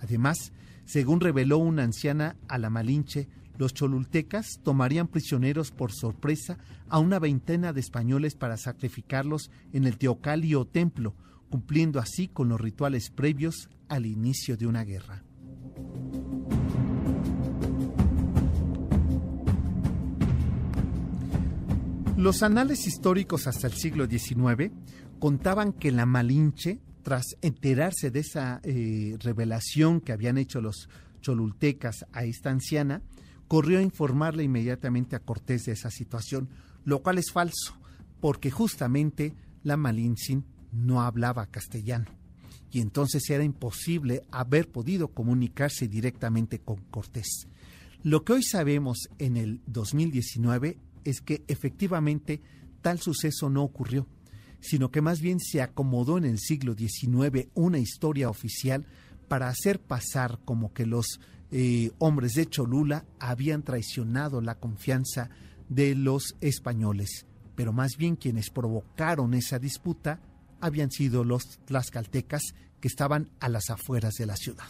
Además, 0.01 0.53
según 0.85 1.19
reveló 1.19 1.59
una 1.59 1.83
anciana 1.83 2.37
a 2.47 2.59
la 2.59 2.71
Malinche, 2.71 3.27
los 3.59 3.75
cholultecas 3.75 4.61
tomarían 4.62 5.09
prisioneros 5.09 5.73
por 5.73 5.91
sorpresa 5.91 6.59
a 6.89 7.01
una 7.01 7.19
veintena 7.19 7.73
de 7.73 7.81
españoles 7.81 8.37
para 8.37 8.57
sacrificarlos 8.57 9.51
en 9.73 9.85
el 9.85 9.99
Teocalli 9.99 10.55
o 10.55 10.65
templo, 10.65 11.17
cumpliendo 11.51 11.99
así 11.99 12.29
con 12.29 12.49
los 12.49 12.61
rituales 12.61 13.11
previos 13.11 13.69
al 13.89 14.07
inicio 14.07 14.57
de 14.57 14.69
una 14.69 14.85
guerra. 14.85 15.25
Los 22.17 22.43
anales 22.43 22.87
históricos 22.87 23.47
hasta 23.47 23.67
el 23.67 23.75
siglo 23.75 24.07
XIX 24.07 24.73
contaban 25.19 25.75
que 25.75 25.93
la 25.93 26.07
Malinche, 26.07 26.81
tras 27.03 27.37
enterarse 27.43 28.11
de 28.11 28.21
esa 28.21 28.61
eh, 28.65 29.17
revelación 29.21 30.01
que 30.01 30.13
habían 30.13 30.39
hecho 30.39 30.63
los 30.63 30.89
cholultecas 31.21 32.07
a 32.13 32.25
esta 32.25 32.49
anciana, 32.49 33.03
corrió 33.49 33.79
a 33.79 33.83
informarle 33.83 34.45
inmediatamente 34.45 35.15
a 35.15 35.21
Cortés 35.21 35.67
de 35.67 35.73
esa 35.73 35.91
situación, 35.91 36.49
lo 36.85 37.03
cual 37.03 37.19
es 37.19 37.31
falso, 37.31 37.77
porque 38.21 38.51
justamente 38.51 39.35
la 39.63 39.77
Malintzin 39.77 40.47
no 40.73 41.03
hablaba 41.03 41.47
castellano 41.47 42.07
y 42.71 42.81
entonces 42.81 43.29
era 43.31 43.45
imposible 43.45 44.23
haber 44.31 44.71
podido 44.71 45.09
comunicarse 45.09 45.87
directamente 45.87 46.61
con 46.61 46.77
Cortés. 46.91 47.47
Lo 48.03 48.25
que 48.25 48.35
hoy 48.35 48.43
sabemos 48.43 49.09
en 49.19 49.37
el 49.37 49.61
2019 49.67 50.79
es 51.07 51.21
que 51.21 51.45
efectivamente 51.49 52.42
tal 52.83 53.01
suceso 53.01 53.49
no 53.49 53.62
ocurrió, 53.62 54.07
sino 54.61 54.90
que 54.90 55.01
más 55.01 55.21
bien 55.21 55.40
se 55.40 55.62
acomodó 55.62 56.19
en 56.19 56.25
el 56.25 56.38
siglo 56.38 56.75
XIX 56.75 57.49
una 57.55 57.79
historia 57.79 58.29
oficial 58.29 58.87
para 59.29 59.49
hacer 59.49 59.81
pasar 59.81 60.40
como 60.45 60.73
que 60.73 60.87
los 60.87 61.21
eh, 61.51 61.90
hombres 61.99 62.35
de 62.35 62.47
Cholula 62.47 63.05
habían 63.19 63.62
traicionado 63.62 64.40
la 64.40 64.57
confianza 64.57 65.31
de 65.69 65.95
los 65.95 66.37
españoles, 66.40 67.27
pero 67.55 67.73
más 67.73 67.97
bien 67.97 68.16
quienes 68.16 68.51
provocaron 68.51 69.35
esa 69.35 69.59
disputa 69.59 70.21
habían 70.61 70.90
sido 70.90 71.25
los 71.25 71.45
tlaxcaltecas 71.64 72.42
que 72.81 72.88
estaban 72.88 73.31
a 73.40 73.49
las 73.49 73.71
afueras 73.71 74.14
de 74.14 74.27
la 74.27 74.37
ciudad. 74.37 74.69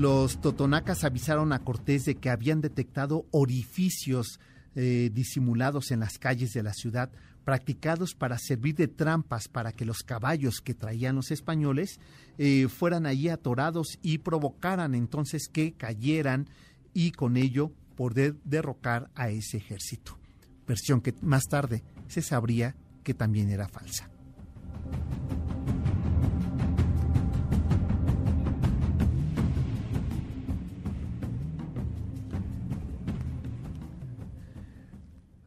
Los 0.00 0.40
totonacas 0.40 1.04
avisaron 1.04 1.52
a 1.52 1.58
Cortés 1.58 2.06
de 2.06 2.14
que 2.14 2.30
habían 2.30 2.62
detectado 2.62 3.26
orificios 3.32 4.40
eh, 4.74 5.10
disimulados 5.12 5.90
en 5.90 6.00
las 6.00 6.18
calles 6.18 6.54
de 6.54 6.62
la 6.62 6.72
ciudad, 6.72 7.10
practicados 7.44 8.14
para 8.14 8.38
servir 8.38 8.76
de 8.76 8.88
trampas 8.88 9.48
para 9.48 9.72
que 9.72 9.84
los 9.84 9.98
caballos 9.98 10.62
que 10.62 10.72
traían 10.72 11.16
los 11.16 11.30
españoles 11.30 12.00
eh, 12.38 12.68
fueran 12.68 13.04
allí 13.04 13.28
atorados 13.28 13.98
y 14.00 14.16
provocaran 14.16 14.94
entonces 14.94 15.48
que 15.52 15.72
cayeran 15.72 16.48
y 16.94 17.12
con 17.12 17.36
ello 17.36 17.70
poder 17.94 18.36
derrocar 18.44 19.10
a 19.14 19.28
ese 19.28 19.58
ejército. 19.58 20.18
Versión 20.66 21.02
que 21.02 21.14
más 21.20 21.44
tarde 21.44 21.84
se 22.08 22.22
sabría 22.22 22.74
que 23.04 23.12
también 23.12 23.50
era 23.50 23.68
falsa. 23.68 24.09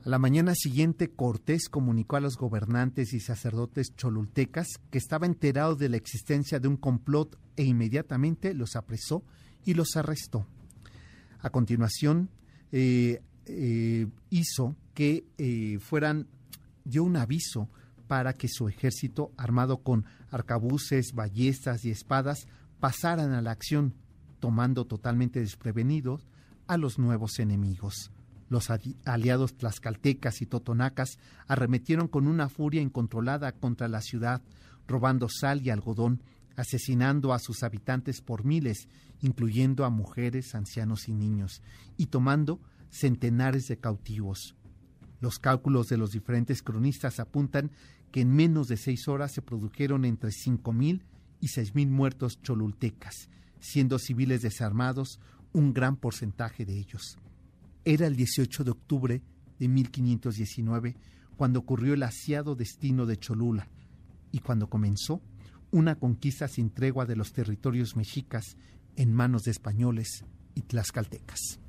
A 0.05 0.09
la 0.09 0.19
mañana 0.19 0.53
siguiente, 0.53 1.11
Cortés 1.11 1.69
comunicó 1.69 2.17
a 2.17 2.19
los 2.19 2.35
gobernantes 2.35 3.13
y 3.13 3.21
sacerdotes 3.21 3.95
cholultecas 3.95 4.67
que 4.91 4.97
estaba 4.97 5.25
enterado 5.25 5.77
de 5.77 5.87
la 5.87 5.95
existencia 5.95 6.59
de 6.59 6.67
un 6.67 6.75
complot 6.75 7.39
e 7.55 7.63
inmediatamente 7.63 8.53
los 8.53 8.75
apresó 8.75 9.23
y 9.63 9.75
los 9.75 9.95
arrestó. 9.95 10.45
A 11.39 11.49
continuación, 11.51 12.29
eh, 12.73 13.21
eh, 13.45 14.07
hizo 14.29 14.75
que 14.93 15.23
eh, 15.37 15.79
fueran, 15.79 16.27
dio 16.83 17.05
un 17.05 17.15
aviso 17.15 17.69
para 18.07 18.33
que 18.33 18.49
su 18.49 18.67
ejército, 18.67 19.31
armado 19.37 19.83
con 19.83 20.03
arcabuces, 20.31 21.13
ballestas 21.13 21.85
y 21.85 21.91
espadas, 21.91 22.47
pasaran 22.81 23.31
a 23.31 23.41
la 23.41 23.51
acción, 23.51 23.93
tomando 24.41 24.83
totalmente 24.83 25.39
desprevenidos 25.39 26.27
a 26.67 26.75
los 26.75 26.99
nuevos 26.99 27.39
enemigos. 27.39 28.11
Los 28.53 28.69
aliados 28.69 29.57
tlaxcaltecas 29.57 30.43
y 30.43 30.45
totonacas 30.45 31.17
arremetieron 31.47 32.07
con 32.07 32.27
una 32.27 32.49
furia 32.49 32.83
incontrolada 32.83 33.51
contra 33.51 33.87
la 33.87 33.99
ciudad, 33.99 34.43
robando 34.85 35.27
sal 35.27 35.63
y 35.63 35.71
algodón, 35.71 36.21
asesinando 36.55 37.33
a 37.33 37.39
sus 37.39 37.63
habitantes 37.63 38.21
por 38.21 38.45
miles, 38.45 38.89
incluyendo 39.21 39.85
a 39.85 39.89
mujeres, 39.89 40.53
ancianos 40.53 41.09
y 41.09 41.15
niños, 41.15 41.63
y 41.97 42.05
tomando 42.05 42.59
centenares 42.91 43.65
de 43.65 43.79
cautivos. 43.79 44.53
Los 45.19 45.39
cálculos 45.39 45.87
de 45.87 45.97
los 45.97 46.11
diferentes 46.11 46.61
cronistas 46.61 47.19
apuntan 47.19 47.71
que 48.11 48.21
en 48.21 48.35
menos 48.35 48.67
de 48.67 48.77
seis 48.77 49.07
horas 49.07 49.31
se 49.31 49.41
produjeron 49.41 50.05
entre 50.05 50.31
cinco 50.31 50.73
mil 50.73 51.07
y 51.39 51.47
seis 51.47 51.73
mil 51.73 51.89
muertos 51.89 52.39
cholultecas, 52.43 53.31
siendo 53.59 53.97
civiles 53.97 54.43
desarmados 54.43 55.19
un 55.53 55.73
gran 55.73 55.95
porcentaje 55.95 56.65
de 56.65 56.77
ellos. 56.77 57.17
Era 57.85 58.07
el 58.07 58.15
18 58.15 58.63
de 58.63 58.71
octubre 58.71 59.21
de 59.59 59.67
1519 59.67 60.95
cuando 61.35 61.59
ocurrió 61.59 61.93
el 61.93 62.03
asiado 62.03 62.55
destino 62.55 63.05
de 63.05 63.17
Cholula 63.17 63.67
y 64.31 64.39
cuando 64.39 64.69
comenzó 64.69 65.21
una 65.71 65.95
conquista 65.95 66.47
sin 66.47 66.69
tregua 66.69 67.05
de 67.05 67.15
los 67.15 67.33
territorios 67.33 67.95
mexicas 67.95 68.57
en 68.95 69.13
manos 69.13 69.43
de 69.43 69.51
españoles 69.51 70.23
y 70.55 70.61
tlaxcaltecas. 70.61 71.59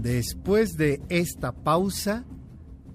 Después 0.00 0.72
de 0.72 1.00
esta 1.08 1.52
pausa, 1.52 2.24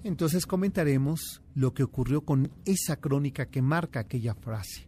entonces 0.04 0.46
comentaremos 0.46 1.42
lo 1.58 1.74
que 1.74 1.82
ocurrió 1.82 2.22
con 2.22 2.52
esa 2.66 2.98
crónica 2.98 3.48
que 3.48 3.64
marca 3.64 4.02
aquella 4.02 4.36
frase. 4.36 4.88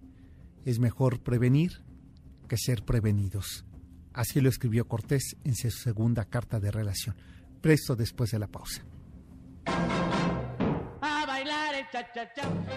Es 0.66 0.78
mejor 0.78 1.20
prevenir 1.20 1.84
que 2.48 2.58
ser 2.58 2.86
prevenidos. 2.86 3.66
Así 4.14 4.40
lo 4.40 4.50
escribió 4.50 4.88
Cortés 4.88 5.36
en 5.44 5.56
su 5.56 5.72
segunda 5.72 6.26
carta 6.26 6.60
de 6.60 6.70
relación. 6.70 7.16
Presto 7.60 7.96
después 7.96 8.30
de 8.30 8.38
la 8.38 8.46
pausa. 8.46 8.84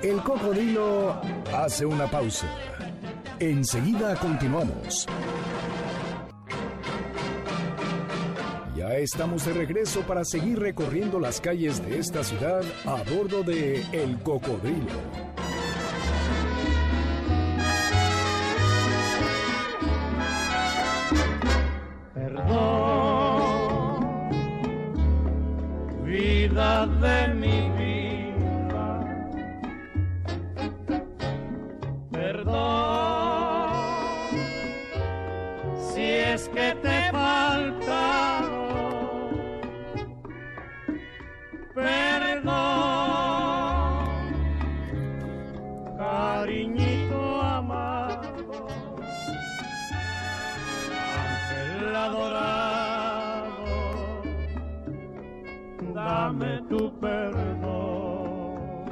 El 0.02 0.22
cocodrilo 0.22 1.20
hace 1.54 1.84
una 1.84 2.10
pausa. 2.10 2.48
Enseguida 3.38 4.18
continuamos. 4.18 5.06
Ya 8.82 8.96
estamos 8.96 9.46
de 9.46 9.52
regreso 9.52 10.00
para 10.00 10.24
seguir 10.24 10.58
recorriendo 10.58 11.20
las 11.20 11.40
calles 11.40 11.80
de 11.86 12.00
esta 12.00 12.24
ciudad 12.24 12.64
a 12.84 12.96
bordo 13.04 13.44
de 13.44 13.80
El 13.92 14.18
Cocodrilo. 14.24 14.98
Perdón, 22.12 23.20
vida 26.04 26.88
de 26.88 27.21
Cariñito 45.96 47.40
amado, 47.40 48.68
ángel 51.20 51.96
adorado, 51.96 53.54
dame 55.94 56.62
tu 56.68 56.98
perdón. 56.98 58.90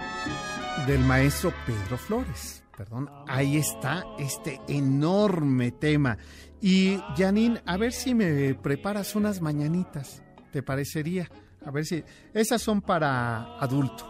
Del 0.87 1.01
maestro 1.01 1.53
Pedro 1.67 1.99
Flores. 1.99 2.63
Perdón, 2.77 3.11
ahí 3.27 3.57
está 3.57 4.05
este 4.19 4.61
enorme 4.69 5.73
tema. 5.73 6.17
Y 6.63 6.99
Janine, 7.17 7.61
a 7.67 7.77
ver 7.77 7.93
si 7.93 8.15
me 8.15 8.55
preparas 8.55 9.17
unas 9.17 9.41
mañanitas, 9.43 10.23
¿te 10.53 10.63
parecería? 10.63 11.29
A 11.65 11.71
ver 11.71 11.85
si. 11.85 12.03
Esas 12.33 12.63
son 12.63 12.81
para 12.81 13.59
adulto. 13.59 14.07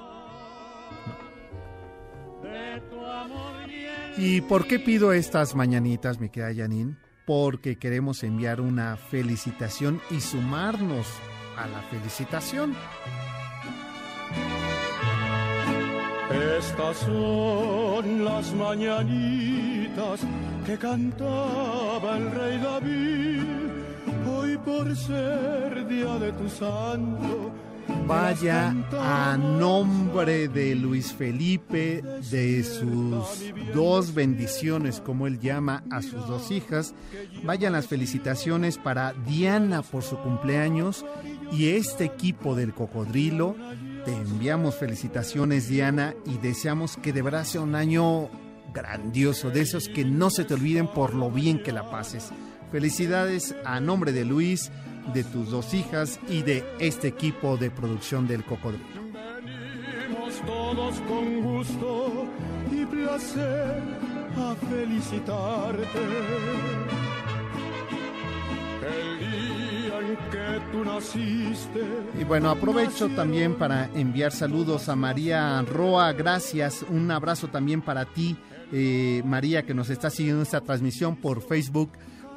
¿Y 4.17 4.41
por 4.43 4.67
qué 4.67 4.79
pido 4.79 5.13
estas 5.13 5.55
mañanitas, 5.55 6.21
mi 6.21 6.29
querida 6.29 6.63
Janine? 6.63 6.97
Porque 7.27 7.79
queremos 7.79 8.23
enviar 8.23 8.61
una 8.61 8.97
felicitación 8.97 10.01
y 10.11 10.21
sumarnos 10.21 11.07
a 11.57 11.67
la 11.67 11.81
felicitación. 11.83 12.75
Estas 16.59 16.99
son 16.99 18.25
las 18.25 18.53
mañanitas 18.55 20.21
que 20.67 20.77
cantaba 20.79 22.17
el 22.17 22.31
rey 22.31 22.59
David. 22.59 23.70
Ser 24.95 25.89
día 25.89 26.19
de 26.19 26.33
tu 26.33 26.49
santo. 26.49 27.51
Vaya 28.07 28.75
a 28.93 29.37
nombre 29.39 30.49
de 30.49 30.75
Luis 30.75 31.13
Felipe, 31.13 32.03
de 32.31 32.63
sus 32.63 33.53
dos 33.75 34.13
bendiciones, 34.13 35.01
como 35.01 35.27
él 35.27 35.41
llama 35.41 35.83
a 35.91 36.03
sus 36.03 36.27
dos 36.27 36.51
hijas. 36.51 36.95
Vayan 37.43 37.73
las 37.73 37.87
felicitaciones 37.87 38.77
para 38.77 39.15
Diana 39.15 39.81
por 39.83 40.03
su 40.03 40.19
cumpleaños 40.19 41.07
y 41.51 41.71
este 41.71 42.05
equipo 42.05 42.55
del 42.55 42.75
cocodrilo. 42.75 43.57
Te 44.05 44.13
enviamos 44.13 44.75
felicitaciones, 44.75 45.69
Diana, 45.69 46.15
y 46.27 46.37
deseamos 46.37 46.99
que 46.99 47.15
de 47.15 47.23
verdad 47.23 47.45
sea 47.45 47.63
un 47.63 47.75
año 47.75 48.29
grandioso, 48.75 49.51
de 49.51 49.63
esos 49.63 49.89
que 49.89 50.05
no 50.05 50.31
se 50.31 50.45
te 50.45 50.55
olviden 50.55 50.87
por 50.87 51.15
lo 51.15 51.31
bien 51.31 51.63
que 51.63 51.73
la 51.73 51.91
pases. 51.91 52.31
Felicidades 52.71 53.57
a 53.65 53.81
nombre 53.81 54.13
de 54.13 54.25
Luis, 54.25 54.71
de 55.13 55.25
tus 55.25 55.51
dos 55.51 55.75
hijas 55.75 56.21
y 56.29 56.43
de 56.43 56.65
este 56.79 57.09
equipo 57.09 57.57
de 57.57 57.69
producción 57.69 58.29
del 58.29 58.45
Cocodrilo. 58.45 58.85
Venimos 59.43 60.35
todos 60.47 61.01
con 61.01 61.43
gusto 61.43 62.27
y 62.71 62.85
placer 62.87 63.83
a 64.37 64.55
felicitarte. 64.69 65.99
El 68.87 69.19
día 69.19 69.99
en 69.99 70.17
que 70.31 70.73
tú 70.73 70.85
naciste. 70.85 71.81
Y 72.21 72.23
bueno, 72.23 72.51
aprovecho 72.51 73.09
también 73.09 73.57
para 73.57 73.91
enviar 73.95 74.31
saludos 74.31 74.89
a 74.89 74.95
María 74.95 75.61
Roa, 75.63 76.13
gracias, 76.13 76.85
un 76.89 77.11
abrazo 77.11 77.49
también 77.49 77.83
para 77.83 78.05
ti, 78.05 78.37
eh, 78.73 79.23
María, 79.25 79.67
que 79.67 79.75
nos 79.75 79.91
está 79.91 80.09
siguiendo 80.09 80.43
esta 80.43 80.61
transmisión 80.61 81.17
por 81.17 81.43
Facebook 81.43 81.91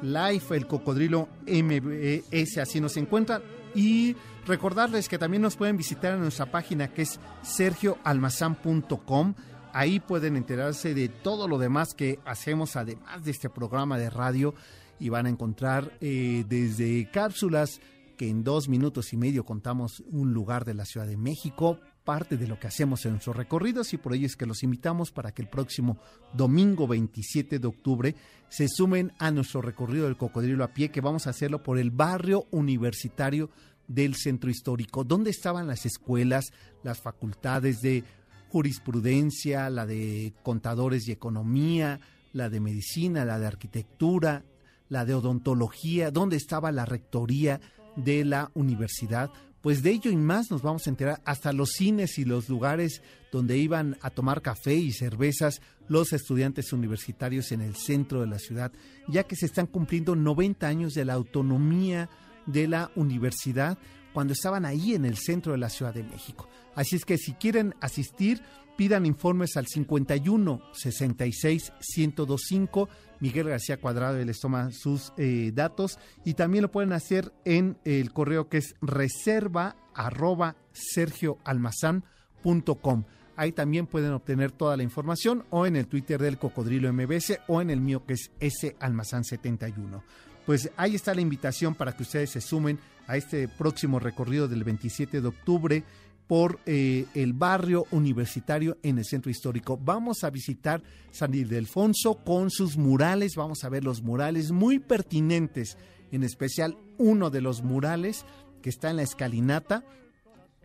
Live, 0.04 0.44
el 0.50 0.66
Cocodrilo 0.66 1.28
MBS, 1.46 2.58
así 2.58 2.80
nos 2.80 2.96
encuentran. 2.96 3.42
Y 3.74 4.14
recordarles 4.46 5.08
que 5.08 5.18
también 5.18 5.42
nos 5.42 5.56
pueden 5.56 5.76
visitar 5.76 6.14
en 6.14 6.20
nuestra 6.20 6.46
página 6.46 6.92
que 6.92 7.02
es 7.02 7.18
sergioalmazán.com 7.42 9.34
ahí 9.74 9.98
pueden 9.98 10.36
enterarse 10.36 10.94
de 10.94 11.08
todo 11.08 11.48
lo 11.48 11.58
demás 11.58 11.94
que 11.94 12.20
hacemos 12.24 12.76
además 12.76 13.24
de 13.24 13.32
este 13.32 13.50
programa 13.50 13.98
de 13.98 14.08
radio 14.08 14.54
y 15.00 15.08
van 15.08 15.26
a 15.26 15.30
encontrar 15.30 15.98
eh, 16.00 16.44
desde 16.48 17.10
cápsulas 17.10 17.80
que 18.16 18.28
en 18.28 18.44
dos 18.44 18.68
minutos 18.68 19.12
y 19.12 19.16
medio 19.16 19.44
contamos 19.44 20.02
un 20.06 20.32
lugar 20.32 20.64
de 20.64 20.74
la 20.74 20.84
Ciudad 20.84 21.08
de 21.08 21.16
México, 21.16 21.80
parte 22.04 22.36
de 22.36 22.46
lo 22.46 22.60
que 22.60 22.66
hacemos 22.66 23.04
en 23.04 23.12
nuestros 23.12 23.36
recorridos 23.36 23.92
y 23.94 23.96
por 23.96 24.14
ello 24.14 24.26
es 24.26 24.36
que 24.36 24.46
los 24.46 24.62
invitamos 24.62 25.10
para 25.10 25.32
que 25.32 25.42
el 25.42 25.48
próximo 25.48 25.98
domingo 26.32 26.86
27 26.86 27.58
de 27.58 27.66
octubre 27.66 28.14
se 28.48 28.68
sumen 28.68 29.12
a 29.18 29.30
nuestro 29.30 29.62
recorrido 29.62 30.04
del 30.04 30.16
cocodrilo 30.16 30.64
a 30.64 30.68
pie 30.68 30.90
que 30.90 31.00
vamos 31.00 31.26
a 31.26 31.30
hacerlo 31.30 31.62
por 31.62 31.78
el 31.78 31.90
barrio 31.90 32.46
universitario 32.50 33.50
del 33.88 34.14
centro 34.14 34.50
histórico, 34.50 35.04
donde 35.04 35.30
estaban 35.30 35.66
las 35.66 35.86
escuelas, 35.86 36.52
las 36.82 37.00
facultades 37.00 37.80
de 37.80 38.04
jurisprudencia, 38.48 39.68
la 39.70 39.86
de 39.86 40.32
contadores 40.42 41.08
y 41.08 41.12
economía, 41.12 42.00
la 42.32 42.48
de 42.48 42.60
medicina, 42.60 43.24
la 43.24 43.38
de 43.38 43.46
arquitectura, 43.46 44.44
la 44.88 45.04
de 45.04 45.14
odontología, 45.14 46.10
donde 46.10 46.36
estaba 46.36 46.70
la 46.70 46.84
rectoría 46.84 47.60
de 47.96 48.24
la 48.24 48.50
universidad. 48.54 49.30
Pues 49.64 49.82
de 49.82 49.92
ello 49.92 50.10
y 50.10 50.16
más 50.16 50.50
nos 50.50 50.60
vamos 50.60 50.86
a 50.86 50.90
enterar 50.90 51.22
hasta 51.24 51.54
los 51.54 51.70
cines 51.70 52.18
y 52.18 52.26
los 52.26 52.50
lugares 52.50 53.00
donde 53.32 53.56
iban 53.56 53.96
a 54.02 54.10
tomar 54.10 54.42
café 54.42 54.74
y 54.74 54.92
cervezas 54.92 55.62
los 55.88 56.12
estudiantes 56.12 56.74
universitarios 56.74 57.50
en 57.50 57.62
el 57.62 57.74
centro 57.74 58.20
de 58.20 58.26
la 58.26 58.38
ciudad, 58.38 58.72
ya 59.08 59.22
que 59.22 59.36
se 59.36 59.46
están 59.46 59.66
cumpliendo 59.66 60.16
90 60.16 60.66
años 60.66 60.92
de 60.92 61.06
la 61.06 61.14
autonomía 61.14 62.10
de 62.44 62.68
la 62.68 62.90
universidad 62.94 63.78
cuando 64.12 64.34
estaban 64.34 64.66
ahí 64.66 64.94
en 64.94 65.06
el 65.06 65.16
centro 65.16 65.52
de 65.52 65.58
la 65.58 65.70
Ciudad 65.70 65.94
de 65.94 66.04
México. 66.04 66.46
Así 66.74 66.96
es 66.96 67.06
que 67.06 67.16
si 67.16 67.32
quieren 67.32 67.74
asistir, 67.80 68.42
pidan 68.76 69.06
informes 69.06 69.56
al 69.56 69.66
51 69.66 70.60
66 70.74 71.72
1025 71.96 72.88
Miguel 73.24 73.48
García 73.48 73.78
Cuadrado 73.78 74.22
les 74.22 74.38
toma 74.38 74.70
sus 74.70 75.14
eh, 75.16 75.50
datos 75.54 75.98
y 76.26 76.34
también 76.34 76.60
lo 76.60 76.70
pueden 76.70 76.92
hacer 76.92 77.32
en 77.46 77.78
el 77.86 78.12
correo 78.12 78.50
que 78.50 78.58
es 78.58 78.74
reserva 78.82 79.76
arroba 79.94 80.56
sergioalmazán.com. 80.72 83.04
Ahí 83.36 83.52
también 83.52 83.86
pueden 83.86 84.12
obtener 84.12 84.52
toda 84.52 84.76
la 84.76 84.82
información 84.82 85.46
o 85.48 85.64
en 85.64 85.76
el 85.76 85.86
Twitter 85.86 86.20
del 86.20 86.36
Cocodrilo 86.36 86.92
MBS 86.92 87.38
o 87.48 87.62
en 87.62 87.70
el 87.70 87.80
mío 87.80 88.04
que 88.04 88.12
es 88.12 88.30
S 88.40 88.76
Almazán 88.78 89.24
71. 89.24 90.04
Pues 90.44 90.70
ahí 90.76 90.94
está 90.94 91.14
la 91.14 91.22
invitación 91.22 91.74
para 91.74 91.96
que 91.96 92.02
ustedes 92.02 92.28
se 92.28 92.42
sumen 92.42 92.78
a 93.06 93.16
este 93.16 93.48
próximo 93.48 94.00
recorrido 94.00 94.48
del 94.48 94.64
27 94.64 95.22
de 95.22 95.28
octubre 95.28 95.82
por 96.26 96.58
eh, 96.66 97.06
el 97.14 97.32
barrio 97.32 97.86
universitario 97.90 98.78
en 98.82 98.98
el 98.98 99.04
centro 99.04 99.30
histórico. 99.30 99.76
Vamos 99.76 100.24
a 100.24 100.30
visitar 100.30 100.82
San 101.10 101.34
Ildefonso 101.34 102.16
con 102.24 102.50
sus 102.50 102.76
murales, 102.76 103.36
vamos 103.36 103.64
a 103.64 103.68
ver 103.68 103.84
los 103.84 104.02
murales 104.02 104.50
muy 104.50 104.78
pertinentes, 104.78 105.76
en 106.12 106.24
especial 106.24 106.76
uno 106.98 107.30
de 107.30 107.40
los 107.40 107.62
murales 107.62 108.24
que 108.62 108.70
está 108.70 108.90
en 108.90 108.96
la 108.96 109.02
escalinata, 109.02 109.84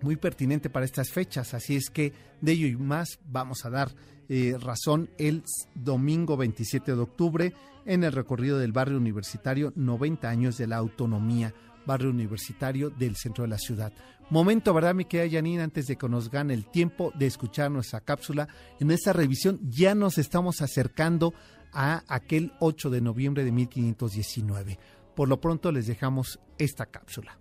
muy 0.02 0.16
pertinente 0.16 0.70
para 0.70 0.86
estas 0.86 1.12
fechas, 1.12 1.54
así 1.54 1.76
es 1.76 1.90
que 1.90 2.14
de 2.40 2.54
ello 2.54 2.68
y 2.68 2.78
más 2.78 3.20
vamos 3.26 3.66
a 3.66 3.70
dar 3.70 3.94
eh, 4.30 4.56
razón 4.58 5.10
el 5.18 5.44
domingo 5.76 6.38
27 6.38 6.96
de 6.96 7.02
octubre 7.02 7.54
en 7.86 8.04
el 8.06 8.14
recorrido 8.14 8.60
del 8.60 8.72
barrio 8.72 8.98
universitario 8.98 9.74
90 9.76 10.30
años 10.30 10.58
de 10.58 10.68
la 10.68 10.78
autonomía 10.78 11.54
barrio 11.86 12.12
universitario 12.12 12.92
del 12.92 13.16
centro 13.16 13.44
de 13.44 13.50
la 13.50 13.58
ciudad. 13.58 13.92
Momento, 14.30 14.76
¿verdad, 14.76 14.94
mi 14.94 15.06
querida 15.06 15.38
Janine? 15.38 15.64
Antes 15.64 15.88
de 15.88 15.96
que 15.96 16.08
nos 16.08 16.30
gane 16.30 16.54
el 16.54 16.66
tiempo 16.66 17.12
de 17.18 17.26
escuchar 17.26 17.72
nuestra 17.72 18.02
cápsula, 18.02 18.48
en 18.80 18.92
esta 18.92 19.12
revisión 19.12 19.60
ya 19.64 19.96
nos 19.96 20.20
estamos 20.20 20.62
acercando 20.62 21.34
a 21.74 22.04
aquel 22.08 22.54
8 22.60 22.92
de 22.92 23.02
noviembre 23.02 23.44
de 23.44 23.52
1519. 23.52 24.78
Por 25.16 25.30
lo 25.30 25.42
pronto 25.42 25.72
les 25.72 25.88
dejamos 25.88 26.40
esta 26.60 26.86
cápsula. 26.86 27.40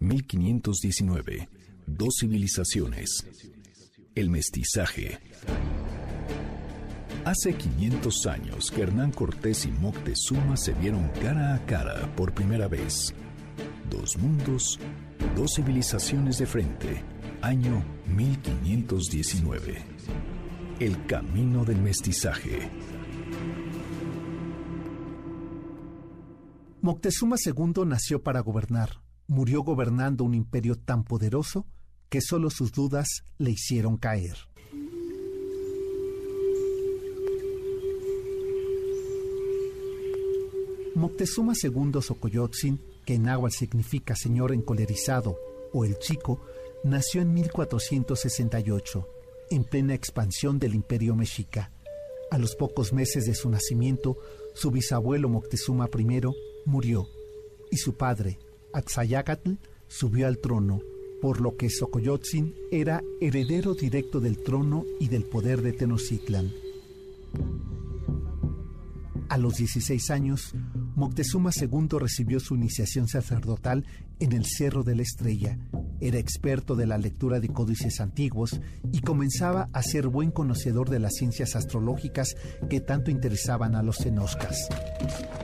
1519. 0.00 1.48
Dos 1.86 2.14
civilizaciones. 2.20 3.26
El 4.14 4.28
mestizaje. 4.28 5.18
Hace 7.24 7.54
500 7.54 8.26
años 8.26 8.70
que 8.70 8.82
Hernán 8.82 9.12
Cortés 9.12 9.64
y 9.64 9.70
Moctezuma 9.70 10.56
se 10.56 10.74
vieron 10.74 11.08
cara 11.22 11.54
a 11.54 11.64
cara 11.64 12.14
por 12.16 12.34
primera 12.34 12.68
vez. 12.68 13.14
Dos 13.88 14.18
mundos, 14.18 14.78
dos 15.34 15.54
civilizaciones 15.56 16.38
de 16.38 16.46
frente. 16.46 17.04
Año 17.40 17.84
1519. 18.06 19.84
El 20.80 21.06
camino 21.06 21.64
del 21.64 21.80
mestizaje. 21.80 22.70
Moctezuma 26.80 27.36
II 27.44 27.84
nació 27.86 28.22
para 28.22 28.40
gobernar. 28.40 29.02
Murió 29.26 29.62
gobernando 29.62 30.24
un 30.24 30.34
imperio 30.34 30.76
tan 30.76 31.04
poderoso 31.04 31.66
que 32.08 32.20
solo 32.20 32.50
sus 32.50 32.72
dudas 32.72 33.24
le 33.38 33.52
hicieron 33.52 33.96
caer. 33.96 34.36
Moctezuma 40.94 41.54
II 41.60 42.00
Xocoyotzin 42.00 42.80
que 43.04 43.14
en 43.14 43.28
agua 43.28 43.50
significa 43.50 44.16
señor 44.16 44.52
encolerizado 44.52 45.38
o 45.72 45.84
el 45.84 45.98
chico, 45.98 46.40
nació 46.84 47.22
en 47.22 47.32
1468, 47.32 49.08
en 49.50 49.64
plena 49.64 49.94
expansión 49.94 50.58
del 50.58 50.74
imperio 50.74 51.14
mexica. 51.14 51.70
A 52.30 52.38
los 52.38 52.56
pocos 52.56 52.92
meses 52.92 53.26
de 53.26 53.34
su 53.34 53.50
nacimiento, 53.50 54.16
su 54.54 54.70
bisabuelo 54.70 55.28
Moctezuma 55.28 55.88
I 55.96 56.20
murió 56.64 57.06
y 57.70 57.76
su 57.78 57.94
padre, 57.94 58.38
Axayacatl, 58.72 59.52
subió 59.88 60.26
al 60.26 60.38
trono, 60.38 60.80
por 61.20 61.40
lo 61.40 61.56
que 61.56 61.70
Xocoyotzin 61.70 62.54
era 62.70 63.02
heredero 63.20 63.74
directo 63.74 64.20
del 64.20 64.42
trono 64.42 64.84
y 64.98 65.08
del 65.08 65.24
poder 65.24 65.62
de 65.62 65.72
Tenochtitlan. 65.72 66.52
A 69.28 69.38
los 69.38 69.54
16 69.56 70.10
años, 70.10 70.54
Moctezuma 71.02 71.50
II 71.52 71.98
recibió 71.98 72.38
su 72.38 72.54
iniciación 72.54 73.08
sacerdotal 73.08 73.84
en 74.20 74.32
el 74.32 74.46
Cerro 74.46 74.84
de 74.84 74.94
la 74.94 75.02
Estrella. 75.02 75.58
Era 76.00 76.18
experto 76.18 76.76
de 76.76 76.86
la 76.86 76.96
lectura 76.96 77.40
de 77.40 77.48
códices 77.48 78.00
antiguos 78.00 78.60
y 78.92 79.00
comenzaba 79.00 79.68
a 79.72 79.82
ser 79.82 80.06
buen 80.06 80.30
conocedor 80.30 80.90
de 80.90 81.00
las 81.00 81.14
ciencias 81.14 81.56
astrológicas 81.56 82.36
que 82.70 82.78
tanto 82.78 83.10
interesaban 83.10 83.74
a 83.74 83.82
los 83.82 83.96
cenoscas. 83.96 84.68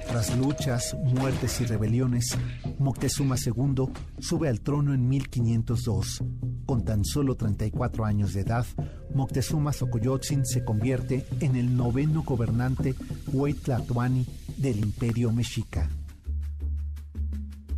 Tras 0.07 0.39
luchas, 0.39 0.97
muertes 1.03 1.61
y 1.61 1.65
rebeliones, 1.65 2.39
Moctezuma 2.79 3.35
II 3.35 3.87
sube 4.21 4.49
al 4.49 4.61
trono 4.61 4.95
en 4.95 5.09
1502. 5.09 6.23
Con 6.67 6.85
tan 6.85 7.05
solo 7.05 7.35
34 7.35 8.05
años 8.05 8.33
de 8.33 8.43
edad, 8.43 8.65
Moctezuma 9.13 9.73
Xocoyotzin 9.73 10.47
se 10.47 10.65
convierte 10.65 11.27
en 11.41 11.57
el 11.57 11.77
noveno 11.77 12.23
gobernante 12.23 12.95
Huaytlatuani 13.33 14.25
del 14.59 14.81
imperio 14.81 15.33
mexica. 15.33 15.89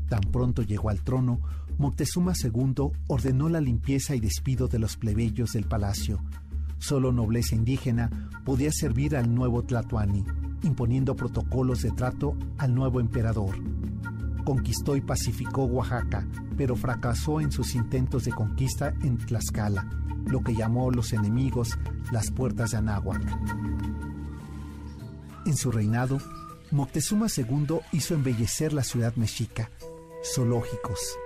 Tan 0.08 0.20
pronto 0.32 0.62
llegó 0.62 0.88
al 0.88 1.02
trono, 1.02 1.40
Moctezuma 1.78 2.32
II 2.42 2.90
ordenó 3.06 3.48
la 3.48 3.60
limpieza 3.60 4.14
y 4.14 4.20
despido 4.20 4.66
de 4.66 4.78
los 4.78 4.96
plebeyos 4.96 5.52
del 5.52 5.64
palacio. 5.64 6.18
Solo 6.78 7.12
nobleza 7.12 7.54
indígena 7.54 8.30
podía 8.44 8.72
servir 8.72 9.16
al 9.16 9.34
nuevo 9.34 9.62
Tlatuani, 9.62 10.24
imponiendo 10.62 11.14
protocolos 11.14 11.82
de 11.82 11.90
trato 11.90 12.36
al 12.58 12.74
nuevo 12.74 13.00
emperador. 13.00 13.54
Conquistó 14.44 14.96
y 14.96 15.02
pacificó 15.02 15.64
Oaxaca, 15.64 16.26
pero 16.56 16.76
fracasó 16.76 17.40
en 17.40 17.52
sus 17.52 17.74
intentos 17.74 18.24
de 18.24 18.32
conquista 18.32 18.94
en 19.02 19.18
Tlaxcala, 19.18 19.88
lo 20.26 20.40
que 20.40 20.54
llamó 20.54 20.90
los 20.90 21.12
enemigos 21.12 21.78
las 22.10 22.30
puertas 22.30 22.70
de 22.70 22.78
Anáhuac. 22.78 23.22
En 25.46 25.56
su 25.56 25.70
reinado, 25.70 26.18
Moctezuma 26.70 27.26
II 27.36 27.80
hizo 27.90 28.14
embellecer 28.14 28.72
la 28.72 28.84
ciudad 28.84 29.16
mexica, 29.16 29.70
zoológicos, 30.22 31.18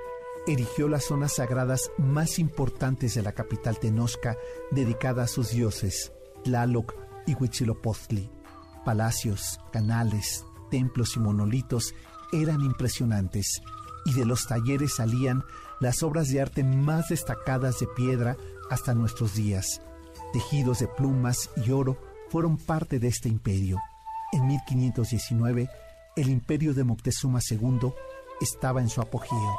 erigió 0.47 0.89
las 0.89 1.05
zonas 1.05 1.35
sagradas 1.35 1.91
más 1.99 2.39
importantes 2.39 3.15
de 3.15 3.23
la 3.23 3.33
capital 3.33 3.79
tenosca 3.79 4.39
dedicada 4.71 5.25
a 5.25 5.29
sus 5.29 5.51
dioses, 5.51 6.13
Tlaloc 6.45 6.95
y 7.27 7.35
Huitzilopochtli. 7.35 8.31
Palacios, 8.87 9.61
canales, 9.71 10.47
templos 10.71 11.17
y 11.17 11.21
monolitos 11.21 11.95
eran 12.33 12.63
impresionantes 12.63 13.61
y 14.07 14.15
de 14.15 14.25
los 14.25 14.47
talleres 14.47 14.95
salían 14.95 15.43
las 15.79 16.03
obras 16.03 16.29
de 16.31 16.41
arte 16.41 16.65
más 16.65 17.09
destacadas 17.09 17.81
de 17.81 17.87
piedra 17.89 18.37
hasta 18.71 18.95
nuestros 18.95 19.35
días. 19.35 19.83
Tejidos 20.33 20.79
de 20.79 20.89
plumas 20.89 21.51
y 21.65 21.71
oro 21.71 21.99
fueron 22.31 22.57
parte 22.57 22.99
de 22.99 23.09
este 23.09 23.29
imperio. 23.29 23.79
En 24.35 24.49
1519, 24.49 25.71
el 26.17 26.29
imperio 26.29 26.75
de 26.75 26.83
Moctezuma 26.83 27.39
II 27.49 27.93
estaba 28.41 28.81
en 28.81 28.89
su 28.89 29.01
apogeo. 29.01 29.57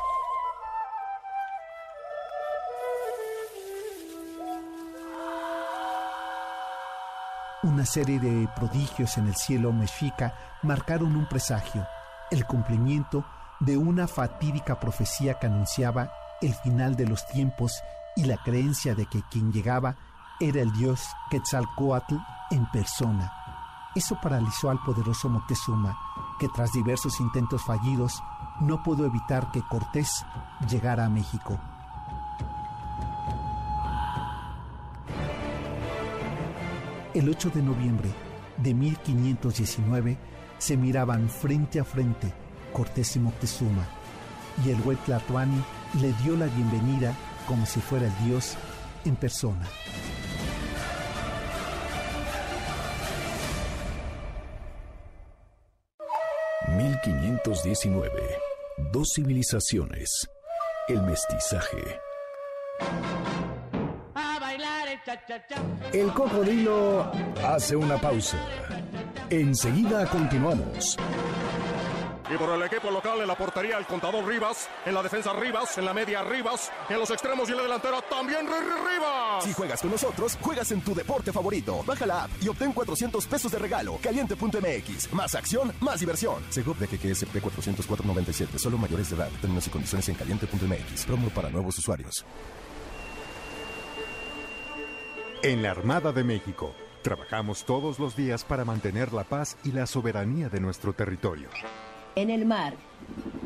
Una 7.63 7.85
serie 7.85 8.19
de 8.19 8.49
prodigios 8.53 9.17
en 9.17 9.27
el 9.27 9.35
cielo 9.35 9.71
mexica 9.71 10.35
marcaron 10.61 11.15
un 11.15 11.29
presagio, 11.29 11.87
el 12.29 12.45
cumplimiento 12.45 13.25
de 13.61 13.77
una 13.77 14.09
fatídica 14.09 14.77
profecía 14.77 15.39
que 15.39 15.47
anunciaba 15.47 16.11
el 16.41 16.53
final 16.53 16.97
de 16.97 17.07
los 17.07 17.25
tiempos 17.27 17.81
y 18.17 18.25
la 18.25 18.35
creencia 18.43 18.93
de 18.93 19.05
que 19.05 19.21
quien 19.31 19.53
llegaba 19.53 19.95
era 20.41 20.61
el 20.61 20.73
dios 20.73 21.01
Quetzalcoatl 21.31 22.15
en 22.51 22.69
persona. 22.71 23.44
Eso 23.95 24.19
paralizó 24.21 24.69
al 24.69 24.79
poderoso 24.83 25.29
Moctezuma, 25.29 25.97
que 26.37 26.49
tras 26.49 26.73
diversos 26.73 27.21
intentos 27.21 27.63
fallidos 27.63 28.21
no 28.59 28.83
pudo 28.83 29.05
evitar 29.05 29.51
que 29.51 29.61
Cortés 29.61 30.25
llegara 30.69 31.05
a 31.05 31.09
México. 31.09 31.57
El 37.13 37.29
8 37.29 37.51
de 37.51 37.61
noviembre 37.61 38.13
de 38.57 38.73
1519 38.73 40.17
se 40.57 40.75
miraban 40.75 41.29
frente 41.29 41.79
a 41.79 41.85
frente 41.85 42.33
Cortés 42.73 43.15
y 43.15 43.19
Moctezuma, 43.19 43.85
y 44.65 44.71
el 44.71 44.81
güey 44.81 44.97
Tlatuani 44.97 45.63
le 46.01 46.11
dio 46.23 46.35
la 46.35 46.47
bienvenida 46.47 47.13
como 47.47 47.65
si 47.65 47.79
fuera 47.79 48.07
el 48.07 48.25
dios 48.25 48.57
en 49.05 49.15
persona. 49.15 49.65
...1519... 57.03 58.11
Dos 58.91 59.13
civilizaciones... 59.15 60.29
...el 60.87 61.01
mestizaje... 61.01 61.99
El 65.93 66.11
cocodrilo 66.13 67.11
hace 67.43 67.75
una 67.75 67.97
pausa. 67.97 68.37
Enseguida 69.29 70.05
continuamos. 70.07 70.97
Y 72.33 72.37
por 72.37 72.49
el 72.49 72.63
equipo 72.63 72.89
local 72.89 73.21
en 73.21 73.27
la 73.27 73.35
portería 73.35 73.77
el 73.77 73.85
contador 73.85 74.25
Rivas, 74.25 74.67
en 74.85 74.95
la 74.95 75.03
defensa 75.03 75.31
Rivas, 75.33 75.77
en 75.77 75.85
la 75.85 75.93
media 75.93 76.23
Rivas, 76.23 76.71
en 76.89 76.97
los 76.97 77.11
extremos 77.11 77.47
y 77.47 77.51
en 77.51 77.57
la 77.57 77.63
delantera 77.63 78.01
también 78.01 78.47
Rivas. 78.47 79.43
Si 79.43 79.53
juegas 79.53 79.81
con 79.81 79.91
nosotros, 79.91 80.37
juegas 80.41 80.71
en 80.71 80.81
tu 80.81 80.95
deporte 80.95 81.31
favorito. 81.31 81.83
Baja 81.85 82.05
la 82.05 82.23
app 82.23 82.31
y 82.41 82.47
obtén 82.47 82.73
400 82.73 83.27
pesos 83.27 83.51
de 83.51 83.59
regalo. 83.59 83.99
Caliente.mx. 84.01 85.13
Más 85.13 85.35
acción, 85.35 85.71
más 85.81 85.99
diversión. 85.99 86.43
Segov 86.49 86.77
de 86.77 86.87
KKSP 86.87 87.35
404.97. 87.35 88.57
Solo 88.57 88.77
mayores 88.77 89.09
de 89.09 89.17
edad. 89.17 89.29
Términos 89.41 89.67
y 89.67 89.69
condiciones 89.69 90.09
en 90.09 90.15
caliente.mx. 90.15 91.05
Promo 91.05 91.29
para 91.29 91.49
nuevos 91.49 91.77
usuarios. 91.77 92.25
En 95.43 95.61
la 95.61 95.69
Armada 95.69 96.11
de 96.11 96.23
México, 96.23 96.73
trabajamos 97.03 97.65
todos 97.65 97.99
los 97.99 98.15
días 98.15 98.43
para 98.43 98.65
mantener 98.65 99.13
la 99.13 99.25
paz 99.25 99.57
y 99.63 99.71
la 99.71 99.85
soberanía 99.85 100.49
de 100.49 100.59
nuestro 100.59 100.93
territorio. 100.93 101.49
En 102.15 102.29
el 102.29 102.45
mar, 102.45 102.75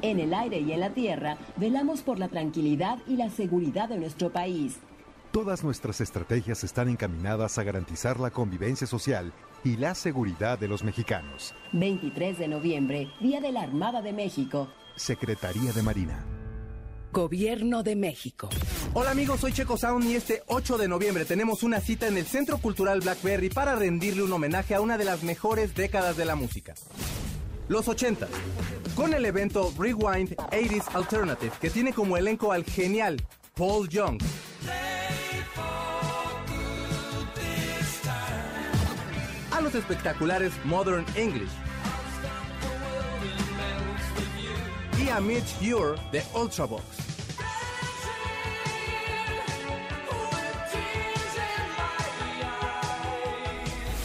en 0.03 0.19
el 0.19 0.31
aire 0.31 0.59
y 0.59 0.71
en 0.73 0.79
la 0.79 0.91
tierra, 0.91 1.37
velamos 1.57 2.01
por 2.01 2.19
la 2.19 2.27
tranquilidad 2.27 2.99
y 3.07 3.15
la 3.15 3.31
seguridad 3.31 3.89
de 3.89 3.97
nuestro 3.97 4.31
país. 4.31 4.77
Todas 5.31 5.63
nuestras 5.63 6.01
estrategias 6.01 6.63
están 6.63 6.87
encaminadas 6.87 7.57
a 7.57 7.63
garantizar 7.63 8.19
la 8.19 8.29
convivencia 8.29 8.85
social 8.85 9.33
y 9.63 9.77
la 9.77 9.95
seguridad 9.95 10.59
de 10.59 10.67
los 10.67 10.83
mexicanos. 10.83 11.55
23 11.73 12.37
de 12.37 12.47
noviembre, 12.47 13.11
Día 13.19 13.41
de 13.41 13.51
la 13.51 13.61
Armada 13.61 14.03
de 14.03 14.13
México. 14.13 14.67
Secretaría 14.95 15.73
de 15.73 15.81
Marina. 15.81 16.23
Gobierno 17.11 17.81
de 17.81 17.95
México. 17.95 18.49
Hola 18.93 19.11
amigos, 19.11 19.39
soy 19.39 19.51
Checo 19.51 19.77
Sound 19.77 20.05
y 20.05 20.13
este 20.13 20.43
8 20.45 20.77
de 20.77 20.87
noviembre 20.87 21.25
tenemos 21.25 21.63
una 21.63 21.79
cita 21.79 22.07
en 22.07 22.17
el 22.17 22.25
Centro 22.27 22.59
Cultural 22.59 22.99
Blackberry 22.99 23.49
para 23.49 23.75
rendirle 23.75 24.21
un 24.21 24.31
homenaje 24.31 24.75
a 24.75 24.81
una 24.81 24.99
de 24.99 25.05
las 25.05 25.23
mejores 25.23 25.73
décadas 25.73 26.17
de 26.17 26.25
la 26.25 26.35
música. 26.35 26.75
Los 27.69 27.87
80, 27.87 28.27
con 28.95 29.13
el 29.13 29.23
evento 29.25 29.71
Rewind 29.77 30.35
80s 30.35 30.95
Alternative, 30.95 31.51
que 31.61 31.69
tiene 31.69 31.93
como 31.93 32.17
elenco 32.17 32.51
al 32.51 32.63
genial 32.63 33.21
Paul 33.53 33.87
Young. 33.87 34.19
A 39.51 39.61
los 39.61 39.75
espectaculares 39.75 40.51
Modern 40.65 41.05
English. 41.13 41.51
Y 44.99 45.09
a 45.09 45.19
Mitch 45.19 45.61
Ure 45.61 46.01
de 46.11 46.23
Ultravox. 46.33 47.18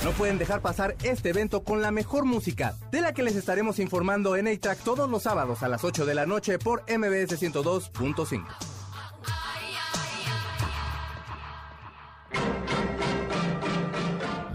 No 0.05 0.11
pueden 0.13 0.37
dejar 0.37 0.61
pasar 0.61 0.97
este 1.03 1.31
evento 1.31 1.65
con 1.65 1.81
la 1.81 1.91
mejor 1.91 2.27
música, 2.27 2.77
de 2.93 3.01
la 3.01 3.15
que 3.15 3.23
les 3.23 3.37
estaremos 3.37 3.79
informando 3.79 4.37
en 4.37 4.47
A-Track 4.49 4.81
todos 4.81 5.09
los 5.09 5.23
sábados 5.23 5.63
a 5.63 5.69
las 5.69 5.83
8 5.83 6.05
de 6.05 6.15
la 6.15 6.27
noche 6.27 6.59
por 6.59 6.83
MBS 6.83 7.41
102.5. 7.41 8.45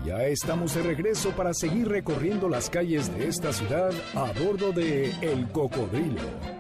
Ya 0.06 0.24
estamos 0.26 0.76
de 0.76 0.84
regreso 0.84 1.32
para 1.32 1.56
seguir 1.56 1.88
recorriendo 1.88 2.48
las 2.48 2.70
calles 2.70 3.12
de 3.18 3.28
esta 3.28 3.52
ciudad 3.52 3.92
a 4.14 4.26
bordo 4.40 4.72
de 4.72 5.10
El 5.22 5.52
Cocodrilo. 5.52 6.59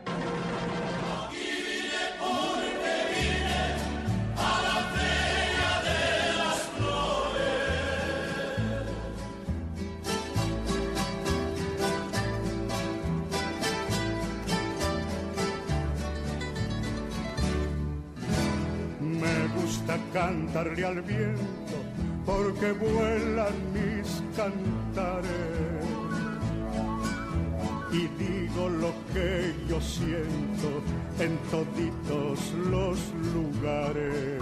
Al 20.89 21.01
viento 21.03 21.77
porque 22.25 22.71
vuelan 22.71 23.53
mis 23.73 24.23
cantares. 24.35 25.29
Y 27.91 28.07
digo 28.23 28.69
lo 28.69 28.93
que 29.13 29.53
yo 29.67 29.81
siento 29.81 30.69
en 31.19 31.37
toditos 31.49 32.39
los 32.69 32.99
lugares. 33.33 34.41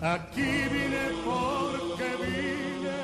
Aquí 0.00 0.52
vine 0.74 1.06
porque 1.24 2.08
vine 2.22 2.98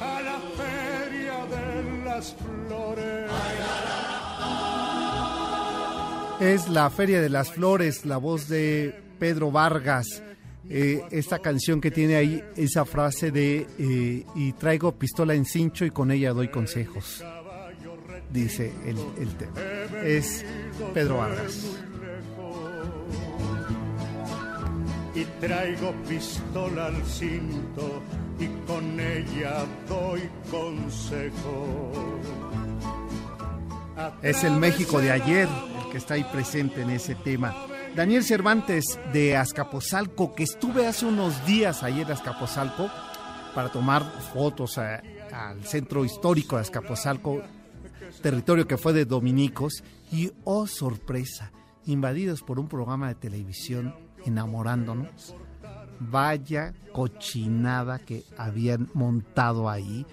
a 0.00 0.20
la 0.22 0.38
feria 0.60 1.38
de 1.54 2.04
las 2.04 2.34
flores. 2.34 3.30
Es 6.38 6.68
la 6.68 6.90
Feria 6.90 7.22
de 7.22 7.30
las 7.30 7.50
Flores, 7.50 8.04
la 8.04 8.18
voz 8.18 8.46
de 8.48 8.94
Pedro 9.18 9.50
Vargas. 9.50 10.22
Eh, 10.68 11.02
esta 11.10 11.38
canción 11.38 11.80
que 11.80 11.90
tiene 11.90 12.16
ahí 12.16 12.42
esa 12.56 12.84
frase 12.84 13.30
de 13.30 13.66
eh, 13.78 14.24
y 14.34 14.52
traigo 14.54 14.92
pistola 14.92 15.34
en 15.34 15.44
cincho 15.44 15.84
y 15.84 15.90
con 15.90 16.10
ella 16.10 16.32
doy 16.32 16.48
consejos. 16.48 17.24
Dice 18.30 18.72
el, 18.84 18.98
el 19.20 19.28
tema. 19.36 19.60
Es 20.02 20.44
Pedro 20.92 21.18
Vargas. 21.18 21.66
y 25.16 25.24
traigo 25.40 25.94
pistola 26.06 26.86
al 26.86 27.02
cinto 27.06 28.02
y 28.38 28.48
con 28.66 29.00
ella 29.00 29.64
doy 29.88 30.28
consejo. 30.50 31.92
Es 34.22 34.44
el 34.44 34.52
México 34.56 35.00
de 35.00 35.10
ayer 35.10 35.48
el 35.48 35.90
que 35.90 35.96
está 35.96 36.14
ahí 36.14 36.24
presente 36.24 36.82
en 36.82 36.90
ese 36.90 37.14
tema. 37.14 37.54
Daniel 37.96 38.24
Cervantes 38.24 39.00
de 39.14 39.38
Azcapotzalco, 39.38 40.34
que 40.34 40.42
estuve 40.42 40.86
hace 40.86 41.06
unos 41.06 41.46
días 41.46 41.82
ayer 41.82 42.04
en 42.04 42.12
Azcapotzalco 42.12 42.90
para 43.54 43.72
tomar 43.72 44.04
fotos 44.34 44.76
al 44.76 45.64
centro 45.64 46.04
histórico 46.04 46.56
de 46.56 46.62
Azcapotzalco, 46.62 47.40
territorio 48.20 48.68
que 48.68 48.76
fue 48.76 48.92
de 48.92 49.06
dominicos, 49.06 49.82
y 50.12 50.30
oh 50.44 50.66
sorpresa, 50.66 51.52
invadidos 51.86 52.42
por 52.42 52.60
un 52.60 52.68
programa 52.68 53.08
de 53.08 53.14
televisión 53.14 53.94
enamorándonos. 54.26 55.34
Vaya 55.98 56.74
cochinada 56.92 57.98
que 57.98 58.24
habían 58.36 58.90
montado 58.92 59.70
ahí. 59.70 60.04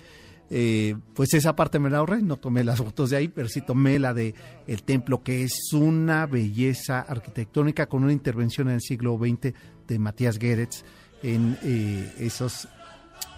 Eh, 0.56 0.96
pues 1.16 1.34
esa 1.34 1.56
parte 1.56 1.80
me 1.80 1.90
la 1.90 1.98
ahorré, 1.98 2.22
no 2.22 2.38
tomé 2.38 2.64
las 2.64 2.78
fotos 2.78 3.10
de 3.10 3.18
ahí, 3.18 3.28
pero 3.28 3.50
sí 3.50 3.62
tomé 3.62 3.98
la 3.98 4.14
de 4.14 4.36
el 4.68 4.84
templo, 4.84 5.24
que 5.24 5.44
es 5.44 5.74
una 5.74 6.28
belleza 6.28 7.00
arquitectónica 7.00 7.88
con 7.88 8.04
una 8.04 8.14
intervención 8.14 8.68
en 8.68 8.76
el 8.76 8.82
siglo 8.82 9.18
XX 9.18 9.52
de 9.88 10.00
Matías 10.00 10.38
Geretz 10.38 10.84
en 11.24 11.58
eh, 11.64 12.14
esos 12.20 12.68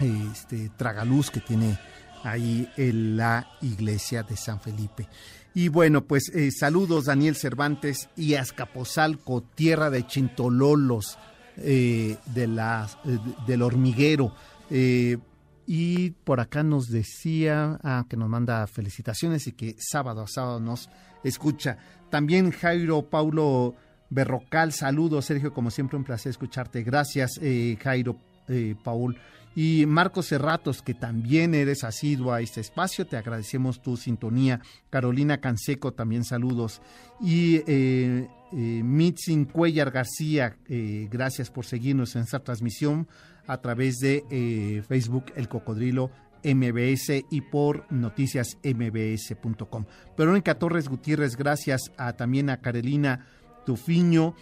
eh, 0.02 0.30
este, 0.34 0.70
tragaluz 0.76 1.32
que 1.32 1.40
tiene 1.40 1.80
ahí 2.24 2.68
en 2.76 3.16
la 3.16 3.48
iglesia 3.62 4.24
de 4.24 4.36
San 4.36 4.60
Felipe. 4.60 5.08
Y 5.54 5.70
bueno, 5.70 6.04
pues 6.04 6.30
eh, 6.36 6.52
saludos 6.52 7.06
Daniel 7.06 7.38
Cervantes 7.38 8.10
y 8.18 8.34
Azcapotzalco, 8.34 9.42
tierra 9.56 9.90
de 9.90 10.06
chintololos, 10.06 11.18
de 11.56 12.12
eh, 12.12 13.20
del 13.48 13.62
hormiguero, 13.62 14.36
y 15.68 16.12
por 16.12 16.40
acá 16.40 16.64
nos 16.64 16.88
decía 16.88 17.80
ah, 17.84 18.06
que 18.10 18.18
nos 18.18 18.30
manda 18.30 18.66
felicitaciones 18.68 19.48
y 19.48 19.54
que 19.54 19.76
sábado 19.80 20.22
a 20.22 20.28
sábado 20.28 20.60
nos 20.60 20.90
escucha. 21.24 21.78
También 22.10 22.52
Jairo 22.52 23.10
Paulo 23.10 23.76
Berrocal, 24.10 24.72
saludos 24.72 25.26
Sergio, 25.26 25.54
como 25.54 25.72
siempre 25.72 25.98
un 25.98 26.04
placer 26.04 26.30
escucharte. 26.30 26.84
Gracias 26.84 27.40
eh, 27.42 27.78
Jairo 27.82 28.18
eh, 28.48 28.76
Paul. 28.84 29.18
Y 29.56 29.86
Marcos 29.86 30.28
Cerratos, 30.28 30.82
que 30.82 30.94
también 30.94 31.56
eres 31.56 31.86
asiduo 31.86 32.34
a 32.34 32.42
este 32.42 32.60
espacio, 32.60 33.08
te 33.08 33.16
agradecemos 33.16 33.82
tu 33.82 33.96
sintonía. 33.96 34.60
Carolina 34.90 35.40
Canseco, 35.40 35.94
también 35.94 36.26
saludos. 36.26 36.82
Y 37.22 37.62
eh, 37.66 38.28
eh, 38.52 38.82
Mitzin 38.84 39.46
Cuellar 39.46 39.92
García, 39.92 40.58
eh, 40.68 41.08
gracias 41.10 41.50
por 41.50 41.66
seguirnos 41.66 42.18
en 42.18 42.24
esta 42.24 42.40
transmisión 42.40 43.08
a 43.48 43.62
través 43.62 44.00
de 44.00 44.24
eh, 44.30 44.84
Facebook 44.88 45.26
El 45.36 45.48
Cocodrilo 45.48 46.12
MBS 46.44 47.26
y 47.30 47.42
por 47.42 47.92
noticiasmbs.com. 47.92 49.86
Verónica 50.18 50.60
Torres 50.60 50.88
Gutiérrez, 50.88 51.36
gracias 51.36 51.92
a, 51.98 52.14
también 52.14 52.50
a 52.50 52.62
Carolina 52.62 53.26
Tufiño, 53.66 54.36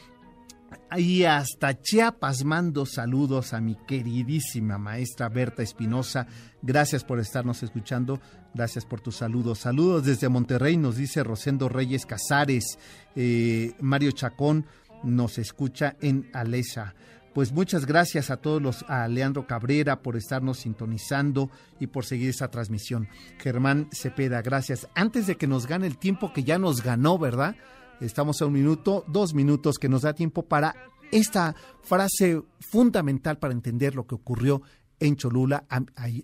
y 0.97 1.23
hasta 1.23 1.79
Chiapas 1.81 2.43
mando 2.43 2.85
saludos 2.85 3.53
a 3.53 3.61
mi 3.61 3.75
queridísima 3.87 4.77
maestra 4.77 5.29
Berta 5.29 5.63
Espinosa. 5.63 6.27
Gracias 6.61 7.03
por 7.03 7.19
estarnos 7.19 7.63
escuchando. 7.63 8.19
Gracias 8.53 8.85
por 8.85 9.01
tus 9.01 9.17
saludos. 9.17 9.59
Saludos 9.59 10.05
desde 10.05 10.29
Monterrey, 10.29 10.77
nos 10.77 10.95
dice 10.95 11.23
Rosendo 11.23 11.69
Reyes 11.69 12.05
Casares. 12.05 12.77
Eh, 13.15 13.73
Mario 13.79 14.11
Chacón 14.11 14.65
nos 15.03 15.37
escucha 15.37 15.95
en 16.01 16.29
Alesa. 16.33 16.95
Pues 17.33 17.51
muchas 17.51 17.85
gracias 17.87 18.29
a 18.29 18.37
todos 18.37 18.61
los, 18.61 18.85
a 18.87 19.07
Leandro 19.07 19.47
Cabrera 19.47 20.01
por 20.01 20.15
estarnos 20.15 20.59
sintonizando 20.59 21.49
y 21.79 21.87
por 21.87 22.05
seguir 22.05 22.29
esa 22.29 22.49
transmisión. 22.49 23.07
Germán 23.39 23.89
Cepeda, 23.91 24.41
gracias. 24.43 24.87
Antes 24.93 25.25
de 25.25 25.35
que 25.35 25.47
nos 25.47 25.65
gane 25.65 25.87
el 25.87 25.97
tiempo 25.97 26.31
que 26.31 26.43
ya 26.43 26.59
nos 26.59 26.83
ganó, 26.83 27.17
¿verdad? 27.17 27.55
Estamos 27.99 28.41
a 28.41 28.45
un 28.45 28.53
minuto, 28.53 29.03
dos 29.07 29.33
minutos 29.33 29.77
que 29.79 29.89
nos 29.89 30.03
da 30.03 30.13
tiempo 30.13 30.43
para 30.43 30.75
esta 31.11 31.55
frase 31.81 32.41
fundamental 32.59 33.39
para 33.39 33.53
entender 33.53 33.95
lo 33.95 34.05
que 34.05 34.15
ocurrió 34.15 34.61
en 34.99 35.15
Cholula 35.15 35.65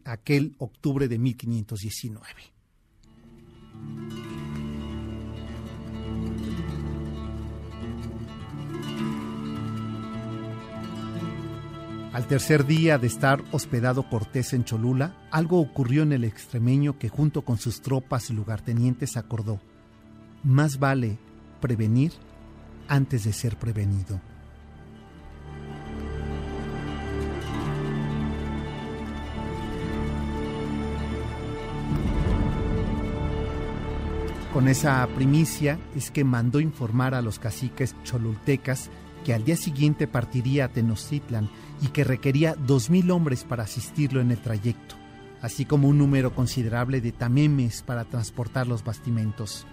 aquel 0.06 0.56
octubre 0.58 1.08
de 1.08 1.18
1519. 1.18 2.30
Al 12.12 12.26
tercer 12.26 12.66
día 12.66 12.98
de 12.98 13.06
estar 13.06 13.44
hospedado 13.52 14.10
Cortés 14.10 14.54
en 14.54 14.64
Cholula, 14.64 15.16
algo 15.30 15.60
ocurrió 15.60 16.02
en 16.02 16.12
el 16.12 16.24
extremeño 16.24 16.98
que 16.98 17.08
junto 17.08 17.44
con 17.44 17.60
sus 17.60 17.82
tropas 17.82 18.32
y 18.32 18.34
lugartenientes 18.34 19.16
acordó, 19.16 19.62
más 20.44 20.80
vale 20.80 21.20
prevenir 21.62 22.14
antes 22.88 23.26
de 23.26 23.32
ser 23.32 23.58
prevenido. 23.58 24.20
Con 34.52 34.68
esa 34.68 35.08
primicia 35.14 35.78
es 35.96 36.10
que 36.10 36.24
mandó 36.24 36.60
informar 36.60 37.14
a 37.14 37.22
los 37.22 37.38
caciques 37.38 37.96
cholultecas 38.04 38.90
que 39.30 39.36
al 39.36 39.46
día 39.46 39.58
siguiente 39.58 40.08
partiría 40.08 40.66
a 40.66 40.68
Tenochtitlan 40.70 41.52
y 41.84 41.90
que 41.90 42.04
requería 42.04 42.56
dos 42.56 42.90
mil 42.90 43.12
hombres 43.12 43.44
para 43.44 43.62
asistirlo 43.62 44.22
en 44.22 44.32
el 44.32 44.42
trayecto, 44.42 44.96
así 45.40 45.66
como 45.66 45.88
un 45.88 46.00
número 46.00 46.34
considerable 46.34 47.00
de 47.00 47.12
tamemes 47.12 47.84
para 47.84 48.06
transportar 48.06 48.66
los 48.66 48.84
bastimentos. 48.84 49.68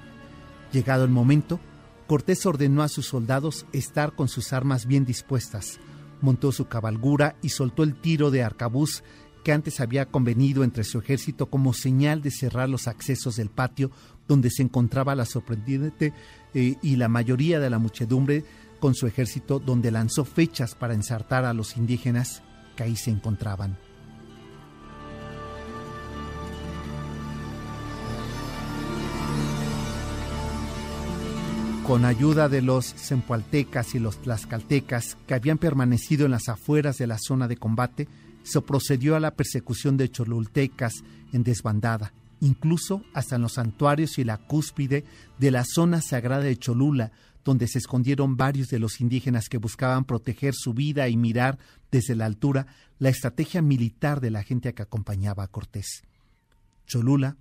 Llegado 0.75 1.07
el 1.07 1.11
momento, 1.11 1.59
Cortés 2.07 2.45
ordenó 2.45 2.83
a 2.83 2.89
sus 2.89 3.07
soldados 3.07 3.65
estar 3.73 4.15
con 4.15 4.29
sus 4.29 4.53
armas 4.53 4.85
bien 4.85 5.07
dispuestas, 5.07 5.81
montó 6.21 6.53
su 6.53 6.67
cabalgura 6.67 7.37
y 7.41 7.49
soltó 7.49 7.83
el 7.83 7.95
tiro 7.95 8.31
de 8.31 8.43
arcabuz 8.43 9.03
que 9.43 9.53
antes 9.53 9.81
había 9.81 10.05
convenido 10.05 10.65
entre 10.65 10.85
su 10.85 10.99
ejército 10.99 11.47
como 11.47 11.73
señal 11.73 12.21
de 12.21 12.31
cerrar 12.31 12.69
los 12.69 12.89
accesos 12.89 13.37
del 13.37 13.49
patio 13.49 13.91
donde 14.29 14.51
se 14.51 14.63
encontraba 14.63 15.15
la 15.15 15.25
sorprendente 15.25 16.13
eh, 16.53 16.75
y 16.83 16.97
la 16.97 17.09
mayoría 17.09 17.59
de 17.59 17.71
la 17.71 17.79
muchedumbre 17.79 18.45
con 18.81 18.95
su 18.95 19.07
ejército 19.07 19.59
donde 19.59 19.91
lanzó 19.91 20.25
fechas 20.25 20.75
para 20.75 20.95
ensartar 20.95 21.45
a 21.45 21.53
los 21.53 21.77
indígenas 21.77 22.43
que 22.77 22.85
ahí 22.85 22.97
se 22.97 23.11
encontraban. 23.11 23.79
Con 31.87 32.05
ayuda 32.05 32.49
de 32.49 32.63
los 32.63 32.85
zempoaltecas 32.85 33.95
y 33.95 34.01
los 34.01 34.21
tlaxcaltecas 34.21 35.17
que 35.29 35.35
habían 35.35 35.57
permanecido 35.57 36.25
en 36.25 36.33
las 36.33 36.49
afueras 36.49 36.99
de 36.99 37.07
la 37.07 37.17
zona 37.17 37.47
de 37.47 37.57
combate, 37.57 38.09
se 38.43 38.61
procedió 38.61 39.15
a 39.15 39.21
la 39.21 39.31
persecución 39.31 39.97
de 39.97 40.11
cholultecas 40.11 41.05
en 41.33 41.45
desbandada, 41.45 42.13
incluso 42.41 43.03
hasta 43.15 43.37
en 43.37 43.43
los 43.43 43.53
santuarios 43.53 44.19
y 44.19 44.25
la 44.25 44.39
cúspide 44.39 45.05
de 45.39 45.51
la 45.53 45.65
zona 45.65 46.01
sagrada 46.01 46.43
de 46.43 46.57
Cholula, 46.57 47.13
donde 47.47 47.69
se 47.69 47.79
escondieron 47.79 48.37
varios 48.37 48.69
de 48.69 48.81
los 48.81 49.01
indígenas 49.01 49.49
que 49.49 49.57
buscaban 49.57 50.05
proteger 50.05 50.53
su 50.53 50.75
vida 50.75 51.09
y 51.09 51.17
mirar 51.17 51.59
desde 51.93 52.17
la 52.17 52.27
altura 52.27 52.67
la 52.99 53.09
estrategia 53.09 53.63
militar 53.63 54.21
de 54.21 54.33
la 54.33 54.43
gente 54.43 54.75
que 54.75 54.83
acompañaba 54.83 55.45
a 55.45 55.49
Cortés. 55.49 56.03
Cholula, 56.89 57.37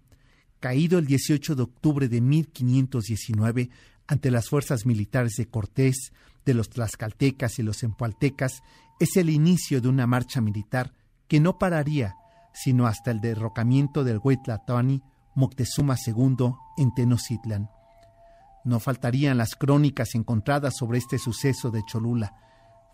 caído 0.60 0.99
el 0.99 1.08
18 1.08 1.56
de 1.56 1.64
octubre 1.64 2.08
de 2.08 2.22
1519 2.22 3.72
ante 4.06 4.30
las 4.30 4.47
fuerzas 4.47 4.86
militares 4.86 5.34
de 5.38 5.47
Cortés, 5.47 6.14
de 6.45 6.53
los 6.53 6.70
tlaxcaltecas 6.70 7.58
y 7.58 7.64
los 7.64 7.82
empualtecas, 7.82 8.62
es 8.99 9.18
el 9.18 9.32
inicio 9.32 9.82
de 9.82 9.89
una 9.89 10.06
marcha 10.06 10.39
militar 10.39 10.93
que 11.28 11.39
no 11.39 11.58
pararía 11.58 12.16
sino 12.56 12.88
hasta 12.88 13.12
el 13.12 13.20
derrocamiento 13.20 14.03
del 14.03 14.22
Huitlatani 14.24 15.01
Moctezuma 15.36 15.97
II 16.08 16.53
en 16.78 16.93
Tenochtitlan. 16.93 17.74
No 18.66 18.80
faltarían 18.80 19.38
las 19.38 19.55
crónicas 19.55 20.16
encontradas 20.16 20.76
sobre 20.76 20.97
este 20.97 21.20
suceso 21.20 21.72
de 21.72 21.84
Cholula. 21.86 22.34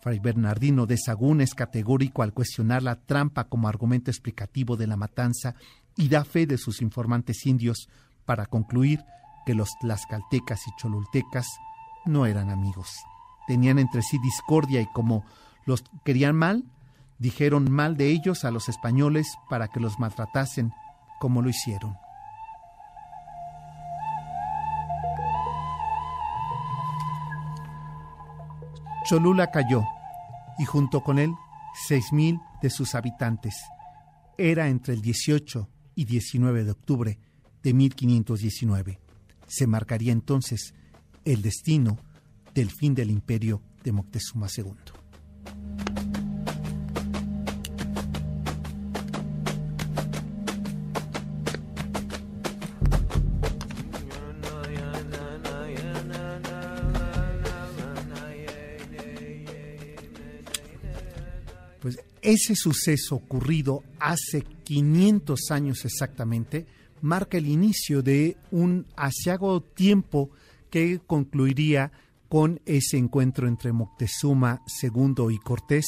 Fray 0.01 0.19
Bernardino 0.19 0.85
de 0.85 0.97
Sagún 0.97 1.41
es 1.41 1.55
categórico 1.55 2.23
al 2.23 2.33
cuestionar 2.33 2.83
la 2.83 2.95
trampa 2.95 3.45
como 3.45 3.67
argumento 3.67 4.11
explicativo 4.11 4.75
de 4.75 4.87
la 4.87 4.97
matanza 4.97 5.55
y 5.95 6.09
da 6.09 6.25
fe 6.25 6.45
de 6.45 6.57
sus 6.57 6.81
informantes 6.81 7.45
indios 7.45 7.87
para 8.25 8.45
concluir 8.45 9.03
que 9.45 9.55
los 9.55 9.69
tlaxcaltecas 9.79 10.67
y 10.67 10.71
cholultecas 10.77 11.47
no 12.05 12.25
eran 12.25 12.49
amigos. 12.49 12.89
Tenían 13.47 13.79
entre 13.79 14.01
sí 14.01 14.17
discordia 14.19 14.81
y 14.81 14.87
como 14.87 15.23
los 15.65 15.83
querían 16.03 16.35
mal, 16.35 16.65
dijeron 17.19 17.71
mal 17.71 17.95
de 17.95 18.09
ellos 18.09 18.43
a 18.43 18.51
los 18.51 18.69
españoles 18.69 19.37
para 19.49 19.67
que 19.67 19.79
los 19.79 19.99
maltratasen 19.99 20.73
como 21.19 21.41
lo 21.41 21.49
hicieron. 21.49 21.95
Cholula 29.11 29.51
cayó 29.51 29.83
y 30.57 30.63
junto 30.63 31.03
con 31.03 31.19
él 31.19 31.33
seis 31.85 32.13
mil 32.13 32.39
de 32.61 32.69
sus 32.69 32.95
habitantes. 32.95 33.53
Era 34.37 34.69
entre 34.69 34.93
el 34.93 35.01
18 35.01 35.67
y 35.95 36.05
19 36.05 36.63
de 36.63 36.71
octubre 36.71 37.19
de 37.61 37.73
1519. 37.73 39.01
Se 39.47 39.67
marcaría 39.67 40.13
entonces 40.13 40.73
el 41.25 41.41
destino 41.41 41.97
del 42.55 42.71
fin 42.71 42.95
del 42.95 43.11
imperio 43.11 43.61
de 43.83 43.91
Moctezuma 43.91 44.47
II. 44.55 45.00
Ese 62.21 62.55
suceso 62.55 63.15
ocurrido 63.15 63.83
hace 63.99 64.41
500 64.41 65.51
años 65.51 65.85
exactamente 65.85 66.65
marca 67.01 67.37
el 67.37 67.47
inicio 67.47 68.01
de 68.03 68.37
un 68.51 68.85
asiago 68.95 69.61
tiempo 69.61 70.29
que 70.69 70.99
concluiría 71.05 71.91
con 72.29 72.61
ese 72.65 72.97
encuentro 72.97 73.47
entre 73.47 73.73
Moctezuma 73.73 74.61
II 74.81 75.27
y 75.31 75.37
Cortés 75.39 75.85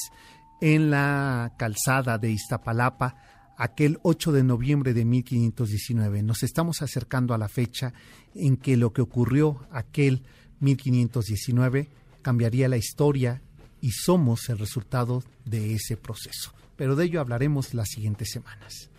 en 0.60 0.90
la 0.90 1.54
calzada 1.58 2.18
de 2.18 2.32
Iztapalapa 2.32 3.16
aquel 3.58 4.00
8 4.04 4.32
de 4.32 4.44
noviembre 4.44 4.94
de 4.94 5.06
1519. 5.06 6.24
Nos 6.24 6.44
estamos 6.44 6.82
acercando 6.82 7.34
a 7.34 7.38
la 7.38 7.48
fecha 7.48 7.94
en 8.34 8.58
que 8.58 8.76
lo 8.76 8.92
que 8.92 9.02
ocurrió 9.02 9.68
aquel 9.72 10.24
1519 10.60 11.90
cambiaría 12.22 12.68
la 12.68 12.78
historia 12.78 13.42
y 13.84 13.92
somos 13.92 14.48
el 14.48 14.58
resultado 14.58 15.24
de 15.44 15.76
ese 15.76 15.98
proceso. 15.98 16.54
pero 16.78 16.96
de 16.96 17.06
ello 17.06 17.20
hablaremos 17.22 17.76
las 17.76 17.90
siguientes 17.90 18.30
semanas. 18.32 18.90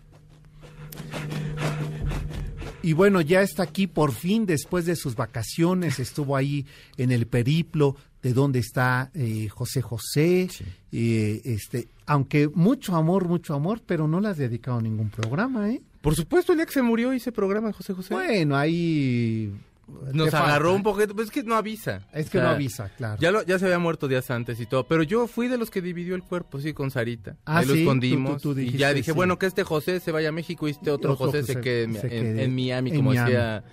Y 2.82 2.93
bueno, 2.93 3.20
ya 3.22 3.41
está 3.41 3.62
aquí 3.62 3.87
por 3.87 4.12
fin 4.12 4.47
después 4.47 4.85
de 4.85 4.95
sus 4.95 5.16
vacaciones, 5.16 5.99
estuvo 5.99 6.37
ahí 6.37 6.66
en 6.99 7.11
el 7.11 7.26
periplo 7.26 7.97
de 8.22 8.32
donde 8.35 8.59
está 8.61 9.11
eh, 9.14 9.49
José 9.49 9.80
José, 9.80 10.49
eh, 10.93 11.41
este, 11.45 11.89
aunque 12.07 12.49
mucho 12.49 12.95
amor, 12.95 13.26
mucho 13.26 13.55
amor, 13.55 13.80
pero 13.85 14.07
no 14.07 14.20
le 14.20 14.28
has 14.28 14.37
dedicado 14.37 14.80
ningún 14.82 15.09
programa, 15.09 15.70
¿eh? 15.70 15.80
Por 16.03 16.14
supuesto, 16.14 16.53
el 16.53 16.59
día 16.59 16.66
que 16.66 16.72
se 16.72 16.82
murió 16.82 17.12
hice 17.14 17.32
programa 17.32 17.72
José 17.72 17.95
José. 17.95 18.14
Bueno, 18.14 18.55
ahí 18.55 19.51
Nos 20.12 20.32
agarró 20.35 20.70
falta. 20.70 20.76
un 20.76 20.82
poquito, 20.82 21.14
pues 21.14 21.26
es 21.28 21.32
que 21.32 21.43
no 21.43 21.55
avisa. 21.57 22.01
Es 22.12 22.30
que 22.30 22.39
no 22.39 22.49
avisa, 22.49 22.89
claro. 22.97 23.18
Ya, 23.20 23.30
lo- 23.30 23.43
ya 23.43 23.59
se 23.59 23.64
había 23.66 23.78
muerto 23.78 24.09
días 24.09 24.30
antes 24.30 24.59
y 24.61 24.66
todo, 24.66 24.87
pero 24.87 25.03
yo 25.03 25.26
fui 25.26 25.49
de 25.49 25.59
los 25.59 25.70
que 25.70 25.80
dividió 25.82 26.14
el 26.14 26.22
cuerpo, 26.22 26.61
sí, 26.61 26.72
con 26.72 26.91
Sarita. 26.91 27.37
Ah, 27.45 27.59
Ahí 27.59 27.66
lo 27.66 27.74
sí, 27.74 27.80
escondimos. 27.80 28.43
tú- 28.43 28.51
tú- 28.51 28.55
tú 28.55 28.61
y 28.61 28.72
ya 28.72 28.93
dije, 28.95 29.12
sí. 29.12 29.16
bueno, 29.16 29.39
que 29.39 29.47
este 29.47 29.62
José 29.64 30.01
se 30.01 30.12
vaya 30.12 30.30
a 30.30 30.32
México 30.32 30.66
y 30.68 30.72
este 30.72 30.91
otro, 30.91 31.12
Otro 31.12 31.26
José, 31.26 31.43
se 31.43 31.61
quede 31.61 31.82
en, 31.85 31.95
se 31.95 32.01
en- 32.03 32.09
quede 32.11 32.45
en 32.45 32.55
Miami, 32.55 32.91
en 32.91 32.97
como 32.97 33.11
Miami. 33.11 33.30
decía 33.30 33.64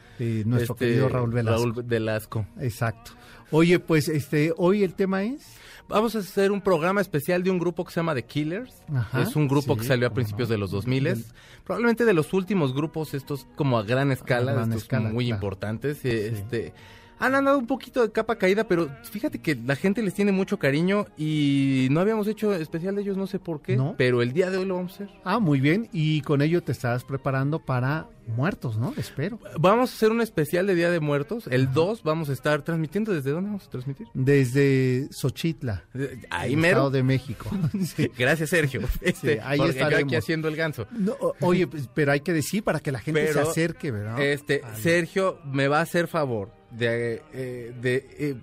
nuestro 0.46 0.74
este, 0.76 0.86
querido 0.86 1.10
Raúl 1.10 1.32
Velasco. 1.32 1.60
Raúl 1.66 1.84
Velasco. 1.84 2.46
Exacto. 2.60 3.12
Oye, 3.52 3.80
pues 3.80 4.08
este, 4.08 4.54
hoy 4.58 4.84
el 4.84 4.94
tema 4.94 5.24
es. 5.24 5.58
Vamos 5.88 6.16
a 6.16 6.20
hacer 6.20 6.52
un 6.52 6.62
programa 6.62 7.02
especial 7.02 7.44
de 7.44 7.52
un 7.52 7.60
grupo 7.60 7.84
que 7.84 7.92
se 7.92 8.00
llama 8.00 8.16
The 8.16 8.24
Killers. 8.24 8.74
Ajá, 8.96 9.24
es 9.24 9.36
un 9.36 9.50
grupo 9.50 9.74
sí, 9.74 9.82
que 9.82 9.86
salió 9.88 10.08
a 10.08 10.14
principios 10.14 10.48
no. 10.48 10.54
de 10.54 10.58
los 10.58 10.72
2000 10.72 11.26
Probablemente 11.66 12.06
de 12.06 12.14
los 12.14 12.34
últimos 12.34 12.74
grupos 12.74 13.14
estos 13.14 13.46
como 13.56 13.78
a 13.78 13.84
gran 13.84 14.12
escala, 14.12 14.52
A 14.52 14.56
gran 14.56 14.70
estos 14.70 14.84
escala, 14.84 15.10
muy 15.10 15.26
claro. 15.26 15.36
importantes. 15.36 16.06
Este 16.06 16.74
han 17.22 17.36
andado 17.36 17.60
un 17.60 17.68
poquito 17.68 18.02
de 18.02 18.12
capa 18.12 18.36
caída, 18.36 18.64
pero 18.68 18.90
fíjate 19.04 19.40
que 19.40 19.56
la 19.56 19.76
gente 19.76 20.02
les 20.02 20.14
tiene 20.14 20.32
mucho 20.32 20.58
cariño 20.58 21.06
y 21.18 21.88
no 21.92 22.00
habíamos 22.00 22.28
hecho 22.28 22.54
especial 22.54 22.96
de 22.96 23.04
ellos, 23.04 23.16
no 23.16 23.28
sé 23.28 23.38
por 23.38 23.62
qué, 23.62 23.78
¿No? 23.78 23.96
pero 23.98 24.24
el 24.24 24.34
día 24.34 24.50
de 24.50 24.58
hoy 24.58 24.66
lo 24.66 24.76
vamos 24.76 24.94
a 24.94 24.96
hacer. 24.96 25.10
Ah, 25.24 25.40
muy 25.40 25.60
bien. 25.60 25.88
Y 25.94 26.22
con 26.22 26.42
ello 26.42 26.64
te 26.64 26.72
estás 26.72 27.04
preparando 27.04 27.60
para 27.60 28.08
muertos, 28.28 28.78
¿no? 28.78 28.94
Espero. 28.98 29.40
Vamos 29.60 29.92
a 29.92 29.96
hacer 29.96 30.12
un 30.12 30.22
especial 30.22 30.66
de 30.66 30.74
Día 30.74 30.90
de 30.90 31.00
Muertos. 31.00 31.48
El 31.48 31.72
2 31.74 32.02
vamos 32.04 32.30
a 32.30 32.34
estar 32.34 32.64
transmitiendo. 32.64 33.14
¿Desde 33.14 33.32
dónde 33.32 33.50
vamos 33.50 33.68
a 33.68 33.70
transmitir? 33.70 34.08
Desde 34.14 35.08
Xochitla. 35.12 35.84
Ahí 36.30 36.54
el 36.54 36.58
mero. 36.58 36.78
Estado 36.78 36.92
de 36.92 37.04
México. 37.04 37.50
Sí. 37.82 38.10
Gracias, 38.18 38.50
Sergio. 38.50 38.82
Este, 39.02 39.42
ahí 39.42 39.58
porque 39.58 39.74
yo 39.74 39.86
aquí 39.86 39.94
estaremos. 39.96 40.16
haciendo 40.16 40.48
el 40.48 40.56
ganso. 40.56 40.88
No, 40.92 41.16
oye, 41.42 41.68
pues, 41.68 41.90
pero 41.94 42.14
hay 42.14 42.22
que 42.22 42.32
decir 42.32 42.64
para 42.64 42.80
que 42.80 42.92
la 42.92 43.00
gente 43.00 43.32
se 43.34 43.40
acerque, 43.40 43.92
¿verdad? 43.92 44.22
Este, 44.22 44.62
Sergio 44.82 45.40
me 45.46 45.68
va 45.68 45.80
a 45.80 45.82
hacer 45.82 46.08
favor 46.08 46.61
de, 46.72 47.22
eh, 47.34 47.74
de, 47.82 47.96
eh, 48.20 48.36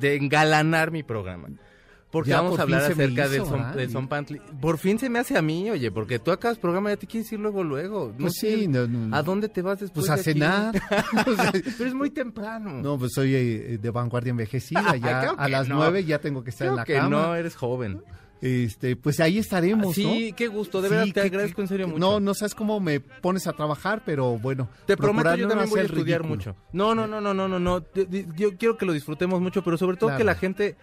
de 0.00 0.16
engalanar 0.16 0.90
mi 0.90 1.02
programa. 1.02 1.48
Porque 2.10 2.30
Ya 2.30 2.40
vamos 2.40 2.58
a 2.58 2.62
hablar 2.62 2.82
acerca 2.82 3.28
del 3.28 3.44
son, 3.44 3.76
del 3.76 3.90
Son 3.90 4.08
Pantli. 4.08 4.40
Por 4.60 4.78
fin 4.78 4.98
se 4.98 5.10
me 5.10 5.18
hace 5.18 5.36
a 5.36 5.42
mí, 5.42 5.68
oye, 5.70 5.90
porque 5.90 6.18
tú 6.18 6.30
acabas 6.30 6.56
programa 6.56 6.88
y 6.90 6.94
ya 6.94 6.96
te 6.98 7.06
quieres 7.06 7.30
ir 7.32 7.40
luego, 7.40 7.62
luego. 7.62 8.12
No 8.16 8.22
Pues 8.22 8.34
sé, 8.40 8.56
sí, 8.56 8.68
no, 8.68 8.86
no, 8.86 9.14
¿A 9.14 9.22
dónde 9.22 9.48
te 9.50 9.60
vas 9.60 9.80
después 9.80 10.06
Pues 10.06 10.10
a 10.10 10.16
de 10.16 10.22
cenar. 10.22 10.74
Pero 11.76 11.84
es 11.88 11.94
muy 11.94 12.10
temprano. 12.10 12.80
No, 12.80 12.96
pues 12.98 13.12
soy 13.12 13.34
eh, 13.34 13.78
de 13.82 13.90
vanguardia 13.90 14.30
envejecida. 14.30 14.96
Ya 15.02 15.30
a 15.30 15.48
las 15.48 15.68
nueve 15.68 16.04
ya 16.04 16.18
tengo 16.20 16.42
que 16.42 16.50
estar 16.50 16.66
Creo 16.68 16.72
en 16.72 16.76
la 16.76 16.84
que 16.84 16.94
cama. 16.94 17.08
no, 17.10 17.34
eres 17.34 17.54
joven. 17.56 18.00
Este, 18.42 18.96
pues 18.96 19.18
ahí 19.20 19.38
estaremos, 19.38 19.94
Sí, 19.94 20.28
¿no? 20.30 20.36
qué 20.36 20.48
gusto, 20.48 20.82
de 20.82 20.88
Sí, 20.88 20.94
verdad 20.94 21.06
te 21.06 21.12
que- 21.14 21.20
agradezco 21.20 21.62
en 21.62 21.68
serio 21.68 21.88
mucho. 21.88 21.98
No, 21.98 22.20
no 22.20 22.34
sabes 22.34 22.54
cómo 22.54 22.80
me 22.80 23.00
pones 23.00 23.46
a 23.46 23.52
trabajar, 23.54 24.02
pero 24.04 24.38
bueno. 24.38 24.68
Te 24.86 24.96
prometo, 24.96 25.34
yo 25.36 25.48
también 25.48 25.70
voy 25.70 25.80
a 25.80 25.84
estudiar 25.84 26.20
ridículo. 26.20 26.28
mucho. 26.52 26.56
No, 26.72 26.94
no, 26.94 27.06
no, 27.06 27.20
no, 27.20 27.32
no, 27.32 27.48
no, 27.48 27.58
no. 27.58 27.82
Yo- 27.94 28.04
Yo 28.36 28.56
quiero 28.56 28.76
que 28.76 28.84
lo 28.86 28.92
disfrutemos 28.92 29.40
mucho, 29.40 29.62
pero 29.64 29.78
sobre 29.78 29.96
todo 29.96 30.08
Claro. 30.10 30.18
que 30.18 30.24
la 30.24 30.34
gente 30.34 30.76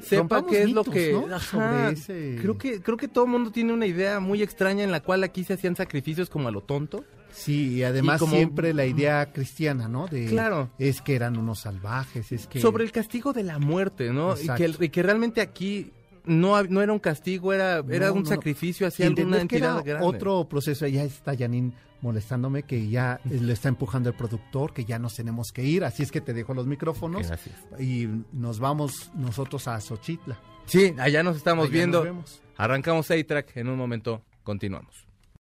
sepa 0.00 0.20
Rompamos 0.38 0.50
qué 0.50 0.60
es 0.62 0.66
mitos, 0.66 0.86
lo 0.86 0.92
que 0.92 1.12
¿no? 1.12 1.34
Ajá. 1.34 1.40
Sobre 1.40 1.92
ese- 1.92 2.38
creo 2.40 2.58
que 2.58 2.80
creo 2.82 2.96
que 2.96 3.06
todo 3.08 3.24
el 3.26 3.30
mundo 3.30 3.52
tiene 3.52 3.72
una 3.72 3.86
idea 3.86 4.18
muy 4.18 4.42
extraña 4.42 4.82
en 4.82 4.90
la 4.90 5.00
cual 5.00 5.22
aquí 5.24 5.44
se 5.44 5.52
hacían 5.54 5.76
sacrificios 5.76 6.30
como 6.30 6.48
a 6.48 6.50
lo 6.50 6.62
tonto. 6.62 7.04
Sí, 7.30 7.74
y 7.74 7.82
además 7.82 8.16
Y 8.16 8.24
como- 8.24 8.36
siempre 8.36 8.72
la 8.74 8.86
idea 8.86 9.30
cristiana, 9.32 9.88
¿no? 9.88 10.06
De, 10.06 10.26
Claro. 10.26 10.70
Es 10.78 11.00
que 11.02 11.14
eran 11.16 11.36
unos 11.36 11.60
salvajes, 11.60 12.30
es 12.32 12.46
que... 12.46 12.60
Sobre 12.60 12.84
el 12.84 12.92
castigo 12.92 13.32
de 13.32 13.42
la 13.42 13.58
muerte, 13.58 14.10
¿no? 14.12 14.34
Y 14.34 14.46
que, 14.46 14.64
Exacto. 14.64 14.84
y 14.84 14.88
que 14.88 15.02
realmente 15.02 15.40
aquí 15.40 15.90
no, 16.24 16.62
no 16.64 16.82
era 16.82 16.92
un 16.92 16.98
castigo, 16.98 17.52
era, 17.52 17.82
era 17.88 18.08
No, 18.08 18.14
un 18.14 18.22
no, 18.22 18.28
sacrificio 18.28 18.86
hacia 18.86 19.06
alguna 19.06 19.22
entender 19.38 19.48
que 19.48 19.56
entidad 19.56 19.74
era 19.86 19.98
grande. 20.00 20.06
otro 20.06 20.48
proceso, 20.48 20.86
ya 20.86 21.04
está 21.04 21.36
Janine 21.36 21.72
molestándome 22.00 22.64
que 22.64 22.88
ya 22.90 23.18
le 23.24 23.52
está 23.52 23.68
empujando 23.68 24.10
el 24.10 24.14
productor, 24.14 24.74
que 24.74 24.84
ya 24.84 24.98
nos 24.98 25.14
tenemos 25.16 25.52
que 25.52 25.62
ir, 25.64 25.84
así 25.84 26.02
es 26.02 26.10
que 26.12 26.20
te 26.20 26.34
dejo 26.34 26.52
los 26.52 26.66
micrófonos 26.66 27.26
Gracias. 27.26 27.54
y 27.80 28.08
nos 28.32 28.58
vamos 28.58 29.10
nosotros 29.14 29.66
a 29.68 29.80
Xochitla. 29.80 30.38
Sí, 30.66 30.94
allá 30.98 31.22
nos 31.22 31.36
estamos 31.36 31.64
Allá 31.66 31.72
viendo. 31.72 31.98
nos 31.98 32.04
vemos. 32.04 32.42
Arrancamos 32.56 33.10
A-Track 33.10 33.56
en 33.56 33.68
un 33.68 33.76
momento, 33.78 34.22
continuamos. 34.42 35.03